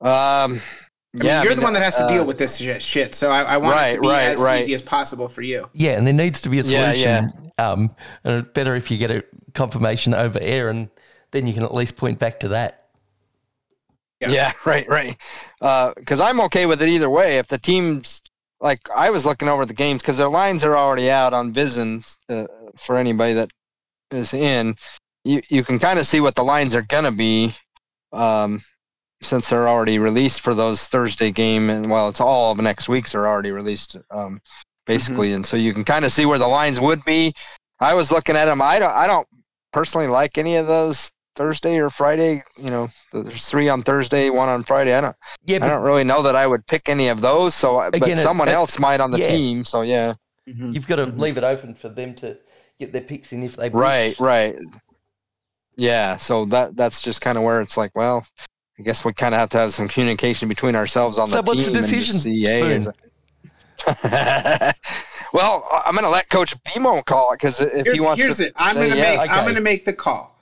um, 0.00 0.08
I 0.08 1.24
yeah, 1.24 1.36
mean, 1.36 1.44
you're 1.44 1.52
I 1.52 1.54
the 1.54 1.62
one 1.62 1.72
that 1.74 1.82
has 1.82 1.96
to 1.98 2.04
uh, 2.04 2.08
deal 2.08 2.26
with 2.26 2.38
this 2.38 2.56
shit- 2.56 2.82
shit, 2.82 3.14
so 3.14 3.30
I, 3.30 3.42
I 3.42 3.56
want 3.58 3.92
it 3.92 3.94
to 3.94 4.00
be 4.00 4.08
right, 4.08 4.24
as 4.24 4.42
right. 4.42 4.60
easy 4.60 4.74
as 4.74 4.82
possible 4.82 5.28
for 5.28 5.42
you. 5.42 5.68
Yeah, 5.72 5.92
and 5.92 6.06
there 6.06 6.12
needs 6.12 6.40
to 6.42 6.48
be 6.48 6.58
a 6.58 6.62
Yeah, 6.62 6.92
solution. 6.92 7.52
Um, 7.58 7.94
and 8.24 8.44
it's 8.44 8.52
better 8.52 8.74
if 8.74 8.90
you 8.90 8.98
get 8.98 9.10
a 9.10 9.24
confirmation 9.54 10.12
over 10.12 10.38
air, 10.42 10.68
and 10.68 10.90
then 11.30 11.46
you 11.46 11.54
can 11.54 11.62
at 11.62 11.72
least 11.72 11.96
point 11.96 12.18
back 12.18 12.40
to 12.40 12.48
that. 12.48 12.88
Yeah. 14.20 14.30
Yeah, 14.30 14.52
right, 14.66 14.86
right. 14.88 15.16
Because 15.96 16.20
I'm 16.20 16.40
okay 16.42 16.66
with 16.66 16.82
it 16.82 16.88
either 16.88 17.08
way. 17.08 17.38
If 17.38 17.48
the 17.48 17.58
teams, 17.58 18.22
like, 18.60 18.80
I 18.94 19.08
was 19.08 19.24
looking 19.24 19.48
over 19.48 19.64
the 19.64 19.74
games 19.74 20.02
because 20.02 20.18
their 20.18 20.28
lines 20.28 20.64
are 20.64 20.76
already 20.76 21.10
out 21.10 21.32
on 21.32 21.52
Vision 21.52 22.04
uh, 22.28 22.46
for 22.76 22.98
anybody 22.98 23.32
that 23.34 23.50
is 24.10 24.32
in. 24.34 24.76
You 25.24 25.42
you 25.48 25.64
can 25.64 25.78
kind 25.78 25.98
of 25.98 26.06
see 26.06 26.20
what 26.20 26.34
the 26.34 26.44
lines 26.44 26.74
are 26.74 26.82
gonna 26.82 27.12
be, 27.12 27.54
um, 28.12 28.62
since 29.22 29.48
they're 29.48 29.68
already 29.68 29.98
released 29.98 30.40
for 30.40 30.54
those 30.54 30.86
Thursday 30.88 31.32
game, 31.32 31.70
and 31.70 31.90
well, 31.90 32.08
it's 32.08 32.20
all 32.20 32.52
of 32.52 32.58
next 32.58 32.88
week's 32.88 33.14
are 33.14 33.26
already 33.26 33.50
released, 33.50 33.96
um, 34.10 34.40
basically, 34.86 35.32
and 35.32 35.44
so 35.44 35.56
you 35.56 35.72
can 35.72 35.84
kind 35.84 36.04
of 36.04 36.12
see 36.12 36.26
where 36.26 36.38
the 36.38 36.46
lines 36.46 36.78
would 36.80 37.04
be. 37.04 37.34
I 37.80 37.94
was 37.94 38.12
looking 38.12 38.36
at 38.36 38.44
them. 38.46 38.62
I 38.62 38.78
don't 38.78 38.92
I 38.92 39.06
don't 39.06 39.26
personally 39.72 40.06
like 40.06 40.38
any 40.38 40.56
of 40.56 40.66
those 40.66 41.10
Thursday 41.34 41.78
or 41.78 41.90
Friday. 41.90 42.42
You 42.56 42.70
know, 42.70 42.88
there's 43.12 43.46
three 43.46 43.68
on 43.68 43.82
Thursday, 43.82 44.30
one 44.30 44.48
on 44.48 44.62
Friday. 44.62 44.94
I 44.94 45.00
don't 45.00 45.16
Yeah, 45.44 45.58
but, 45.58 45.66
I 45.66 45.68
don't 45.74 45.82
really 45.82 46.04
know 46.04 46.22
that 46.22 46.36
I 46.36 46.46
would 46.46 46.66
pick 46.66 46.88
any 46.88 47.08
of 47.08 47.20
those. 47.20 47.54
So, 47.54 47.78
I- 47.78 47.90
but 47.90 48.02
Again, 48.02 48.18
it- 48.18 48.22
someone 48.22 48.48
it- 48.48 48.52
else 48.52 48.78
might 48.78 49.00
on 49.00 49.10
the 49.10 49.18
yeah. 49.18 49.28
team. 49.28 49.64
So 49.64 49.82
yeah, 49.82 50.14
you've 50.46 50.86
got 50.86 50.96
to 50.96 51.06
leave 51.06 51.36
it 51.36 51.44
open 51.44 51.74
for 51.74 51.88
them 51.90 52.14
to 52.16 52.38
get 52.78 52.92
their 52.92 53.02
picks 53.02 53.32
in 53.32 53.42
if 53.42 53.56
they 53.56 53.68
wish. 53.68 53.80
right, 53.80 54.20
right. 54.20 54.56
Yeah, 55.76 56.16
so 56.16 56.44
that 56.46 56.76
that's 56.76 57.00
just 57.00 57.20
kind 57.20 57.36
of 57.36 57.44
where 57.44 57.60
it's 57.60 57.76
like, 57.76 57.92
well, 57.94 58.26
I 58.78 58.82
guess 58.82 59.04
we 59.04 59.12
kind 59.12 59.34
of 59.34 59.40
have 59.40 59.50
to 59.50 59.58
have 59.58 59.74
some 59.74 59.88
communication 59.88 60.48
between 60.48 60.74
ourselves 60.74 61.18
on 61.18 61.28
So 61.28 61.36
the 61.36 61.42
what's 61.42 61.66
the 61.66 61.72
team. 61.72 61.82
and 61.82 61.88
just 61.88 62.12
decision, 62.12 62.20
see, 62.20 62.42
hey, 62.42 62.72
is 62.72 62.84
Spoon? 62.84 62.94
well, 65.32 65.68
I'm 65.70 65.92
going 65.94 66.04
to 66.04 66.10
let 66.10 66.30
Coach 66.30 66.56
Bemo 66.64 67.04
call 67.04 67.32
it 67.32 67.36
because 67.36 67.60
if 67.60 67.84
Here's, 67.84 67.98
he 67.98 68.04
wants 68.04 68.22
here's 68.22 68.36
to, 68.38 68.46
it. 68.46 68.52
I'm 68.56 68.74
say 68.74 68.88
gonna 68.88 69.00
yeah, 69.00 69.16
make. 69.18 69.30
I'm 69.30 69.46
gonna 69.46 69.60
make 69.60 69.84
the 69.84 69.92
call. 69.92 70.34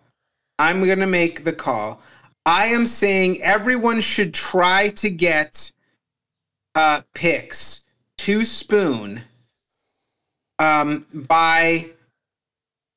I'm 0.59 0.87
gonna 0.87 1.07
make 1.07 1.45
the 1.45 1.53
call. 1.53 2.01
I 2.47 2.66
am 2.66 2.87
saying 2.87 3.43
everyone 3.43 4.01
should 4.01 4.35
try 4.35 4.91
to 4.91 5.11
get 5.11 5.72
uh, 6.74 7.01
picks 7.14 7.85
to 8.18 8.45
Spoon 8.45 9.22
um, 10.59 11.07
by, 11.12 11.91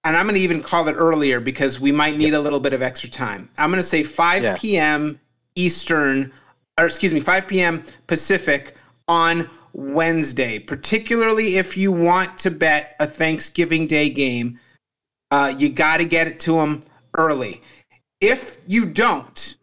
and 0.08 0.16
I'm 0.18 0.26
going 0.26 0.36
to 0.36 0.42
even 0.42 0.64
call 0.64 0.88
it 0.88 0.94
earlier 0.94 1.40
because 1.40 1.80
we 1.80 1.92
might 1.92 2.18
need 2.18 2.34
a 2.34 2.40
little 2.40 2.60
bit 2.60 2.74
of 2.74 2.82
extra 2.82 3.10
time. 3.10 3.50
I'm 3.58 3.70
going 3.70 3.80
to 3.80 3.88
say 3.88 4.04
5 4.04 4.44
Yeah. 4.44 4.56
p.m. 4.58 5.20
Eastern, 5.56 6.32
or 6.80 6.86
excuse 6.86 7.14
me, 7.14 7.20
5 7.20 7.48
p.m. 7.48 7.84
Pacific 8.08 8.76
on 9.08 9.50
Wednesday, 9.74 10.60
particularly 10.60 11.58
if 11.58 11.76
you 11.78 11.92
want 11.92 12.38
to 12.40 12.52
bet 12.52 12.96
a 13.00 13.06
Thanksgiving 13.08 13.86
Day 13.88 14.10
game. 14.10 14.60
Uh, 15.30 15.54
you 15.58 15.70
got 15.70 15.98
to 15.98 16.06
get 16.06 16.28
it 16.28 16.40
to 16.40 16.54
them 16.54 16.84
early. 17.18 17.62
If 18.22 18.58
you 18.66 18.86
don't, 18.86 19.58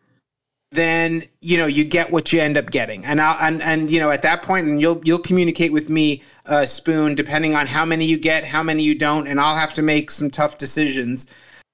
then 0.72 1.22
you 1.40 1.57
know 1.57 1.66
you 1.66 1.84
get 1.84 2.11
what 2.11 2.32
you 2.32 2.40
end 2.40 2.57
up 2.57 2.70
getting, 2.70 3.05
and 3.05 3.20
I'll, 3.20 3.36
and 3.40 3.62
and 3.62 3.90
you 3.90 3.99
know 3.99 4.11
at 4.11 4.22
that 4.22 4.42
point, 4.42 4.66
and 4.66 4.80
you'll 4.80 5.01
you'll 5.05 5.18
communicate 5.20 5.72
with 5.72 5.88
me, 5.88 6.22
uh, 6.47 6.66
Spoon, 6.66 7.14
depending 7.14 7.55
on 7.55 7.66
how 7.66 7.84
many 7.84 8.05
you 8.05 8.18
get, 8.18 8.45
how 8.45 8.62
many 8.62 8.82
you 8.82 8.95
don't, 8.95 9.26
and 9.26 9.40
I'll 9.40 9.57
have 9.57 9.74
to 9.74 9.82
make 9.82 10.11
some 10.11 10.30
tough 10.30 10.59
decisions 10.59 11.26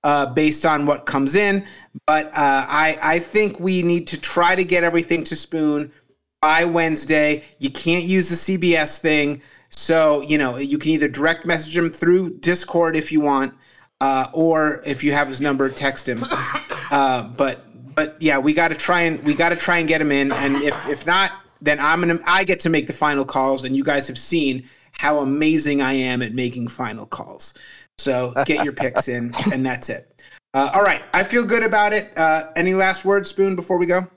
uh, 0.04 0.26
based 0.26 0.64
on 0.64 0.86
what 0.86 1.06
comes 1.06 1.34
in. 1.34 1.64
But 2.06 2.26
uh, 2.26 2.30
I 2.68 2.98
I 3.02 3.18
think 3.18 3.58
we 3.58 3.82
need 3.82 4.06
to 4.08 4.20
try 4.20 4.54
to 4.54 4.64
get 4.64 4.84
everything 4.84 5.24
to 5.24 5.36
Spoon 5.36 5.92
by 6.40 6.64
Wednesday. 6.64 7.44
You 7.58 7.70
can't 7.70 8.04
use 8.04 8.28
the 8.28 8.36
CBS 8.36 8.98
thing, 9.00 9.42
so 9.68 10.20
you 10.22 10.38
know 10.38 10.56
you 10.56 10.78
can 10.78 10.92
either 10.92 11.08
direct 11.08 11.44
message 11.44 11.76
him 11.76 11.90
through 11.90 12.38
Discord 12.38 12.94
if 12.94 13.10
you 13.10 13.20
want, 13.20 13.54
uh, 14.00 14.28
or 14.32 14.82
if 14.86 15.02
you 15.02 15.12
have 15.12 15.28
his 15.28 15.40
number, 15.40 15.68
text 15.68 16.08
him. 16.08 16.24
Uh, 16.92 17.22
but 17.38 17.66
but 17.94 18.20
yeah, 18.20 18.36
we 18.36 18.52
got 18.52 18.66
to 18.66 18.74
try 18.74 19.02
and 19.02 19.22
we 19.22 19.32
got 19.32 19.50
to 19.50 19.56
try 19.56 19.78
and 19.78 19.86
get 19.86 20.00
him 20.00 20.10
in, 20.10 20.32
and 20.32 20.56
if 20.56 20.88
if 20.88 21.06
not, 21.06 21.30
then 21.60 21.78
I'm 21.80 22.00
gonna 22.00 22.18
I 22.26 22.44
get 22.44 22.60
to 22.60 22.70
make 22.70 22.86
the 22.86 22.92
final 22.92 23.24
calls, 23.24 23.64
and 23.64 23.76
you 23.76 23.84
guys 23.84 24.06
have 24.08 24.18
seen 24.18 24.68
how 24.92 25.20
amazing 25.20 25.80
I 25.80 25.92
am 25.94 26.22
at 26.22 26.32
making 26.32 26.68
final 26.68 27.06
calls. 27.06 27.54
So 27.98 28.32
get 28.46 28.64
your 28.64 28.72
picks 28.72 29.08
in, 29.08 29.34
and 29.52 29.64
that's 29.64 29.88
it. 29.88 30.22
Uh, 30.52 30.70
all 30.74 30.82
right, 30.82 31.02
I 31.14 31.22
feel 31.22 31.44
good 31.44 31.62
about 31.62 31.92
it. 31.92 32.16
Uh, 32.16 32.50
any 32.56 32.74
last 32.74 33.04
words, 33.04 33.28
Spoon, 33.28 33.54
before 33.54 33.78
we 33.78 33.86
go? 33.86 34.08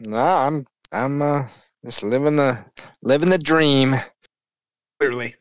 No, 0.00 0.18
I'm 0.18 0.66
I'm 0.92 1.22
uh, 1.22 1.46
just 1.84 2.02
living 2.02 2.36
the 2.36 2.64
living 3.02 3.28
the 3.28 3.38
dream. 3.38 3.94
Clearly, 4.98 5.36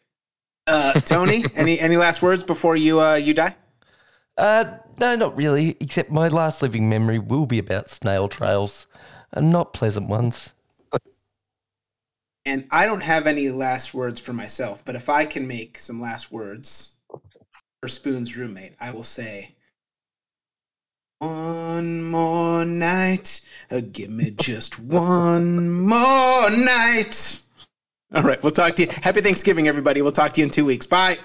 uh, 0.67 0.93
Tony. 1.01 1.43
any 1.55 1.79
any 1.79 1.97
last 1.97 2.21
words 2.21 2.43
before 2.43 2.75
you 2.75 2.99
uh, 2.99 3.15
you 3.15 3.33
die? 3.33 3.55
Uh, 4.37 4.65
no, 4.99 5.15
not 5.15 5.35
really. 5.35 5.75
Except 5.79 6.11
my 6.11 6.27
last 6.27 6.61
living 6.61 6.87
memory 6.87 7.19
will 7.19 7.45
be 7.45 7.59
about 7.59 7.89
snail 7.89 8.27
trails, 8.27 8.87
and 9.33 9.51
not 9.51 9.73
pleasant 9.73 10.07
ones. 10.07 10.53
And 12.45 12.65
I 12.71 12.85
don't 12.85 13.03
have 13.03 13.27
any 13.27 13.49
last 13.49 13.93
words 13.93 14.19
for 14.19 14.33
myself, 14.33 14.83
but 14.83 14.95
if 14.95 15.09
I 15.09 15.25
can 15.25 15.47
make 15.47 15.77
some 15.77 16.01
last 16.01 16.31
words 16.31 16.93
for 17.81 17.87
Spoon's 17.87 18.35
roommate, 18.35 18.73
I 18.79 18.91
will 18.91 19.03
say, 19.03 19.55
One 21.19 22.03
more 22.03 22.65
night. 22.65 23.41
uh, 23.69 23.81
give 23.91 24.09
me 24.09 24.31
just 24.31 24.79
one 24.79 25.69
more 25.69 26.49
night. 26.49 27.41
All 28.15 28.23
right, 28.23 28.41
we'll 28.41 28.51
talk 28.51 28.75
to 28.77 28.83
you. 28.85 28.89
Happy 29.03 29.21
Thanksgiving, 29.21 29.67
everybody. 29.67 30.01
We'll 30.01 30.11
talk 30.11 30.33
to 30.33 30.41
you 30.41 30.45
in 30.45 30.51
two 30.51 30.65
weeks. 30.65 30.87
Bye. 30.87 31.19